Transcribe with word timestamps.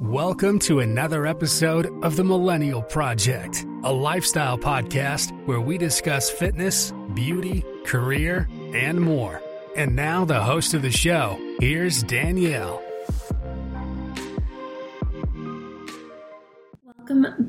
Welcome 0.00 0.60
to 0.60 0.78
another 0.78 1.26
episode 1.26 1.90
of 2.04 2.14
The 2.14 2.22
Millennial 2.22 2.82
Project, 2.82 3.66
a 3.82 3.92
lifestyle 3.92 4.56
podcast 4.56 5.32
where 5.44 5.60
we 5.60 5.76
discuss 5.76 6.30
fitness, 6.30 6.92
beauty, 7.14 7.64
career, 7.84 8.48
and 8.74 9.00
more. 9.00 9.42
And 9.74 9.96
now, 9.96 10.24
the 10.24 10.40
host 10.40 10.72
of 10.74 10.82
the 10.82 10.92
show, 10.92 11.36
here's 11.58 12.04
Danielle. 12.04 12.80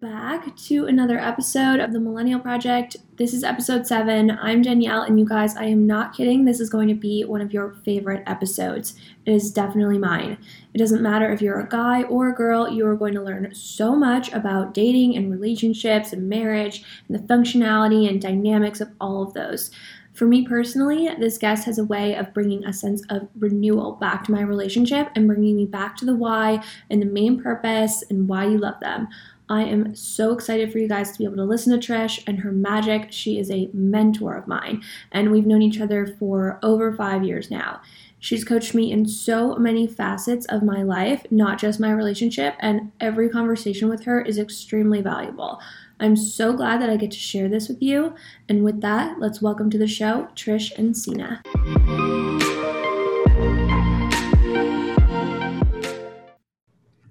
Back 0.02 0.56
to 0.56 0.86
another 0.86 1.20
episode 1.20 1.82
of 1.82 1.92
the 1.92 2.00
Millennial 2.00 2.40
Project. 2.40 2.96
This 3.18 3.34
is 3.34 3.44
episode 3.44 3.86
seven. 3.86 4.32
I'm 4.32 4.62
Danielle, 4.62 5.02
and 5.02 5.20
you 5.20 5.26
guys, 5.26 5.58
I 5.58 5.66
am 5.66 5.86
not 5.86 6.16
kidding. 6.16 6.46
This 6.46 6.62
is 6.62 6.70
going 6.70 6.88
to 6.88 6.94
be 6.94 7.26
one 7.26 7.42
of 7.42 7.52
your 7.52 7.74
favorite 7.84 8.24
episodes. 8.26 8.96
It 9.26 9.34
is 9.34 9.52
definitely 9.52 9.98
mine. 9.98 10.38
It 10.74 10.78
doesn't 10.78 11.02
matter 11.02 11.30
if 11.34 11.42
you're 11.42 11.60
a 11.60 11.68
guy 11.68 12.04
or 12.04 12.30
a 12.30 12.36
girl, 12.36 12.70
you 12.70 12.88
are 12.88 12.96
going 12.96 13.14
to 13.16 13.22
learn 13.22 13.54
so 13.54 13.94
much 13.94 14.32
about 14.32 14.74
dating 14.74 15.18
and 15.18 15.30
relationships 15.30 16.14
and 16.14 16.30
marriage 16.30 16.82
and 17.10 17.18
the 17.18 17.34
functionality 17.34 18.10
and 18.10 18.22
dynamics 18.22 18.80
of 18.80 18.90
all 19.02 19.22
of 19.22 19.34
those. 19.34 19.70
For 20.14 20.26
me 20.26 20.46
personally, 20.46 21.10
this 21.20 21.38
guest 21.38 21.66
has 21.66 21.78
a 21.78 21.86
way 21.86 22.16
of 22.16 22.34
bringing 22.34 22.66
a 22.66 22.74
sense 22.74 23.04
of 23.10 23.28
renewal 23.38 23.94
back 23.94 24.24
to 24.26 24.32
my 24.32 24.42
relationship 24.42 25.10
and 25.16 25.28
bringing 25.28 25.58
me 25.58 25.66
back 25.66 25.98
to 25.98 26.06
the 26.06 26.16
why 26.16 26.64
and 26.90 27.02
the 27.02 27.06
main 27.06 27.42
purpose 27.42 28.04
and 28.10 28.30
why 28.30 28.46
you 28.46 28.58
love 28.58 28.80
them. 28.80 29.10
I 29.52 29.64
am 29.64 29.96
so 29.96 30.32
excited 30.32 30.72
for 30.72 30.78
you 30.78 30.88
guys 30.88 31.12
to 31.12 31.18
be 31.18 31.26
able 31.26 31.38
to 31.38 31.44
listen 31.44 31.78
to 31.78 31.92
Trish 31.92 32.22
and 32.28 32.38
her 32.42 32.52
magic. 32.52 33.08
She 33.12 33.40
is 33.40 33.50
a 33.50 33.68
mentor 33.74 34.36
of 34.36 34.48
mine, 34.48 34.84
and 35.12 35.32
we've 35.32 35.48
known 35.48 35.64
each 35.64 35.82
other 35.82 36.06
for 36.06 36.60
over 36.62 36.94
five 36.94 37.24
years 37.24 37.50
now. 37.50 37.82
She's 38.20 38.44
coached 38.44 38.76
me 38.76 38.92
in 38.92 39.08
so 39.08 39.56
many 39.56 39.88
facets 39.88 40.46
of 40.50 40.62
my 40.62 40.84
life, 40.84 41.26
not 41.32 41.58
just 41.58 41.80
my 41.80 41.92
relationship, 41.92 42.58
and 42.60 42.92
every 43.00 43.28
conversation 43.28 43.90
with 43.90 44.04
her 44.04 44.22
is 44.22 44.38
extremely 44.38 45.02
valuable. 45.02 45.60
I'm 46.00 46.16
so 46.16 46.54
glad 46.54 46.80
that 46.82 46.92
I 46.92 46.96
get 46.96 47.10
to 47.12 47.18
share 47.18 47.50
this 47.50 47.68
with 47.68 47.82
you. 47.82 48.14
And 48.48 48.64
with 48.64 48.82
that, 48.82 49.20
let's 49.20 49.42
welcome 49.42 49.72
to 49.72 49.80
the 49.80 49.88
show 49.88 50.28
Trish 50.36 50.76
Encina. 50.76 51.42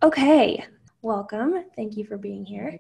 Okay, 0.05 0.65
welcome. 1.03 1.65
Thank 1.77 1.97
you 1.97 2.05
for 2.05 2.17
being 2.17 2.45
here. 2.45 2.79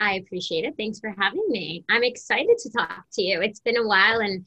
I 0.00 0.14
appreciate 0.14 0.64
it. 0.64 0.74
Thanks 0.76 1.00
for 1.00 1.14
having 1.18 1.44
me. 1.48 1.84
I'm 1.88 2.04
excited 2.04 2.56
to 2.58 2.70
talk 2.70 3.04
to 3.14 3.22
you. 3.22 3.40
It's 3.40 3.60
been 3.60 3.76
a 3.76 3.86
while 3.86 4.20
and 4.20 4.44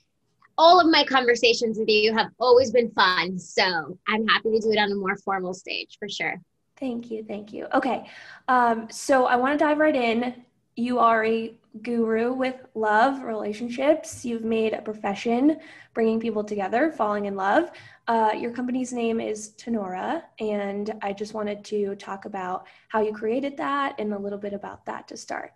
all 0.58 0.80
of 0.80 0.88
my 0.88 1.04
conversations 1.04 1.78
with 1.78 1.90
you 1.90 2.14
have 2.14 2.30
always 2.40 2.72
been 2.72 2.92
fun. 2.92 3.38
So 3.40 3.98
I'm 4.08 4.28
happy 4.28 4.52
to 4.52 4.60
do 4.60 4.72
it 4.72 4.78
on 4.78 4.92
a 4.92 4.96
more 4.96 5.18
formal 5.18 5.54
stage 5.54 5.98
for 5.98 6.08
sure. 6.08 6.40
Thank 6.78 7.12
you. 7.12 7.24
Thank 7.24 7.54
you. 7.54 7.68
Okay. 7.74 8.06
Um, 8.48 8.88
so 8.90 9.26
I 9.26 9.36
want 9.36 9.58
to 9.58 9.64
dive 9.64 9.80
right 9.80 9.96
in. 9.96 10.44
You 10.76 11.00
are 11.00 11.26
a 11.26 11.54
guru 11.82 12.34
with 12.34 12.56
love 12.76 13.24
relationships. 13.24 14.26
You've 14.26 14.44
made 14.44 14.74
a 14.74 14.82
profession 14.82 15.60
bringing 15.94 16.20
people 16.20 16.44
together, 16.44 16.92
falling 16.92 17.26
in 17.26 17.36
love. 17.36 17.72
Uh, 18.12 18.34
your 18.34 18.52
company's 18.52 18.92
name 18.92 19.22
is 19.22 19.54
Tenaura, 19.58 20.22
and 20.42 20.94
I 21.02 21.14
just 21.14 21.34
wanted 21.34 21.64
to 21.64 21.96
talk 21.96 22.26
about 22.26 22.68
how 22.90 23.00
you 23.00 23.14
created 23.14 23.56
that 23.56 23.96
and 24.00 24.14
a 24.14 24.20
little 24.20 24.38
bit 24.38 24.52
about 24.52 24.86
that 24.86 25.08
to 25.08 25.16
start. 25.16 25.54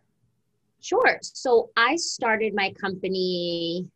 Sure. 0.79 1.19
So 1.21 1.71
I 1.75 1.97
started 1.97 2.53
my 2.55 2.71
company 2.79 3.89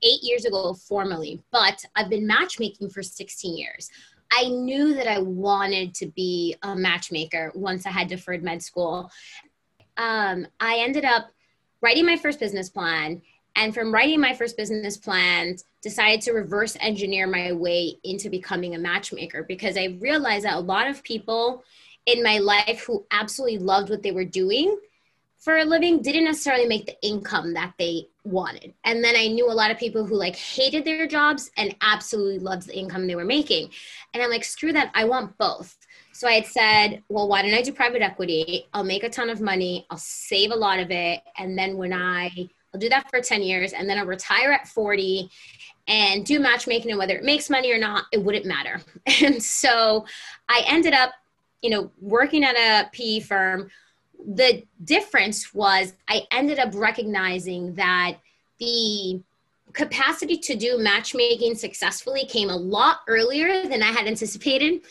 eight 0.00 0.22
years 0.22 0.44
ago 0.44 0.74
formally, 0.74 1.42
but 1.50 1.84
I've 1.96 2.08
been 2.08 2.24
matchmaking 2.24 2.88
for 2.88 3.02
16 3.02 3.58
years. 3.58 3.90
I 4.30 4.46
knew 4.46 4.94
that 4.94 5.08
I 5.08 5.18
wanted 5.18 5.92
to 5.94 6.06
be 6.06 6.54
a 6.62 6.76
matchmaker 6.76 7.50
once 7.56 7.84
I 7.84 7.90
had 7.90 8.06
deferred 8.06 8.44
med 8.44 8.62
school. 8.62 9.10
Um, 9.96 10.46
I 10.60 10.76
ended 10.78 11.04
up 11.04 11.32
writing 11.80 12.06
my 12.06 12.16
first 12.16 12.38
business 12.38 12.70
plan 12.70 13.22
and 13.56 13.74
from 13.74 13.92
writing 13.92 14.20
my 14.20 14.34
first 14.34 14.56
business 14.56 14.96
plan, 14.96 15.56
decided 15.82 16.20
to 16.22 16.32
reverse 16.32 16.76
engineer 16.80 17.26
my 17.26 17.52
way 17.52 17.96
into 18.04 18.28
becoming 18.28 18.74
a 18.74 18.78
matchmaker 18.78 19.44
because 19.44 19.76
i 19.76 19.96
realized 20.00 20.44
that 20.44 20.56
a 20.56 20.60
lot 20.60 20.86
of 20.86 21.02
people 21.02 21.64
in 22.06 22.22
my 22.22 22.38
life 22.38 22.84
who 22.86 23.04
absolutely 23.10 23.58
loved 23.58 23.90
what 23.90 24.02
they 24.02 24.12
were 24.12 24.24
doing 24.24 24.78
for 25.38 25.56
a 25.56 25.64
living 25.64 26.02
didn't 26.02 26.24
necessarily 26.24 26.66
make 26.66 26.86
the 26.86 27.02
income 27.02 27.54
that 27.54 27.72
they 27.78 28.06
wanted 28.24 28.74
and 28.84 29.02
then 29.02 29.16
i 29.16 29.26
knew 29.26 29.50
a 29.50 29.52
lot 29.52 29.70
of 29.70 29.78
people 29.78 30.04
who 30.04 30.14
like 30.14 30.36
hated 30.36 30.84
their 30.84 31.06
jobs 31.06 31.50
and 31.56 31.74
absolutely 31.80 32.38
loved 32.38 32.66
the 32.66 32.78
income 32.78 33.06
they 33.06 33.16
were 33.16 33.24
making 33.24 33.70
and 34.12 34.22
i'm 34.22 34.30
like 34.30 34.44
screw 34.44 34.72
that 34.72 34.90
i 34.94 35.04
want 35.04 35.36
both 35.38 35.76
so 36.12 36.28
I 36.28 36.32
had 36.32 36.46
said, 36.46 37.02
well, 37.08 37.28
why 37.28 37.40
don't 37.40 37.54
I 37.54 37.62
do 37.62 37.72
private 37.72 38.02
equity? 38.02 38.66
I'll 38.74 38.84
make 38.84 39.04
a 39.04 39.08
ton 39.08 39.30
of 39.30 39.40
money, 39.40 39.86
I'll 39.88 39.96
save 39.96 40.50
a 40.50 40.56
lot 40.56 40.78
of 40.78 40.90
it. 40.90 41.20
And 41.38 41.56
then 41.56 41.78
when 41.78 41.94
I 41.94 42.50
I'll 42.72 42.80
do 42.80 42.88
that 42.88 43.10
for 43.10 43.20
10 43.20 43.42
years 43.42 43.72
and 43.72 43.88
then 43.88 43.98
I'll 43.98 44.06
retire 44.06 44.52
at 44.52 44.68
40 44.68 45.30
and 45.88 46.24
do 46.24 46.38
matchmaking 46.38 46.90
and 46.90 46.98
whether 46.98 47.16
it 47.16 47.24
makes 47.24 47.50
money 47.50 47.72
or 47.72 47.78
not, 47.78 48.04
it 48.12 48.22
wouldn't 48.22 48.46
matter. 48.46 48.80
And 49.22 49.42
so 49.42 50.06
I 50.48 50.62
ended 50.68 50.94
up, 50.94 51.12
you 51.62 51.70
know, 51.70 51.90
working 52.00 52.44
at 52.44 52.56
a 52.56 52.88
PE 52.92 53.20
firm. 53.20 53.70
The 54.34 54.64
difference 54.84 55.52
was 55.52 55.94
I 56.08 56.22
ended 56.30 56.58
up 56.58 56.70
recognizing 56.74 57.74
that 57.74 58.18
the 58.58 59.20
capacity 59.72 60.36
to 60.36 60.54
do 60.54 60.78
matchmaking 60.78 61.54
successfully 61.54 62.24
came 62.26 62.50
a 62.50 62.56
lot 62.56 63.00
earlier 63.08 63.66
than 63.66 63.82
I 63.82 63.86
had 63.86 64.06
anticipated. 64.06 64.82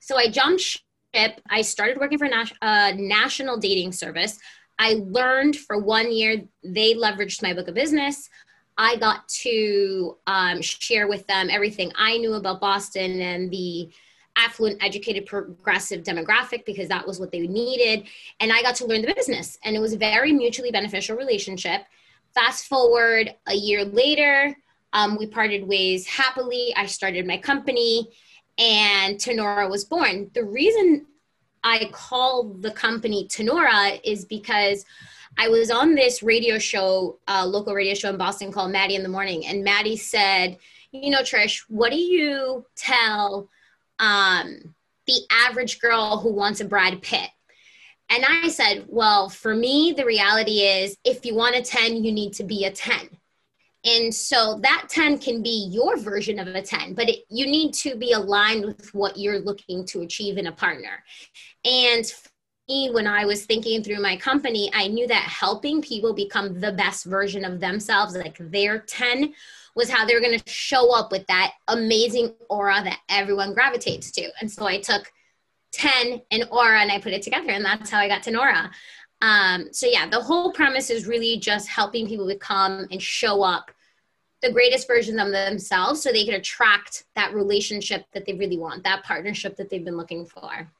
So 0.00 0.16
I 0.16 0.28
jumped 0.28 0.62
ship. 0.62 1.40
I 1.50 1.62
started 1.62 1.98
working 1.98 2.18
for 2.18 2.26
a 2.26 2.46
uh, 2.62 2.92
national 2.96 3.58
dating 3.58 3.92
service. 3.92 4.38
I 4.78 5.00
learned 5.04 5.56
for 5.56 5.78
one 5.78 6.12
year, 6.12 6.42
they 6.62 6.94
leveraged 6.94 7.42
my 7.42 7.52
book 7.52 7.68
of 7.68 7.74
business. 7.74 8.28
I 8.76 8.96
got 8.96 9.26
to 9.28 10.16
um, 10.26 10.62
share 10.62 11.08
with 11.08 11.26
them 11.26 11.50
everything 11.50 11.92
I 11.96 12.16
knew 12.18 12.34
about 12.34 12.60
Boston 12.60 13.20
and 13.20 13.50
the 13.50 13.90
affluent, 14.36 14.82
educated, 14.82 15.26
progressive 15.26 16.04
demographic 16.04 16.64
because 16.64 16.88
that 16.88 17.04
was 17.04 17.18
what 17.18 17.32
they 17.32 17.40
needed. 17.40 18.06
And 18.38 18.52
I 18.52 18.62
got 18.62 18.76
to 18.76 18.86
learn 18.86 19.02
the 19.02 19.12
business. 19.12 19.58
And 19.64 19.74
it 19.74 19.80
was 19.80 19.94
a 19.94 19.98
very 19.98 20.32
mutually 20.32 20.70
beneficial 20.70 21.16
relationship. 21.16 21.82
Fast 22.34 22.66
forward 22.66 23.34
a 23.48 23.54
year 23.54 23.84
later, 23.84 24.56
um, 24.92 25.18
we 25.18 25.26
parted 25.26 25.66
ways 25.66 26.06
happily. 26.06 26.72
I 26.76 26.86
started 26.86 27.26
my 27.26 27.36
company 27.36 28.08
and 28.58 29.16
Tenaura 29.16 29.68
was 29.68 29.84
born. 29.84 30.30
The 30.34 30.44
reason 30.44 31.06
I 31.64 31.90
call 31.92 32.44
the 32.44 32.70
company 32.70 33.26
Tenaura 33.28 34.00
is 34.04 34.24
because 34.24 34.84
I 35.36 35.48
was 35.48 35.70
on 35.70 35.94
this 35.94 36.22
radio 36.22 36.58
show, 36.58 37.18
uh, 37.28 37.44
local 37.46 37.74
radio 37.74 37.94
show 37.94 38.10
in 38.10 38.16
Boston 38.16 38.50
called 38.50 38.72
Maddie 38.72 38.96
in 38.96 39.02
the 39.02 39.08
Morning, 39.08 39.46
and 39.46 39.62
Maddie 39.62 39.96
said, 39.96 40.58
"You 40.90 41.10
know, 41.10 41.22
Trish, 41.22 41.64
what 41.68 41.92
do 41.92 41.98
you 41.98 42.64
tell 42.74 43.48
um, 43.98 44.74
the 45.06 45.20
average 45.30 45.80
girl 45.80 46.18
who 46.18 46.32
wants 46.32 46.60
a 46.60 46.64
Brad 46.64 47.02
Pitt?" 47.02 47.30
And 48.10 48.24
I 48.26 48.48
said, 48.48 48.86
"Well, 48.88 49.28
for 49.28 49.54
me, 49.54 49.92
the 49.96 50.04
reality 50.04 50.60
is, 50.60 50.96
if 51.04 51.24
you 51.24 51.34
want 51.34 51.56
a 51.56 51.62
ten, 51.62 52.02
you 52.02 52.10
need 52.10 52.32
to 52.34 52.44
be 52.44 52.64
a 52.64 52.70
ten. 52.70 53.08
And 53.84 54.12
so 54.12 54.58
that 54.62 54.86
10 54.88 55.18
can 55.18 55.42
be 55.42 55.68
your 55.70 55.96
version 55.96 56.38
of 56.38 56.48
a 56.48 56.60
10, 56.60 56.94
but 56.94 57.08
it, 57.08 57.20
you 57.30 57.46
need 57.46 57.72
to 57.74 57.96
be 57.96 58.12
aligned 58.12 58.64
with 58.64 58.92
what 58.92 59.16
you're 59.16 59.38
looking 59.38 59.84
to 59.86 60.02
achieve 60.02 60.36
in 60.36 60.48
a 60.48 60.52
partner. 60.52 61.04
And 61.64 62.04
me, 62.68 62.90
when 62.90 63.06
I 63.06 63.24
was 63.24 63.46
thinking 63.46 63.82
through 63.82 64.00
my 64.00 64.16
company, 64.16 64.70
I 64.74 64.88
knew 64.88 65.06
that 65.06 65.22
helping 65.22 65.80
people 65.80 66.12
become 66.12 66.60
the 66.60 66.72
best 66.72 67.04
version 67.04 67.44
of 67.44 67.60
themselves, 67.60 68.14
like 68.16 68.36
their 68.38 68.80
10, 68.80 69.34
was 69.74 69.90
how 69.90 70.04
they 70.04 70.14
were 70.14 70.20
going 70.20 70.38
to 70.38 70.50
show 70.50 70.94
up 70.94 71.10
with 71.10 71.26
that 71.28 71.52
amazing 71.68 72.34
aura 72.50 72.82
that 72.84 72.98
everyone 73.08 73.54
gravitates 73.54 74.10
to. 74.12 74.28
And 74.40 74.50
so 74.50 74.66
I 74.66 74.80
took 74.80 75.10
10 75.72 76.20
and 76.30 76.44
aura 76.50 76.80
and 76.80 76.90
I 76.90 77.00
put 77.00 77.12
it 77.12 77.22
together, 77.22 77.50
and 77.50 77.64
that's 77.64 77.90
how 77.90 77.98
I 77.98 78.08
got 78.08 78.22
to 78.24 78.30
Nora. 78.30 78.70
Um, 79.20 79.68
so 79.72 79.86
yeah, 79.86 80.08
the 80.08 80.20
whole 80.20 80.52
premise 80.52 80.90
is 80.90 81.06
really 81.06 81.38
just 81.38 81.68
helping 81.68 82.06
people 82.06 82.26
become 82.26 82.86
and 82.90 83.02
show 83.02 83.42
up 83.42 83.70
the 84.42 84.52
greatest 84.52 84.86
version 84.86 85.18
of 85.18 85.32
themselves 85.32 86.00
so 86.00 86.12
they 86.12 86.24
can 86.24 86.34
attract 86.34 87.04
that 87.16 87.34
relationship 87.34 88.04
that 88.12 88.24
they 88.24 88.34
really 88.34 88.58
want, 88.58 88.84
that 88.84 89.02
partnership 89.02 89.56
that 89.56 89.68
they've 89.68 89.84
been 89.84 89.96
looking 89.96 90.24
for. 90.24 90.70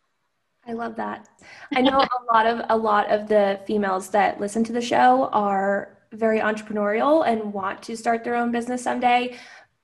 I 0.69 0.73
love 0.73 0.97
that. 0.97 1.29
I 1.75 1.81
know 1.81 1.99
a 1.99 2.33
lot 2.33 2.47
of 2.47 2.67
a 2.69 2.77
lot 2.77 3.11
of 3.11 3.27
the 3.27 3.59
females 3.67 4.11
that 4.11 4.39
listen 4.39 4.63
to 4.65 4.73
the 4.73 4.83
show 4.83 5.31
are 5.33 5.97
very 6.13 6.41
entrepreneurial 6.41 7.27
and 7.27 7.53
want 7.53 7.83
to 7.85 7.97
start 7.97 8.23
their 8.23 8.35
own 8.35 8.53
business 8.53 8.83
someday, 8.83 9.39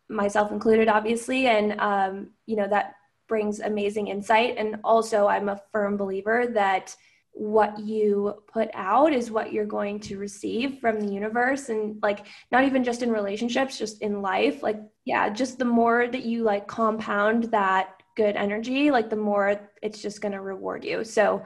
myself 0.08 0.52
included, 0.52 0.88
obviously. 0.88 1.46
And 1.46 1.80
um, 1.80 2.30
you 2.44 2.56
know 2.56 2.68
that 2.68 2.96
brings 3.28 3.60
amazing 3.60 4.08
insight. 4.08 4.56
And 4.58 4.76
also, 4.84 5.26
I'm 5.26 5.48
a 5.48 5.60
firm 5.72 5.96
believer 5.96 6.48
that 6.52 6.94
what 7.32 7.78
you 7.80 8.42
put 8.46 8.68
out 8.74 9.12
is 9.12 9.30
what 9.30 9.52
you're 9.52 9.64
going 9.64 9.98
to 9.98 10.18
receive 10.18 10.78
from 10.80 11.00
the 11.00 11.12
universe 11.12 11.68
and 11.68 12.00
like 12.00 12.26
not 12.52 12.64
even 12.64 12.84
just 12.84 13.02
in 13.02 13.10
relationships 13.10 13.76
just 13.76 14.00
in 14.02 14.22
life 14.22 14.62
like 14.62 14.80
yeah 15.04 15.28
just 15.28 15.58
the 15.58 15.64
more 15.64 16.06
that 16.06 16.22
you 16.22 16.44
like 16.44 16.68
compound 16.68 17.42
that 17.50 18.03
good 18.14 18.36
energy, 18.36 18.90
like 18.90 19.10
the 19.10 19.16
more 19.16 19.60
it's 19.82 20.00
just 20.00 20.20
going 20.20 20.32
to 20.32 20.40
reward 20.40 20.84
you. 20.84 21.04
So 21.04 21.44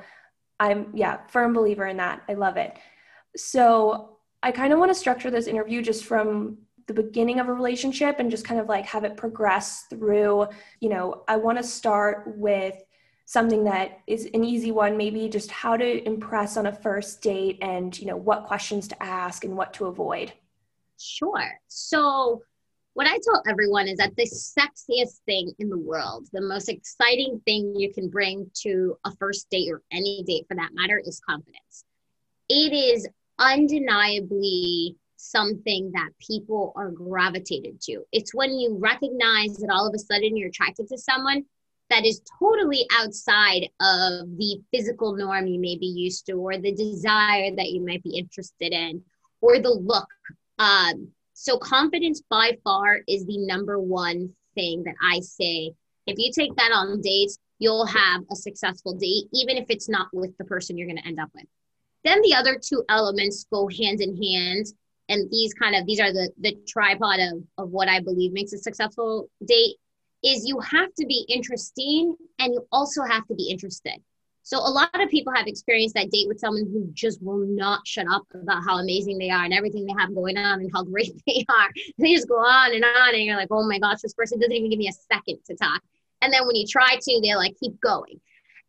I'm, 0.61 0.91
yeah, 0.95 1.27
firm 1.29 1.53
believer 1.53 1.87
in 1.87 1.97
that. 1.99 2.23
I 2.29 2.35
love 2.35 2.57
it. 2.57 2.77
So 3.37 4.19
I 4.43 4.53
kind 4.53 4.73
of 4.73 4.79
want 4.79 4.91
to 4.91 4.95
structure 4.95 5.31
this 5.31 5.47
interview 5.47 5.83
just 5.83 6.05
from 6.05 6.59
the 6.87 6.95
beginning 6.95 7.39
of 7.39 7.49
a 7.49 7.53
relationship 7.53 8.19
and 8.19 8.31
just 8.31 8.45
kind 8.45 8.61
of 8.61 8.69
like 8.69 8.87
have 8.87 9.05
it 9.05 9.17
progress 9.17 9.85
through, 9.91 10.49
you 10.81 10.89
know, 10.89 11.25
I 11.29 11.37
want 11.37 11.59
to 11.59 11.65
start 11.65 12.25
with 12.27 12.83
something 13.29 13.65
that 13.65 13.99
is 14.07 14.25
an 14.33 14.43
easy 14.43 14.73
one 14.73 14.97
maybe 14.97 15.29
just 15.29 15.51
how 15.51 15.77
to 15.77 16.07
impress 16.07 16.57
on 16.57 16.65
a 16.65 16.73
first 16.73 17.21
date 17.21 17.59
and 17.61 17.99
you 18.01 18.07
know 18.07 18.17
what 18.17 18.47
questions 18.47 18.89
to 18.89 19.03
ask 19.03 19.45
and 19.45 19.55
what 19.55 19.75
to 19.75 19.85
avoid 19.85 20.33
sure 20.99 21.61
so 21.69 22.41
what 22.99 23.07
i 23.07 23.17
tell 23.23 23.41
everyone 23.47 23.87
is 23.87 23.97
that 23.99 24.11
the 24.17 24.25
sexiest 24.25 25.21
thing 25.25 25.53
in 25.61 25.69
the 25.69 25.79
world 25.79 26.27
the 26.33 26.41
most 26.41 26.69
exciting 26.69 27.41
thing 27.45 27.73
you 27.77 27.95
can 27.95 28.09
bring 28.09 28.51
to 28.53 28.99
a 29.05 29.15
first 29.21 29.49
date 29.51 29.71
or 29.71 29.81
any 29.93 30.25
date 30.27 30.45
for 30.49 30.57
that 30.57 30.71
matter 30.75 31.01
is 31.07 31.21
confidence 31.21 31.85
it 32.49 32.73
is 32.73 33.07
undeniably 33.39 34.97
something 35.15 35.93
that 35.93 36.11
people 36.19 36.73
are 36.75 36.91
gravitated 36.91 37.81
to 37.81 38.03
it's 38.11 38.35
when 38.35 38.59
you 38.59 38.77
recognize 38.81 39.57
that 39.59 39.71
all 39.71 39.87
of 39.87 39.95
a 39.95 39.99
sudden 40.01 40.37
you're 40.37 40.49
attracted 40.49 40.89
to 40.89 40.99
someone 40.99 41.45
that 41.91 42.05
is 42.05 42.21
totally 42.41 42.85
outside 42.99 43.63
of 43.81 44.37
the 44.37 44.61
physical 44.73 45.15
norm 45.15 45.47
you 45.47 45.59
may 45.59 45.77
be 45.79 45.87
used 45.87 46.27
to, 46.27 46.33
or 46.33 46.59
the 46.59 46.75
desire 46.75 47.55
that 47.57 47.71
you 47.71 47.83
might 47.83 48.03
be 48.03 48.19
interested 48.19 48.75
in, 48.75 49.03
or 49.41 49.59
the 49.59 49.71
look. 49.71 50.07
Um, 50.59 51.13
so, 51.41 51.57
confidence 51.57 52.21
by 52.29 52.59
far 52.65 52.99
is 53.07 53.25
the 53.25 53.39
number 53.39 53.79
one 53.79 54.31
thing 54.57 54.83
that 54.83 54.97
I 55.01 55.21
say. 55.21 55.73
If 56.09 56.19
you 56.19 56.33
take 56.35 56.57
that 56.57 56.73
on 56.73 57.01
dates, 57.01 57.39
you'll 57.61 57.87
have 57.87 58.23
a 58.29 58.35
successful 58.35 58.95
date, 58.95 59.27
even 59.33 59.57
if 59.57 59.67
it's 59.69 59.89
not 59.89 60.09
with 60.13 60.37
the 60.39 60.45
person 60.45 60.77
you're 60.77 60.89
going 60.89 60.99
to 60.99 61.07
end 61.07 61.21
up 61.21 61.31
with. 61.37 61.45
Then 62.03 62.21
the 62.23 62.35
other 62.35 62.59
two 62.61 62.83
elements 62.89 63.47
go 63.53 63.69
hand 63.69 64.01
in 64.01 64.21
hand. 64.21 64.67
And 65.09 65.31
these 65.31 65.55
kind 65.55 65.77
of 65.77 65.87
these 65.87 66.01
are 66.01 66.13
the 66.13 66.29
the 66.41 66.57
tripod 66.67 67.21
of, 67.21 67.45
of 67.57 67.71
what 67.71 67.87
I 67.87 68.01
believe 68.01 68.33
makes 68.33 68.53
a 68.53 68.59
successful 68.59 69.31
date 69.47 69.77
is 70.25 70.45
you 70.45 70.59
have 70.59 70.93
to 70.95 71.07
be 71.07 71.25
interesting 71.29 72.17
and 72.41 72.53
you 72.53 72.67
also 72.73 73.05
have 73.05 73.25
to 73.29 73.37
be 73.37 73.49
interested. 73.49 74.03
So 74.49 74.57
a 74.57 74.71
lot 74.71 74.89
of 74.95 75.11
people 75.11 75.31
have 75.35 75.47
experienced 75.47 75.95
that 75.95 76.11
date 76.11 76.27
with 76.27 76.41
someone 76.41 76.65
who 76.73 76.89
just 76.95 77.23
will 77.23 77.45
not 77.47 77.87
shut 77.87 78.07
up 78.11 78.23
about 78.33 78.65
how 78.67 78.79
amazing 78.79 79.19
they 79.19 79.29
are 79.29 79.45
and 79.45 79.53
everything 79.53 79.85
they 79.85 79.93
have 79.99 80.15
going 80.15 80.39
on 80.39 80.61
and 80.61 80.71
how 80.73 80.85
great 80.85 81.13
they 81.27 81.45
are. 81.51 81.69
They 81.99 82.15
just 82.15 82.31
go 82.31 82.37
on 82.37 82.75
and 82.75 82.83
on 82.83 83.15
and 83.15 83.25
you're 83.25 83.37
like, 83.37 83.51
oh 83.51 83.69
my 83.69 83.79
gosh, 83.79 84.01
this 84.01 84.15
person 84.15 84.41
doesn't 84.41 84.55
even 84.55 84.71
give 84.71 84.79
me 84.79 84.89
a 84.89 85.13
second 85.13 85.41
to 85.49 85.55
talk. 85.55 85.83
And 86.23 86.33
then 86.33 86.47
when 86.47 86.57
you 86.57 86.67
try 86.67 86.97
to, 86.99 87.21
they 87.23 87.35
like 87.35 87.57
keep 87.61 87.79
going. 87.79 88.23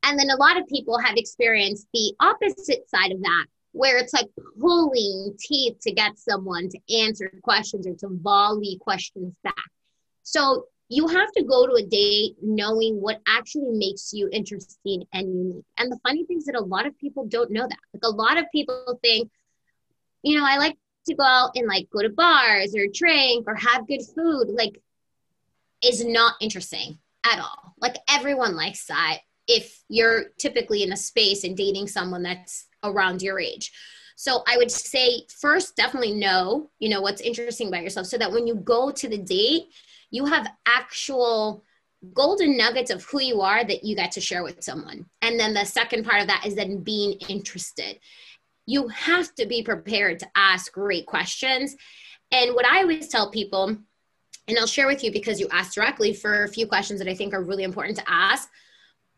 And 0.03 0.19
then 0.19 0.29
a 0.31 0.35
lot 0.35 0.57
of 0.57 0.67
people 0.67 0.99
have 0.99 1.15
experienced 1.15 1.87
the 1.93 2.13
opposite 2.19 2.89
side 2.89 3.13
of 3.13 3.21
that, 3.21 3.45
where 3.71 3.99
it's 3.99 4.13
like 4.13 4.27
pulling 4.59 5.33
teeth 5.39 5.77
to 5.83 5.93
get 5.93 6.19
someone 6.19 6.67
to 6.67 6.79
answer 6.93 7.31
questions 7.41 7.87
or 7.87 7.93
to 7.93 8.09
volley 8.21 8.77
questions 8.81 9.33
back. 9.45 9.53
So 10.23 10.65
you 10.89 11.07
have 11.07 11.31
to 11.33 11.43
go 11.43 11.67
to 11.67 11.73
a 11.75 11.85
date 11.85 12.35
knowing 12.41 12.99
what 12.99 13.21
actually 13.27 13.69
makes 13.71 14.11
you 14.11 14.27
interesting 14.31 15.05
and 15.13 15.27
unique. 15.27 15.65
And 15.77 15.91
the 15.91 15.99
funny 16.03 16.25
thing 16.25 16.39
is 16.39 16.45
that 16.45 16.55
a 16.55 16.61
lot 16.61 16.87
of 16.87 16.97
people 16.97 17.25
don't 17.25 17.51
know 17.51 17.67
that. 17.67 17.77
Like 17.93 18.03
a 18.03 18.09
lot 18.09 18.37
of 18.37 18.45
people 18.51 18.99
think, 19.03 19.29
you 20.23 20.37
know, 20.37 20.45
I 20.45 20.57
like 20.57 20.77
to 21.07 21.15
go 21.15 21.23
out 21.23 21.51
and 21.55 21.67
like 21.67 21.89
go 21.91 22.01
to 22.01 22.09
bars 22.09 22.75
or 22.75 22.87
drink 22.91 23.45
or 23.47 23.55
have 23.55 23.87
good 23.87 24.01
food. 24.15 24.49
Like, 24.49 24.81
is 25.83 26.03
not 26.03 26.35
interesting 26.41 26.97
at 27.25 27.39
all. 27.39 27.73
Like 27.79 27.97
everyone 28.09 28.55
likes 28.55 28.85
that 28.87 29.19
if 29.47 29.81
you're 29.89 30.25
typically 30.37 30.83
in 30.83 30.91
a 30.91 30.97
space 30.97 31.43
and 31.43 31.55
dating 31.55 31.87
someone 31.87 32.23
that's 32.23 32.67
around 32.83 33.21
your 33.21 33.39
age. 33.39 33.71
So 34.15 34.43
I 34.47 34.57
would 34.57 34.69
say 34.69 35.23
first 35.39 35.75
definitely 35.75 36.13
know, 36.13 36.69
you 36.79 36.89
know, 36.89 37.01
what's 37.01 37.21
interesting 37.21 37.69
about 37.69 37.83
yourself 37.83 38.07
so 38.07 38.17
that 38.17 38.31
when 38.31 38.45
you 38.45 38.55
go 38.55 38.91
to 38.91 39.07
the 39.07 39.17
date, 39.17 39.67
you 40.11 40.25
have 40.25 40.51
actual 40.65 41.63
golden 42.13 42.57
nuggets 42.57 42.91
of 42.91 43.03
who 43.03 43.21
you 43.21 43.41
are 43.41 43.63
that 43.63 43.83
you 43.83 43.95
get 43.95 44.11
to 44.13 44.21
share 44.21 44.43
with 44.43 44.63
someone. 44.63 45.05
And 45.21 45.39
then 45.39 45.53
the 45.53 45.65
second 45.65 46.05
part 46.05 46.21
of 46.21 46.27
that 46.27 46.45
is 46.45 46.55
then 46.55 46.81
being 46.81 47.13
interested. 47.27 47.99
You 48.65 48.87
have 48.89 49.33
to 49.35 49.45
be 49.45 49.63
prepared 49.63 50.19
to 50.19 50.27
ask 50.35 50.71
great 50.71 51.05
questions. 51.05 51.75
And 52.31 52.53
what 52.55 52.65
I 52.65 52.81
always 52.81 53.07
tell 53.07 53.31
people, 53.31 53.77
and 54.47 54.57
I'll 54.57 54.67
share 54.67 54.87
with 54.87 55.03
you 55.03 55.11
because 55.11 55.39
you 55.39 55.47
asked 55.51 55.75
directly 55.75 56.13
for 56.13 56.43
a 56.43 56.49
few 56.49 56.67
questions 56.67 56.99
that 56.99 57.09
I 57.09 57.15
think 57.15 57.33
are 57.33 57.43
really 57.43 57.63
important 57.63 57.97
to 57.97 58.09
ask, 58.09 58.49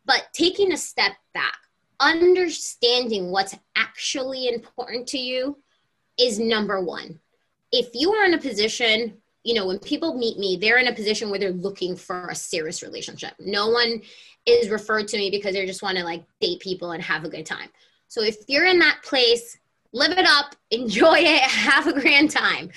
but 0.06 0.28
taking 0.34 0.72
a 0.72 0.78
step 0.78 1.14
back, 1.34 1.58
understanding 2.00 3.30
what's 3.30 3.56
actually 3.76 4.48
important 4.48 5.08
to 5.10 5.20
you 5.20 5.58
is 6.18 6.40
number 6.40 6.82
one. 6.82 7.20
If 7.72 7.90
you 7.94 8.12
are 8.14 8.26
in 8.26 8.34
a 8.34 8.40
position 8.40 9.21
you 9.44 9.54
know, 9.54 9.66
when 9.66 9.80
people 9.80 10.18
meet 10.18 10.38
me, 10.38 10.58
they're 10.60 10.78
in 10.78 10.88
a 10.88 10.94
position 10.94 11.30
where 11.30 11.40
they're 11.40 11.52
looking 11.52 11.96
for 11.96 12.28
a 12.28 12.36
serious 12.36 12.84
relationship. 12.84 13.34
No 13.40 13.70
one 13.70 14.02
is 14.46 14.70
referred 14.70 15.08
to 15.10 15.18
me 15.18 15.30
because 15.32 15.54
they 15.54 15.66
just 15.66 15.84
want 15.84 15.98
to 15.98 16.04
like 16.04 16.24
date 16.40 16.60
people 16.60 16.92
and 16.92 17.02
have 17.02 17.24
a 17.24 17.30
good 17.30 17.46
time. 17.46 17.70
So 18.08 18.22
if 18.22 18.38
you're 18.48 18.66
in 18.66 18.80
that 18.80 19.00
place, 19.04 19.58
live 19.94 20.12
it 20.12 20.26
up, 20.26 20.56
enjoy 20.72 21.18
it, 21.20 21.42
have 21.42 21.88
a 21.88 22.00
grand 22.00 22.32
time. 22.32 22.72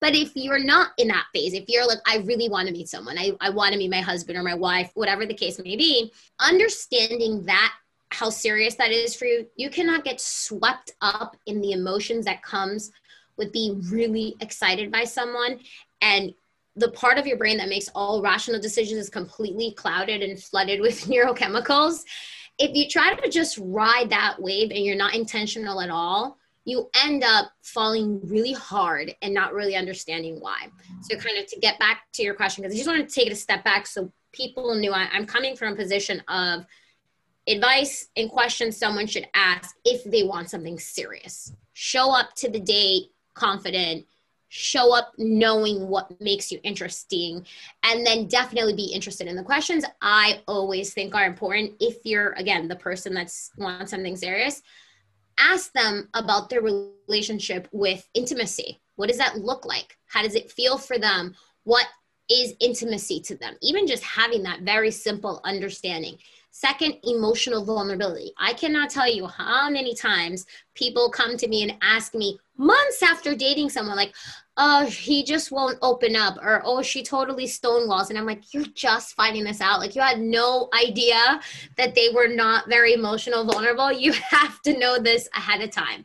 But 0.00 0.14
if 0.14 0.32
you're 0.36 0.62
not 0.62 0.90
in 0.98 1.08
that 1.08 1.26
phase, 1.34 1.54
if 1.54 1.64
you're 1.68 1.86
like, 1.86 1.98
I 2.06 2.18
really 2.18 2.48
want 2.48 2.68
to 2.68 2.72
meet 2.72 2.88
someone, 2.88 3.18
I, 3.18 3.32
I 3.40 3.50
want 3.50 3.72
to 3.72 3.78
meet 3.78 3.90
my 3.90 4.00
husband 4.00 4.38
or 4.38 4.44
my 4.44 4.54
wife, 4.54 4.92
whatever 4.94 5.26
the 5.26 5.34
case 5.34 5.58
may 5.58 5.74
be, 5.76 6.12
understanding 6.38 7.44
that 7.46 7.74
how 8.10 8.30
serious 8.30 8.74
that 8.76 8.90
is 8.90 9.16
for 9.16 9.24
you, 9.24 9.46
you 9.56 9.70
cannot 9.70 10.04
get 10.04 10.20
swept 10.20 10.92
up 11.00 11.36
in 11.46 11.60
the 11.60 11.72
emotions 11.72 12.24
that 12.26 12.42
comes 12.42 12.92
with 13.38 13.52
being 13.52 13.80
really 13.88 14.34
excited 14.40 14.90
by 14.90 15.04
someone 15.04 15.60
and 16.00 16.34
the 16.78 16.90
part 16.92 17.18
of 17.18 17.26
your 17.26 17.36
brain 17.36 17.58
that 17.58 17.68
makes 17.68 17.88
all 17.94 18.22
rational 18.22 18.60
decisions 18.60 19.00
is 19.00 19.10
completely 19.10 19.72
clouded 19.72 20.22
and 20.22 20.40
flooded 20.40 20.80
with 20.80 21.00
neurochemicals. 21.06 22.04
If 22.58 22.74
you 22.74 22.88
try 22.88 23.14
to 23.14 23.28
just 23.28 23.58
ride 23.60 24.10
that 24.10 24.36
wave 24.40 24.70
and 24.70 24.84
you're 24.84 24.96
not 24.96 25.14
intentional 25.14 25.80
at 25.80 25.90
all, 25.90 26.38
you 26.64 26.88
end 27.02 27.24
up 27.24 27.50
falling 27.62 28.20
really 28.24 28.52
hard 28.52 29.14
and 29.22 29.32
not 29.32 29.54
really 29.54 29.74
understanding 29.74 30.38
why. 30.38 30.68
So, 31.02 31.16
kind 31.16 31.38
of 31.38 31.46
to 31.46 31.58
get 31.60 31.78
back 31.78 32.02
to 32.14 32.22
your 32.22 32.34
question, 32.34 32.62
because 32.62 32.74
I 32.74 32.76
just 32.76 32.88
want 32.88 33.08
to 33.08 33.14
take 33.14 33.26
it 33.26 33.32
a 33.32 33.36
step 33.36 33.64
back 33.64 33.86
so 33.86 34.12
people 34.32 34.74
knew 34.74 34.92
I, 34.92 35.08
I'm 35.12 35.24
coming 35.24 35.56
from 35.56 35.72
a 35.72 35.76
position 35.76 36.22
of 36.28 36.66
advice 37.48 38.08
and 38.16 38.28
questions 38.28 38.76
someone 38.76 39.06
should 39.06 39.26
ask 39.34 39.74
if 39.84 40.04
they 40.04 40.24
want 40.24 40.50
something 40.50 40.78
serious. 40.78 41.52
Show 41.72 42.14
up 42.14 42.34
to 42.36 42.50
the 42.50 42.60
date 42.60 43.12
confident 43.38 44.06
show 44.50 44.94
up 44.94 45.12
knowing 45.18 45.88
what 45.88 46.18
makes 46.22 46.50
you 46.50 46.58
interesting 46.62 47.44
and 47.82 48.06
then 48.06 48.26
definitely 48.28 48.74
be 48.74 48.92
interested 48.94 49.26
in 49.26 49.36
the 49.36 49.42
questions. 49.42 49.84
I 50.00 50.40
always 50.48 50.94
think 50.94 51.14
are 51.14 51.26
important. 51.26 51.74
If 51.80 51.98
you're 52.04 52.32
again 52.32 52.66
the 52.66 52.76
person 52.76 53.12
that's 53.12 53.50
wants 53.58 53.90
something 53.90 54.16
serious 54.16 54.62
ask 55.38 55.72
them 55.72 56.08
about 56.14 56.50
their 56.50 56.62
relationship 56.62 57.68
with 57.72 58.06
intimacy. 58.14 58.80
What 58.96 59.08
does 59.08 59.18
that 59.18 59.38
look 59.38 59.64
like? 59.64 59.96
How 60.06 60.22
does 60.22 60.34
it 60.34 60.50
feel 60.50 60.76
for 60.76 60.98
them? 60.98 61.34
What 61.64 61.86
is 62.30 62.54
intimacy 62.60 63.20
to 63.20 63.36
them? 63.36 63.54
Even 63.62 63.86
just 63.86 64.02
having 64.02 64.42
that 64.42 64.62
very 64.62 64.90
simple 64.90 65.40
understanding. 65.44 66.18
Second, 66.50 66.96
emotional 67.04 67.64
vulnerability. 67.64 68.32
I 68.38 68.52
cannot 68.52 68.90
tell 68.90 69.08
you 69.08 69.26
how 69.26 69.70
many 69.70 69.94
times 69.94 70.46
people 70.74 71.10
come 71.10 71.36
to 71.36 71.46
me 71.46 71.62
and 71.62 71.78
ask 71.82 72.14
me 72.14 72.38
months 72.58 73.02
after 73.02 73.34
dating 73.34 73.70
someone, 73.70 73.96
like, 73.96 74.14
oh, 74.56 74.86
he 74.86 75.24
just 75.24 75.50
won't 75.52 75.78
open 75.80 76.16
up, 76.16 76.36
or 76.42 76.60
oh, 76.64 76.82
she 76.82 77.02
totally 77.02 77.46
stonewalls. 77.46 78.10
And 78.10 78.18
I'm 78.18 78.26
like, 78.26 78.52
you're 78.52 78.66
just 78.74 79.14
finding 79.14 79.44
this 79.44 79.60
out. 79.60 79.78
Like, 79.78 79.94
you 79.94 80.02
had 80.02 80.20
no 80.20 80.68
idea 80.78 81.40
that 81.76 81.94
they 81.94 82.10
were 82.12 82.28
not 82.28 82.68
very 82.68 82.92
emotional, 82.92 83.44
vulnerable. 83.44 83.92
You 83.92 84.12
have 84.30 84.60
to 84.62 84.78
know 84.78 84.98
this 84.98 85.28
ahead 85.34 85.62
of 85.62 85.70
time. 85.70 86.04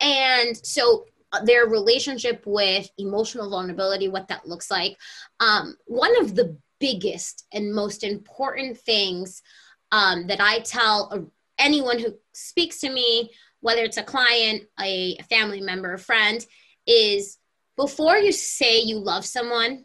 And 0.00 0.56
so, 0.56 1.06
uh, 1.32 1.42
their 1.44 1.66
relationship 1.66 2.42
with 2.46 2.88
emotional 2.98 3.50
vulnerability, 3.50 4.08
what 4.08 4.28
that 4.28 4.46
looks 4.46 4.70
like. 4.70 4.96
Um, 5.40 5.76
one 5.86 6.16
of 6.20 6.36
the 6.36 6.56
biggest 6.78 7.46
and 7.52 7.74
most 7.74 8.04
important 8.04 8.78
things 8.78 9.42
um, 9.90 10.26
that 10.26 10.40
I 10.40 10.60
tell 10.60 11.30
anyone 11.58 11.98
who 11.98 12.14
speaks 12.32 12.80
to 12.80 12.90
me, 12.90 13.30
whether 13.60 13.82
it's 13.82 13.96
a 13.96 14.02
client, 14.02 14.64
a 14.80 15.16
family 15.28 15.60
member, 15.60 15.94
a 15.94 15.98
friend, 15.98 16.44
is 16.86 17.38
before 17.76 18.16
you 18.16 18.32
say 18.32 18.80
you 18.80 18.98
love 18.98 19.24
someone, 19.24 19.84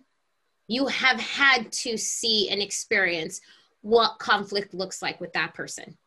you 0.68 0.88
have 0.88 1.20
had 1.20 1.72
to 1.72 1.98
see 1.98 2.50
and 2.50 2.62
experience 2.62 3.42
what 3.82 4.20
conflict 4.20 4.74
looks 4.74 5.02
like 5.02 5.20
with 5.20 5.34
that 5.34 5.54
person. 5.54 5.98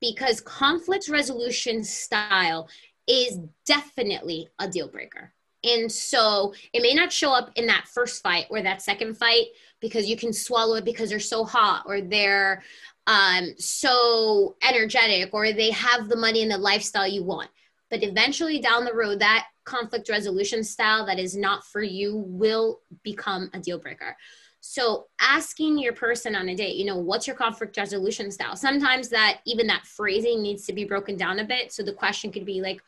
Because 0.00 0.40
conflict 0.40 1.08
resolution 1.08 1.84
style 1.84 2.68
is 3.06 3.38
definitely 3.66 4.48
a 4.58 4.68
deal 4.68 4.88
breaker. 4.88 5.32
And 5.64 5.90
so 5.90 6.54
it 6.72 6.82
may 6.82 6.92
not 6.92 7.12
show 7.12 7.32
up 7.32 7.52
in 7.54 7.66
that 7.68 7.86
first 7.86 8.22
fight 8.22 8.46
or 8.50 8.62
that 8.62 8.82
second 8.82 9.16
fight 9.16 9.46
because 9.80 10.06
you 10.06 10.16
can 10.16 10.32
swallow 10.32 10.74
it 10.76 10.84
because 10.84 11.10
they're 11.10 11.20
so 11.20 11.44
hot 11.44 11.84
or 11.86 12.00
they're 12.00 12.62
um, 13.06 13.50
so 13.58 14.56
energetic 14.62 15.34
or 15.34 15.52
they 15.52 15.70
have 15.70 16.08
the 16.08 16.16
money 16.16 16.42
and 16.42 16.50
the 16.50 16.58
lifestyle 16.58 17.06
you 17.06 17.24
want. 17.24 17.50
But 17.90 18.02
eventually 18.02 18.58
down 18.58 18.84
the 18.84 18.94
road, 18.94 19.18
that 19.20 19.46
conflict 19.64 20.08
resolution 20.08 20.64
style 20.64 21.04
that 21.06 21.18
is 21.18 21.36
not 21.36 21.64
for 21.64 21.82
you 21.82 22.16
will 22.26 22.80
become 23.02 23.50
a 23.52 23.60
deal 23.60 23.78
breaker. 23.78 24.16
So 24.60 25.06
asking 25.20 25.78
your 25.78 25.92
person 25.92 26.36
on 26.36 26.48
a 26.48 26.54
date, 26.54 26.76
you 26.76 26.84
know, 26.84 26.96
what's 26.96 27.26
your 27.26 27.34
conflict 27.34 27.76
resolution 27.76 28.30
style? 28.30 28.54
Sometimes 28.54 29.08
that 29.08 29.40
even 29.44 29.66
that 29.66 29.84
phrasing 29.84 30.40
needs 30.40 30.64
to 30.66 30.72
be 30.72 30.84
broken 30.84 31.16
down 31.16 31.40
a 31.40 31.44
bit. 31.44 31.72
So 31.72 31.82
the 31.82 31.92
question 31.92 32.30
could 32.30 32.46
be 32.46 32.60
like, 32.60 32.80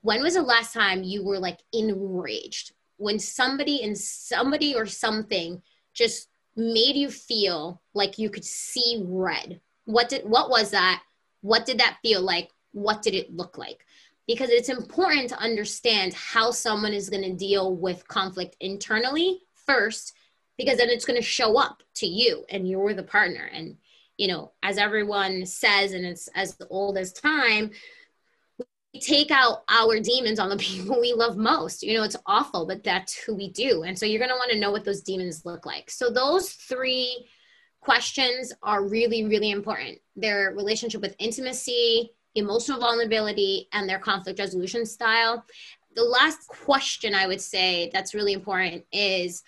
when 0.00 0.22
was 0.22 0.34
the 0.34 0.42
last 0.42 0.72
time 0.72 1.02
you 1.02 1.22
were 1.22 1.38
like 1.38 1.60
enraged? 1.72 2.72
When 2.96 3.18
somebody 3.18 3.82
and 3.82 3.96
somebody 3.96 4.74
or 4.74 4.86
something 4.86 5.62
just 5.92 6.28
made 6.56 6.96
you 6.96 7.10
feel 7.10 7.82
like 7.94 8.18
you 8.18 8.30
could 8.30 8.44
see 8.44 9.02
red. 9.06 9.60
What 9.84 10.08
did 10.08 10.24
what 10.24 10.50
was 10.50 10.70
that? 10.70 11.02
What 11.42 11.66
did 11.66 11.78
that 11.78 11.98
feel 12.02 12.22
like? 12.22 12.50
What 12.72 13.02
did 13.02 13.14
it 13.14 13.34
look 13.34 13.58
like? 13.58 13.84
Because 14.26 14.50
it's 14.50 14.68
important 14.68 15.28
to 15.30 15.38
understand 15.38 16.12
how 16.14 16.50
someone 16.50 16.92
is 16.92 17.10
going 17.10 17.22
to 17.22 17.34
deal 17.34 17.76
with 17.76 18.08
conflict 18.08 18.56
internally 18.60 19.42
first 19.66 20.14
because 20.58 20.78
then 20.78 20.88
it's 20.88 21.04
going 21.04 21.20
to 21.20 21.26
show 21.26 21.58
up 21.58 21.82
to 21.94 22.06
you 22.06 22.44
and 22.48 22.68
you're 22.68 22.94
the 22.94 23.02
partner 23.02 23.50
and 23.52 23.76
you 24.16 24.28
know 24.28 24.52
as 24.62 24.78
everyone 24.78 25.44
says 25.44 25.92
and 25.92 26.04
it's 26.06 26.28
as 26.34 26.56
old 26.70 26.96
as 26.96 27.12
time 27.12 27.70
take 29.00 29.30
out 29.30 29.62
our 29.68 30.00
demons 30.00 30.38
on 30.38 30.48
the 30.48 30.56
people 30.58 31.00
we 31.00 31.12
love 31.12 31.36
most. 31.36 31.82
You 31.82 31.96
know 31.96 32.04
it's 32.04 32.16
awful 32.26 32.66
but 32.66 32.84
that's 32.84 33.14
who 33.14 33.34
we 33.34 33.50
do. 33.50 33.82
And 33.82 33.98
so 33.98 34.06
you're 34.06 34.18
going 34.18 34.30
to 34.30 34.36
want 34.36 34.50
to 34.52 34.58
know 34.58 34.70
what 34.70 34.84
those 34.84 35.02
demons 35.02 35.44
look 35.44 35.66
like. 35.66 35.90
So 35.90 36.10
those 36.10 36.50
three 36.50 37.28
questions 37.80 38.52
are 38.62 38.86
really 38.86 39.24
really 39.24 39.50
important. 39.50 39.98
Their 40.16 40.52
relationship 40.56 41.00
with 41.00 41.16
intimacy 41.18 42.12
emotional 42.34 42.78
vulnerability 42.78 43.66
and 43.72 43.88
their 43.88 43.98
conflict 43.98 44.38
resolution 44.38 44.84
style. 44.84 45.42
The 45.94 46.04
last 46.04 46.46
question 46.48 47.14
i 47.14 47.26
would 47.26 47.40
say 47.40 47.90
that's 47.94 48.14
really 48.14 48.34
important 48.34 48.84
is 48.92 49.42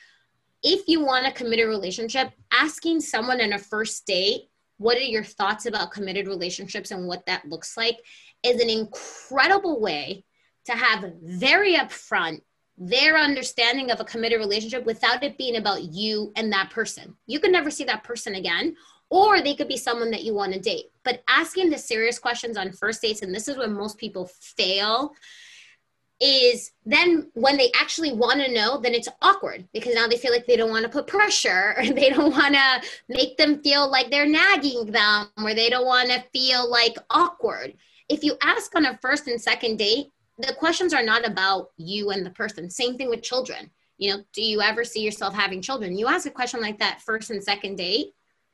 if 0.62 0.88
you 0.88 1.05
want 1.05 1.25
to 1.25 1.33
commit 1.33 1.61
a 1.61 1.67
relationship, 1.67 2.33
asking 2.52 3.00
someone 3.00 3.40
in 3.40 3.52
a 3.52 3.59
first 3.59 4.07
date, 4.07 4.48
what 4.78 4.97
are 4.97 5.00
your 5.00 5.25
thoughts 5.25 5.66
about 5.66 5.92
committed 5.92 6.26
relationships 6.26 6.90
and 6.90 7.06
what 7.06 7.26
that 7.26 7.49
looks 7.49 7.76
like 7.76 7.99
is 8.42 8.61
an 8.61 8.70
incredible 8.70 9.80
way 9.80 10.25
to 10.64 10.73
have 10.73 11.12
very 11.23 11.75
upfront 11.75 12.40
their 12.78 13.18
understanding 13.18 13.90
of 13.90 13.99
a 13.99 14.04
committed 14.04 14.38
relationship 14.38 14.87
without 14.87 15.25
it 15.25 15.37
being 15.37 15.56
about 15.56 15.82
you 15.82 16.32
and 16.37 16.52
that 16.52 16.70
person. 16.70 17.16
You 17.26 17.40
can 17.40 17.50
never 17.50 17.70
see 17.70 17.85
that 17.85 18.04
person 18.04 18.37
again, 18.37 18.76
or 19.11 19.40
they 19.40 19.54
could 19.54 19.66
be 19.66 19.76
someone 19.76 20.12
that 20.12 20.23
you 20.23 20.32
want 20.32 20.52
to 20.52 20.61
date. 20.61 20.87
But 21.02 21.25
asking 21.28 21.70
the 21.70 21.78
serious 21.78 22.18
questions 22.18 22.56
on 22.56 22.70
first 22.73 23.02
dates, 23.02 23.23
and 23.23 23.35
this 23.35 23.49
is 23.49 23.56
where 23.56 23.68
most 23.68 23.99
people 23.99 24.30
fail, 24.40 25.12
is 26.20 26.72
then 26.84 27.30
when 27.34 27.56
they 27.56 27.70
actually 27.78 28.12
want 28.12 28.40
to 28.40 28.52
know, 28.52 28.78
then 28.78 28.94
it's 28.94 29.08
awkward 29.22 29.68
because 29.72 29.94
now 29.94 30.08
they 30.08 30.16
feel 30.16 30.32
like 30.32 30.46
they 30.46 30.56
don't 30.56 30.70
want 30.70 30.84
to 30.84 30.88
put 30.88 31.06
pressure 31.06 31.75
or 31.78 31.87
they 31.87 32.10
don't 32.10 32.32
want 32.32 32.54
to 32.54 32.82
make 33.08 33.37
them 33.37 33.62
feel 33.62 33.88
like 33.90 34.10
they're 34.10 34.28
nagging 34.28 34.87
them 34.87 35.28
or 35.42 35.54
they 35.54 35.70
don't 35.70 35.87
want 35.87 36.10
to 36.10 36.25
feel 36.32 36.68
like 36.68 36.96
awkward. 37.10 37.75
If 38.08 38.25
you 38.25 38.37
ask 38.42 38.75
on 38.75 38.87
a 38.87 38.98
first 38.98 39.28
and 39.28 39.40
second 39.40 39.78
date, 39.78 40.08
the 40.38 40.54
questions 40.54 40.94
are 40.94 41.02
not 41.02 41.26
about 41.26 41.70
you 41.76 42.10
and 42.10 42.25
the 42.25 42.30
person. 42.30 42.70
Same 42.70 42.96
thing 42.96 43.08
with 43.08 43.22
children. 43.22 43.70
You 43.98 44.12
know, 44.16 44.22
do 44.32 44.42
you 44.42 44.60
ever 44.60 44.84
see 44.84 45.00
yourself 45.02 45.34
having 45.34 45.60
children? 45.60 45.96
You 45.96 46.06
ask 46.06 46.26
a 46.26 46.30
question 46.30 46.60
like 46.60 46.78
that 46.78 47.02
first 47.02 47.30
and 47.30 47.42
second 47.42 47.76
date, 47.76 48.12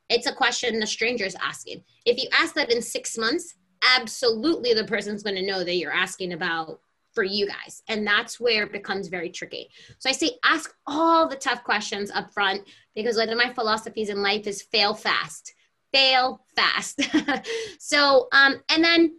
it's 0.09 0.27
a 0.27 0.35
question 0.35 0.81
the 0.81 0.87
stranger 0.87 1.25
is 1.25 1.37
asking. 1.43 1.85
If 2.05 2.23
you 2.23 2.29
ask 2.33 2.55
that 2.55 2.73
in 2.73 2.83
six 2.83 3.17
months, 3.17 3.55
absolutely 3.97 4.73
the 4.73 4.85
person's 4.85 5.23
going 5.23 5.37
to 5.37 5.47
know 5.47 5.63
that 5.63 5.77
you're 5.77 5.93
asking 5.93 6.33
about 6.33 6.81
for 7.15 7.25
you 7.25 7.47
guys. 7.47 7.83
And 7.89 8.07
that's 8.07 8.41
where 8.41 8.65
it 8.65 8.73
becomes 8.73 9.09
very 9.09 9.31
tricky. 9.31 9.71
So 9.99 10.11
I 10.11 10.13
say 10.13 10.33
ask 10.45 10.75
all 10.87 11.29
the 11.29 11.37
tough 11.37 11.63
questions 11.65 12.11
up 12.11 12.33
front 12.33 12.63
because 12.95 13.17
one 13.17 13.29
of 13.29 13.39
my 13.39 13.53
philosophies 13.53 14.09
in 14.09 14.23
life 14.23 14.47
is 14.47 14.63
fail 14.63 14.95
fast. 14.95 15.55
Fail 15.93 16.45
fast. 16.57 17.01
so 17.79 18.29
um 18.33 18.57
and 18.69 18.83
then 18.83 19.19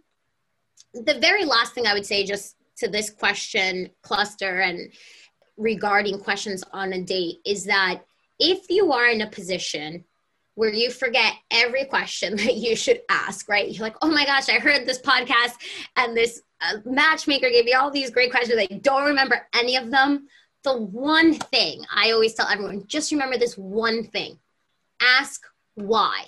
the 0.92 1.18
very 1.20 1.44
last 1.44 1.74
thing 1.74 1.86
I 1.86 1.94
would 1.94 2.06
say 2.06 2.24
just 2.24 2.56
to 2.78 2.88
this 2.88 3.10
question 3.10 3.90
cluster 4.02 4.60
and 4.60 4.92
regarding 5.56 6.20
questions 6.20 6.62
on 6.72 6.92
a 6.92 7.02
date 7.02 7.38
is 7.46 7.64
that 7.64 8.02
if 8.38 8.68
you 8.68 8.92
are 8.92 9.08
in 9.08 9.22
a 9.22 9.30
position 9.30 10.04
where 10.56 10.72
you 10.72 10.90
forget 10.90 11.34
every 11.52 11.84
question 11.84 12.36
that 12.36 12.56
you 12.56 12.74
should 12.74 13.00
ask, 13.08 13.48
right? 13.48 13.70
You're 13.70 13.86
like, 13.86 13.96
oh 14.02 14.10
my 14.10 14.26
gosh, 14.26 14.48
I 14.48 14.58
heard 14.58 14.84
this 14.84 15.00
podcast 15.00 15.52
and 15.94 16.16
this 16.16 16.42
a 16.62 16.80
matchmaker 16.88 17.50
gave 17.50 17.66
me 17.66 17.74
all 17.74 17.90
these 17.90 18.10
great 18.10 18.30
questions. 18.30 18.58
I 18.58 18.78
don't 18.78 19.04
remember 19.04 19.46
any 19.54 19.76
of 19.76 19.90
them. 19.90 20.26
The 20.64 20.76
one 20.76 21.34
thing 21.34 21.84
I 21.94 22.10
always 22.12 22.34
tell 22.34 22.48
everyone 22.48 22.86
just 22.86 23.12
remember 23.12 23.38
this 23.38 23.56
one 23.56 24.04
thing 24.04 24.38
ask 25.00 25.42
why 25.74 26.24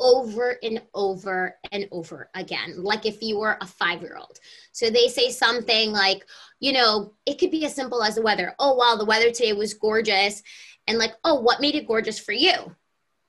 over 0.00 0.56
and 0.62 0.82
over 0.94 1.54
and 1.70 1.86
over 1.92 2.30
again, 2.34 2.82
like 2.82 3.06
if 3.06 3.22
you 3.22 3.38
were 3.38 3.58
a 3.60 3.66
five 3.66 4.00
year 4.00 4.16
old. 4.18 4.40
So 4.72 4.90
they 4.90 5.08
say 5.08 5.30
something 5.30 5.92
like, 5.92 6.26
you 6.58 6.72
know, 6.72 7.12
it 7.26 7.38
could 7.38 7.50
be 7.50 7.64
as 7.64 7.74
simple 7.74 8.02
as 8.02 8.16
the 8.16 8.22
weather. 8.22 8.54
Oh, 8.58 8.74
wow, 8.74 8.96
the 8.96 9.04
weather 9.04 9.30
today 9.30 9.52
was 9.52 9.74
gorgeous. 9.74 10.42
And 10.86 10.98
like, 10.98 11.14
oh, 11.22 11.34
what 11.34 11.60
made 11.60 11.74
it 11.74 11.86
gorgeous 11.86 12.18
for 12.18 12.32
you? 12.32 12.74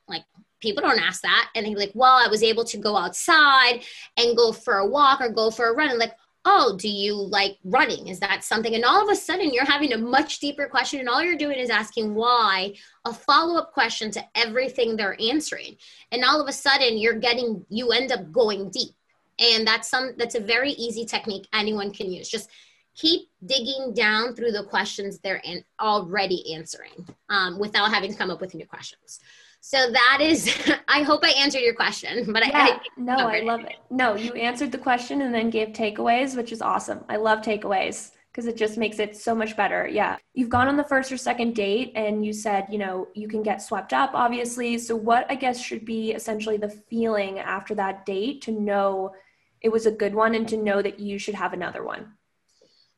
Like, 0.07 0.24
people 0.62 0.81
don't 0.81 1.01
ask 1.01 1.21
that. 1.21 1.50
And 1.55 1.65
they're 1.65 1.75
like, 1.75 1.91
well, 1.93 2.21
I 2.24 2.27
was 2.27 2.43
able 2.43 2.63
to 2.65 2.77
go 2.77 2.95
outside 2.95 3.83
and 4.17 4.38
go 4.38 4.51
for 4.51 4.77
a 4.77 4.88
walk 4.88 5.21
or 5.21 5.29
go 5.29 5.51
for 5.51 5.67
a 5.67 5.74
run. 5.74 5.89
And 5.89 6.00
like, 6.00 6.13
oh, 6.47 6.77
do 6.77 6.88
you 6.88 7.15
like 7.15 7.57
running? 7.63 8.07
Is 8.07 8.19
that 8.19 8.43
something? 8.43 8.75
And 8.75 8.85
all 8.85 9.01
of 9.01 9.09
a 9.09 9.15
sudden, 9.15 9.51
you're 9.51 9.65
having 9.65 9.93
a 9.93 9.97
much 9.97 10.39
deeper 10.39 10.67
question, 10.67 11.00
and 11.00 11.09
all 11.09 11.24
you're 11.24 11.38
doing 11.38 11.57
is 11.57 11.71
asking 11.71 12.13
why, 12.13 12.75
a 13.03 13.12
follow 13.12 13.57
up 13.57 13.74
question 13.74 14.12
to 14.12 14.24
everything 14.35 14.95
they're 14.95 15.17
answering. 15.19 15.75
And 16.12 16.24
all 16.24 16.39
of 16.39 16.47
a 16.47 16.53
sudden, 16.53 17.00
you're 17.00 17.19
getting, 17.19 17.65
you 17.69 17.91
end 17.91 18.12
up 18.12 18.31
going 18.31 18.69
deep. 18.69 18.93
And 19.39 19.65
that's 19.65 19.89
some, 19.89 20.13
that's 20.17 20.35
a 20.35 20.39
very 20.39 20.71
easy 20.74 21.03
technique 21.03 21.47
anyone 21.51 21.91
can 21.91 22.12
use. 22.12 22.29
Just 22.29 22.50
keep 22.95 23.27
digging 23.45 23.93
down 23.93 24.35
through 24.35 24.51
the 24.51 24.63
questions 24.63 25.19
they're 25.19 25.41
in, 25.43 25.63
already 25.81 26.53
answering 26.53 27.07
um, 27.29 27.57
without 27.59 27.91
having 27.91 28.12
to 28.12 28.17
come 28.17 28.29
up 28.29 28.39
with 28.39 28.53
new 28.53 28.67
questions. 28.67 29.19
So 29.67 29.89
that 29.89 30.19
is, 30.22 30.55
I 30.88 31.01
hope 31.01 31.24
I 31.24 31.31
answered 31.31 31.62
your 31.62 31.74
question, 31.74 32.31
but 32.31 32.45
yeah, 32.45 32.55
I, 32.55 32.69
I 32.74 32.79
no, 32.98 33.15
I 33.15 33.39
love 33.39 33.62
it. 33.62 33.77
No, 33.89 34.13
you 34.13 34.31
answered 34.34 34.72
the 34.72 34.77
question 34.77 35.24
and 35.24 35.34
then 35.34 35.50
gave 35.50 35.69
takeaways, 35.69 36.38
which 36.38 36.51
is 36.51 36.62
awesome. 36.62 37.03
I 37.10 37.15
love 37.15 37.39
takeaways 37.41 38.12
because 38.31 38.45
it 38.45 38.57
just 38.57 38.77
makes 38.77 39.00
it 39.00 39.17
so 39.17 39.34
much 39.34 39.57
better. 39.57 39.88
Yeah. 39.88 40.17
You've 40.36 40.50
gone 40.50 40.67
on 40.67 40.77
the 40.77 40.84
first 40.84 41.12
or 41.12 41.17
second 41.17 41.55
date 41.55 41.93
and 41.95 42.24
you 42.24 42.31
said, 42.31 42.67
you 42.69 42.77
know, 42.77 43.07
you 43.15 43.27
can 43.27 43.41
get 43.41 43.60
swept 43.60 43.91
up, 43.91 44.12
obviously. 44.13 44.77
So, 44.77 44.95
what 44.95 45.25
I 45.31 45.36
guess 45.36 45.60
should 45.60 45.84
be 45.84 46.12
essentially 46.12 46.57
the 46.57 46.69
feeling 46.69 47.39
after 47.39 47.74
that 47.74 48.05
date 48.05 48.43
to 48.43 48.51
know 48.51 49.15
it 49.62 49.69
was 49.69 49.88
a 49.88 49.91
good 49.91 50.13
one 50.13 50.36
and 50.36 50.48
to 50.50 50.57
know 50.57 50.84
that 50.84 51.00
you 51.00 51.17
should 51.17 51.34
have 51.34 51.53
another 51.53 51.84
one? 51.84 52.13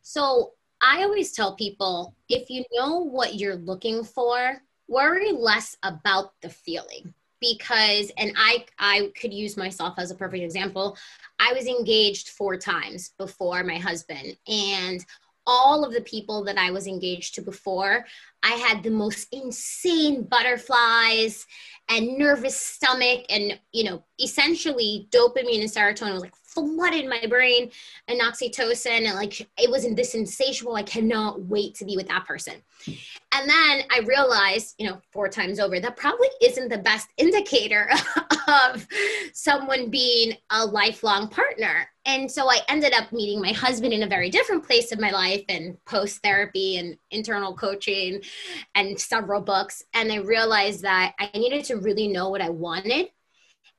So, 0.01 0.51
I 0.81 1.03
always 1.03 1.31
tell 1.31 1.55
people 1.55 2.13
if 2.27 2.49
you 2.49 2.65
know 2.73 3.05
what 3.05 3.35
you're 3.35 3.55
looking 3.55 4.03
for, 4.03 4.61
worry 4.87 5.31
less 5.31 5.75
about 5.83 6.33
the 6.41 6.49
feeling 6.49 7.13
because 7.39 8.11
and 8.17 8.33
i 8.35 8.65
i 8.79 9.11
could 9.19 9.33
use 9.33 9.57
myself 9.57 9.95
as 9.97 10.11
a 10.11 10.15
perfect 10.15 10.43
example. 10.43 10.97
I 11.39 11.53
was 11.53 11.67
engaged 11.67 12.29
four 12.29 12.57
times 12.57 13.11
before 13.17 13.63
my 13.63 13.77
husband 13.77 14.37
and 14.47 15.05
all 15.45 15.85
of 15.85 15.93
the 15.93 16.01
people 16.01 16.43
that 16.43 16.57
i 16.57 16.71
was 16.71 16.87
engaged 16.87 17.35
to 17.35 17.41
before 17.41 18.05
i 18.43 18.51
had 18.51 18.83
the 18.83 18.89
most 18.89 19.27
insane 19.31 20.23
butterflies 20.23 21.45
and 21.89 22.17
nervous 22.17 22.59
stomach 22.59 23.25
and 23.29 23.59
you 23.71 23.83
know 23.83 24.03
essentially 24.21 25.07
dopamine 25.11 25.61
and 25.61 25.69
serotonin 25.69 26.13
was 26.13 26.21
like 26.21 26.35
flooded 26.57 27.07
my 27.07 27.23
brain 27.29 27.69
and 28.07 28.19
oxytocin 28.21 29.05
and 29.05 29.15
like 29.15 29.41
it 29.57 29.69
was 29.69 29.87
this 29.95 30.15
insatiable. 30.15 30.75
I 30.75 30.83
cannot 30.83 31.41
wait 31.41 31.75
to 31.75 31.85
be 31.85 31.95
with 31.95 32.07
that 32.07 32.25
person. 32.25 32.55
And 32.87 33.49
then 33.49 33.81
i 33.91 34.01
realized 34.05 34.75
you 34.77 34.87
know 34.87 34.99
four 35.11 35.27
times 35.27 35.59
over 35.59 35.79
that 35.79 35.97
probably 35.97 36.29
isn't 36.41 36.69
the 36.69 36.77
best 36.77 37.09
indicator 37.17 37.89
of 38.47 38.87
someone 39.33 39.89
being 39.89 40.37
a 40.49 40.65
lifelong 40.65 41.27
partner. 41.27 41.89
And 42.05 42.31
so 42.31 42.49
i 42.49 42.59
ended 42.69 42.93
up 42.93 43.11
meeting 43.11 43.41
my 43.41 43.51
husband 43.51 43.93
in 43.93 44.03
a 44.03 44.07
very 44.07 44.29
different 44.29 44.65
place 44.65 44.91
of 44.91 44.99
my 44.99 45.11
life 45.11 45.43
and 45.49 45.77
post 45.85 46.23
therapy 46.23 46.77
and 46.77 46.97
internal 47.11 47.53
coaching 47.53 48.21
and 48.75 48.99
several 48.99 49.41
books 49.41 49.83
and 49.93 50.11
i 50.11 50.17
realized 50.17 50.81
that 50.81 51.13
i 51.19 51.29
needed 51.35 51.63
to 51.63 51.75
really 51.75 52.07
know 52.07 52.29
what 52.29 52.41
i 52.41 52.49
wanted 52.49 53.07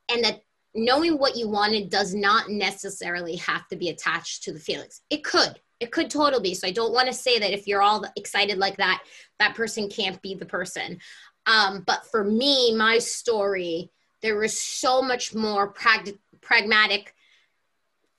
and 0.09 0.23
that 0.23 0.41
knowing 0.75 1.17
what 1.17 1.35
you 1.35 1.47
wanted 1.47 1.89
does 1.89 2.13
not 2.13 2.49
necessarily 2.49 3.35
have 3.37 3.67
to 3.67 3.75
be 3.75 3.89
attached 3.89 4.43
to 4.43 4.53
the 4.53 4.59
feelings. 4.59 5.01
It 5.09 5.23
could, 5.23 5.59
It 5.79 5.91
could 5.91 6.09
totally 6.09 6.43
be. 6.43 6.53
So 6.55 6.67
I 6.67 6.71
don't 6.71 6.93
want 6.93 7.07
to 7.07 7.13
say 7.13 7.39
that 7.39 7.53
if 7.53 7.65
you're 7.67 7.81
all 7.81 8.03
excited 8.17 8.57
like 8.57 8.77
that, 8.77 9.03
that 9.39 9.55
person 9.55 9.89
can't 9.89 10.21
be 10.21 10.35
the 10.35 10.45
person. 10.45 10.99
Um, 11.45 11.83
but 11.87 12.05
for 12.11 12.23
me, 12.23 12.75
my 12.75 12.99
story, 12.99 13.91
there 14.21 14.37
was 14.37 14.59
so 14.59 15.01
much 15.01 15.33
more 15.33 15.69
prag- 15.69 16.19
pragmatic 16.41 17.15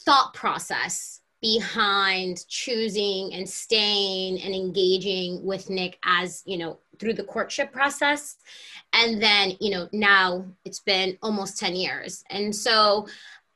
thought 0.02 0.32
process 0.32 1.19
behind 1.40 2.46
choosing 2.48 3.32
and 3.32 3.48
staying 3.48 4.40
and 4.42 4.54
engaging 4.54 5.42
with 5.44 5.70
Nick 5.70 5.98
as, 6.04 6.42
you 6.44 6.58
know, 6.58 6.78
through 6.98 7.14
the 7.14 7.24
courtship 7.24 7.72
process. 7.72 8.36
And 8.92 9.22
then, 9.22 9.56
you 9.60 9.70
know, 9.70 9.88
now 9.92 10.44
it's 10.64 10.80
been 10.80 11.16
almost 11.22 11.58
10 11.58 11.76
years. 11.76 12.24
And 12.30 12.54
so 12.54 13.08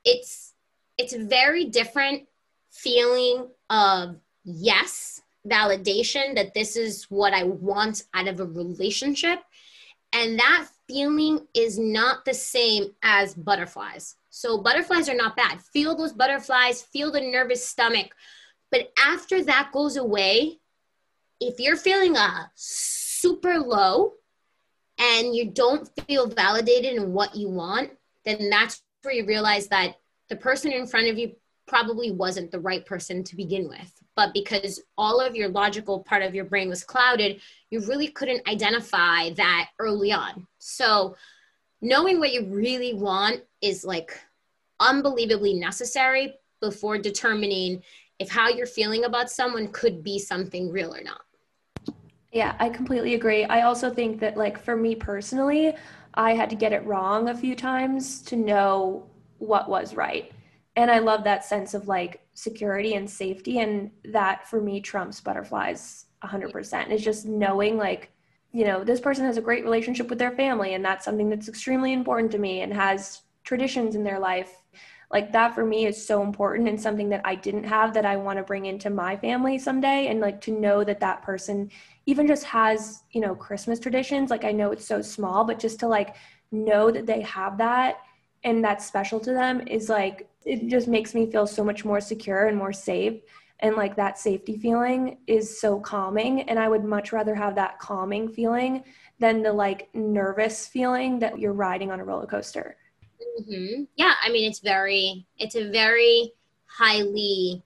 it's 0.05 0.53
it's 0.97 1.13
a 1.13 1.25
very 1.25 1.65
different 1.65 2.29
feeling 2.71 3.49
of 3.69 4.17
yes, 4.45 5.23
validation 5.47 6.35
that 6.37 6.55
this 6.55 6.77
is 6.77 7.05
what 7.11 7.33
I 7.33 7.45
want 7.45 8.05
out 8.15 8.29
of 8.29 8.41
a 8.41 8.45
relationship. 8.45 9.41
And 10.13 10.39
that 10.39 10.69
feeling 10.89 11.47
is 11.55 11.79
not 11.79 12.25
the 12.25 12.35
same 12.35 12.95
as 13.03 13.35
butterflies. 13.35 14.17
So 14.37 14.59
butterflies 14.59 15.09
are 15.09 15.15
not 15.15 15.37
bad. 15.37 15.63
Feel 15.63 15.95
those 15.95 16.13
butterflies, 16.13 16.83
feel 16.83 17.13
the 17.13 17.21
nervous 17.21 17.65
stomach. 17.65 18.17
But 18.73 18.93
after 18.99 19.45
that 19.45 19.71
goes 19.73 19.97
away, 19.97 20.59
if 21.39 21.61
you're 21.61 21.77
feeling 21.77 22.17
a 22.17 22.51
super 22.57 23.61
low 23.61 24.15
and 24.99 25.37
you 25.37 25.53
don't 25.53 25.89
feel 26.09 26.27
validated 26.27 26.95
in 26.95 27.13
what 27.13 27.37
you 27.37 27.49
want, 27.49 27.93
then 28.25 28.51
that's 28.51 28.83
where 29.03 29.15
you 29.15 29.25
realize 29.25 29.69
that 29.69 30.01
the 30.29 30.35
person 30.37 30.73
in 30.73 30.89
front 30.89 31.07
of 31.07 31.17
you 31.17 31.37
probably 31.69 32.11
wasn't 32.11 32.51
the 32.51 32.59
right 32.59 32.85
person 32.85 33.23
to 33.23 33.37
begin 33.37 33.69
with. 33.69 33.93
But 34.17 34.35
because 34.35 34.83
all 34.99 35.21
of 35.21 35.37
your 35.37 35.49
logical 35.49 36.01
part 36.01 36.25
of 36.25 36.35
your 36.35 36.45
brain 36.45 36.69
was 36.69 36.83
clouded, 36.83 37.41
you 37.71 37.83
really 37.83 38.09
couldn't 38.09 38.49
identify 38.49 39.31
that 39.35 39.69
early 39.79 40.11
on. 40.11 40.49
So, 40.59 41.15
knowing 41.81 42.19
what 42.19 42.33
you 42.33 42.47
really 42.47 42.95
want 42.95 43.43
is 43.61 43.85
like 43.85 44.19
unbelievably 44.81 45.55
necessary 45.55 46.35
before 46.61 46.99
determining 46.99 47.83
if 48.19 48.31
how 48.31 48.49
you're 48.49 48.67
feeling 48.67 49.05
about 49.05 49.31
someone 49.31 49.69
could 49.69 50.03
be 50.03 50.19
something 50.19 50.71
real 50.71 50.95
or 50.95 51.03
not. 51.03 51.21
Yeah, 52.33 52.57
I 52.59 52.69
completely 52.69 53.15
agree. 53.15 53.45
I 53.45 53.63
also 53.63 53.91
think 53.91 54.19
that, 54.21 54.37
like, 54.37 54.59
for 54.59 54.77
me 54.77 54.95
personally, 54.95 55.75
I 56.15 56.35
had 56.35 56.51
to 56.51 56.57
get 56.57 56.73
it 56.73 56.85
wrong 56.85 57.29
a 57.29 57.37
few 57.37 57.55
times 57.55 58.23
to 58.23 58.37
know 58.37 59.09
what 59.39 59.69
was 59.69 59.95
right. 59.95 60.33
And 60.77 60.91
I 60.91 60.99
love 60.99 61.25
that 61.25 61.45
sense 61.45 61.75
of 61.75 61.87
like 61.87 62.27
security 62.35 62.95
and 62.95 63.09
safety. 63.09 63.61
And 63.61 63.91
that 64.07 64.49
for 64.49 64.61
me 64.61 64.81
trumps 64.81 65.21
butterflies 65.21 66.07
100%. 66.25 66.91
It's 66.91 67.05
just 67.05 67.27
knowing, 67.27 67.77
like, 67.77 68.11
you 68.53 68.65
know, 68.65 68.85
this 68.85 69.01
person 69.01 69.25
has 69.25 69.37
a 69.37 69.43
great 69.43 69.65
relationship 69.65 70.09
with 70.09 70.19
their 70.19 70.31
family, 70.31 70.75
and 70.75 70.85
that's 70.85 71.05
something 71.05 71.29
that's 71.29 71.49
extremely 71.49 71.93
important 71.93 72.33
to 72.33 72.39
me 72.39 72.63
and 72.63 72.73
has 72.73 73.23
traditions 73.45 73.95
in 73.95 74.05
their 74.05 74.19
life. 74.19 74.53
Like, 75.11 75.31
that 75.33 75.55
for 75.55 75.65
me 75.65 75.87
is 75.87 76.05
so 76.05 76.23
important 76.23 76.69
and 76.69 76.81
something 76.81 77.11
that 77.11 77.21
I 77.25 77.37
didn't 77.37 77.65
have 77.65 77.95
that 77.95 78.07
I 78.07 78.17
want 78.17 78.39
to 78.39 78.43
bring 78.43 78.67
into 78.67 78.91
my 78.91 79.17
family 79.17 79.59
someday. 79.59 80.09
And 80.09 80.21
like 80.21 80.41
to 80.43 80.59
know 80.59 80.83
that 80.83 81.01
that 81.01 81.23
person 81.23 81.71
even 82.07 82.27
just 82.27 82.45
has, 82.45 83.05
you 83.13 83.21
know, 83.21 83.35
Christmas 83.35 83.79
traditions. 83.79 84.31
Like, 84.31 84.45
I 84.45 84.53
know 84.53 84.73
it's 84.73 84.87
so 84.87 85.03
small, 85.03 85.45
but 85.45 85.59
just 85.59 85.79
to 85.81 85.89
like 85.89 86.17
know 86.51 86.91
that 86.91 87.07
they 87.07 87.21
have 87.21 87.59
that 87.59 87.99
and 88.43 88.65
that's 88.65 88.87
special 88.87 89.21
to 89.21 89.33
them 89.33 89.67
is 89.69 89.89
like, 89.89 90.29
it 90.45 90.67
just 90.67 90.89
makes 90.89 91.15
me 91.15 91.31
feel 91.31 91.47
so 91.47 91.65
much 91.65 91.85
more 91.85 92.01
secure 92.01 92.47
and 92.47 92.59
more 92.59 92.73
safe 92.73 93.21
and 93.61 93.77
like 93.77 93.97
that 93.97 94.19
safety 94.19 94.59
feeling 94.59 95.19
is 95.27 95.61
so 95.61 95.79
calming 95.81 96.43
and 96.43 96.59
i 96.59 96.69
would 96.69 96.85
much 96.85 97.13
rather 97.13 97.35
have 97.35 97.55
that 97.55 97.79
calming 97.79 98.29
feeling 98.29 98.83
than 99.19 99.43
the 99.43 99.53
like 99.53 99.89
nervous 99.95 100.67
feeling 100.67 101.19
that 101.19 101.39
you're 101.39 101.53
riding 101.53 101.91
on 101.91 102.01
a 102.01 102.05
roller 102.05 102.27
coaster 102.27 102.77
mm-hmm. 103.41 103.85
yeah 103.97 104.15
i 104.23 104.31
mean 104.31 104.49
it's 104.49 104.61
very 104.61 105.27
it's 105.39 105.55
a 105.55 105.71
very 105.71 106.33
highly 106.67 107.63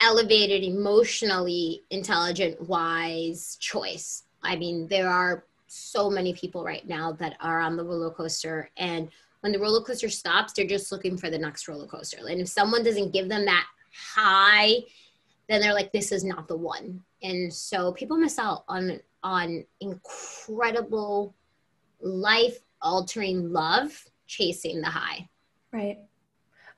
elevated 0.00 0.62
emotionally 0.62 1.82
intelligent 1.90 2.60
wise 2.68 3.56
choice 3.60 4.24
i 4.42 4.56
mean 4.56 4.86
there 4.88 5.08
are 5.08 5.44
so 5.66 6.10
many 6.10 6.32
people 6.34 6.64
right 6.64 6.88
now 6.88 7.12
that 7.12 7.36
are 7.40 7.60
on 7.60 7.76
the 7.76 7.84
roller 7.84 8.10
coaster 8.10 8.70
and 8.76 9.08
when 9.40 9.52
the 9.52 9.58
roller 9.58 9.84
coaster 9.84 10.08
stops 10.08 10.52
they're 10.52 10.66
just 10.66 10.90
looking 10.90 11.16
for 11.16 11.30
the 11.30 11.38
next 11.38 11.68
roller 11.68 11.86
coaster 11.86 12.18
and 12.28 12.40
if 12.40 12.48
someone 12.48 12.82
doesn't 12.82 13.12
give 13.12 13.28
them 13.28 13.44
that 13.44 13.66
high 13.92 14.78
then 15.50 15.60
they're 15.60 15.74
like, 15.74 15.90
this 15.90 16.12
is 16.12 16.22
not 16.22 16.46
the 16.46 16.56
one. 16.56 17.02
And 17.24 17.52
so 17.52 17.92
people 17.92 18.16
miss 18.16 18.38
out 18.38 18.64
on 18.68 19.00
on 19.22 19.64
incredible 19.80 21.34
life 22.00 22.60
altering 22.80 23.52
love 23.52 24.06
chasing 24.30 24.80
the 24.80 24.88
high. 24.88 25.28
Right. 25.72 25.98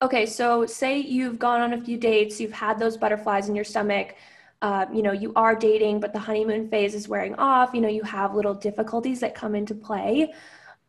Okay, 0.00 0.26
so 0.26 0.66
say 0.66 0.98
you've 0.98 1.38
gone 1.38 1.60
on 1.60 1.72
a 1.74 1.80
few 1.80 1.96
dates, 1.96 2.40
you've 2.40 2.52
had 2.52 2.78
those 2.78 2.96
butterflies 2.96 3.48
in 3.48 3.54
your 3.54 3.64
stomach. 3.64 4.16
Uh, 4.60 4.86
you 4.92 5.02
know, 5.02 5.12
you 5.12 5.32
are 5.34 5.54
dating, 5.54 6.00
but 6.00 6.12
the 6.12 6.18
honeymoon 6.18 6.68
phase 6.68 6.94
is 6.94 7.08
wearing 7.08 7.34
off. 7.36 7.74
You 7.74 7.80
know, 7.80 7.88
you 7.88 8.02
have 8.02 8.34
little 8.34 8.54
difficulties 8.54 9.20
that 9.20 9.34
come 9.34 9.54
into 9.54 9.74
play. 9.74 10.32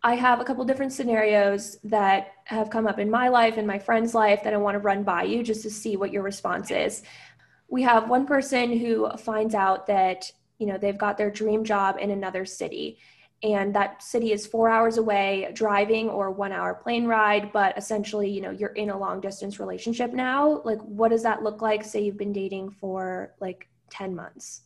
I 0.03 0.15
have 0.15 0.39
a 0.39 0.43
couple 0.43 0.65
different 0.65 0.93
scenarios 0.93 1.77
that 1.83 2.33
have 2.45 2.69
come 2.69 2.87
up 2.87 2.99
in 2.99 3.09
my 3.09 3.29
life 3.29 3.57
and 3.57 3.65
my 3.65 3.79
friend's 3.79 4.13
life 4.13 4.43
that 4.43 4.53
I 4.53 4.57
want 4.57 4.75
to 4.75 4.79
run 4.79 5.03
by 5.03 5.23
you 5.23 5.43
just 5.43 5.63
to 5.63 5.69
see 5.69 5.95
what 5.95 6.11
your 6.11 6.23
response 6.23 6.71
is 6.71 7.03
we 7.73 7.81
have 7.81 8.07
one 8.07 8.27
person 8.27 8.77
who 8.77 9.09
finds 9.17 9.55
out 9.55 9.87
that 9.87 10.31
you 10.59 10.67
know 10.67 10.77
they've 10.77 10.97
got 10.97 11.17
their 11.17 11.31
dream 11.31 11.63
job 11.63 11.97
in 11.99 12.11
another 12.11 12.45
city 12.45 12.99
and 13.43 13.75
that 13.75 14.01
city 14.01 14.31
is 14.31 14.47
four 14.47 14.69
hours 14.69 14.97
away 14.97 15.49
driving 15.53 16.09
or 16.09 16.31
one 16.31 16.53
hour 16.53 16.73
plane 16.73 17.05
ride 17.05 17.51
but 17.51 17.77
essentially 17.77 18.29
you 18.29 18.41
know 18.41 18.51
you're 18.51 18.69
in 18.69 18.89
a 18.89 18.97
long 18.97 19.19
distance 19.19 19.59
relationship 19.59 20.13
now. 20.13 20.61
Like 20.63 20.79
what 20.81 21.09
does 21.09 21.23
that 21.23 21.43
look 21.43 21.61
like? 21.61 21.83
Say 21.83 22.03
you've 22.03 22.17
been 22.17 22.33
dating 22.33 22.71
for 22.71 23.33
like 23.39 23.67
10 23.89 24.15
months. 24.15 24.61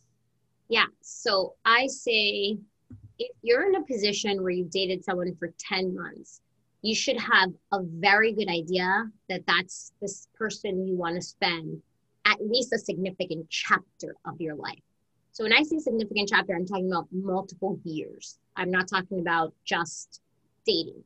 Yeah. 0.68 0.86
So 1.00 1.54
i 1.64 1.86
say 1.86 2.58
if 3.18 3.32
you're 3.42 3.66
in 3.66 3.74
a 3.74 3.82
position 3.82 4.42
where 4.42 4.52
you've 4.52 4.70
dated 4.70 5.04
someone 5.04 5.34
for 5.38 5.52
10 5.58 5.94
months 5.94 6.40
you 6.82 6.94
should 6.94 7.18
have 7.18 7.50
a 7.72 7.80
very 7.82 8.32
good 8.32 8.48
idea 8.48 9.10
that 9.28 9.42
that's 9.46 9.92
this 10.00 10.28
person 10.36 10.86
you 10.86 10.96
want 10.96 11.16
to 11.16 11.22
spend 11.22 11.82
at 12.24 12.38
least 12.40 12.72
a 12.72 12.78
significant 12.78 13.46
chapter 13.48 14.14
of 14.26 14.40
your 14.40 14.54
life. 14.54 14.82
So 15.38 15.44
when 15.44 15.52
I 15.52 15.62
say 15.62 15.78
significant 15.78 16.30
chapter, 16.30 16.52
I'm 16.52 16.66
talking 16.66 16.90
about 16.90 17.06
multiple 17.12 17.78
years. 17.84 18.40
I'm 18.56 18.72
not 18.72 18.88
talking 18.88 19.20
about 19.20 19.54
just 19.64 20.20
dating. 20.66 21.04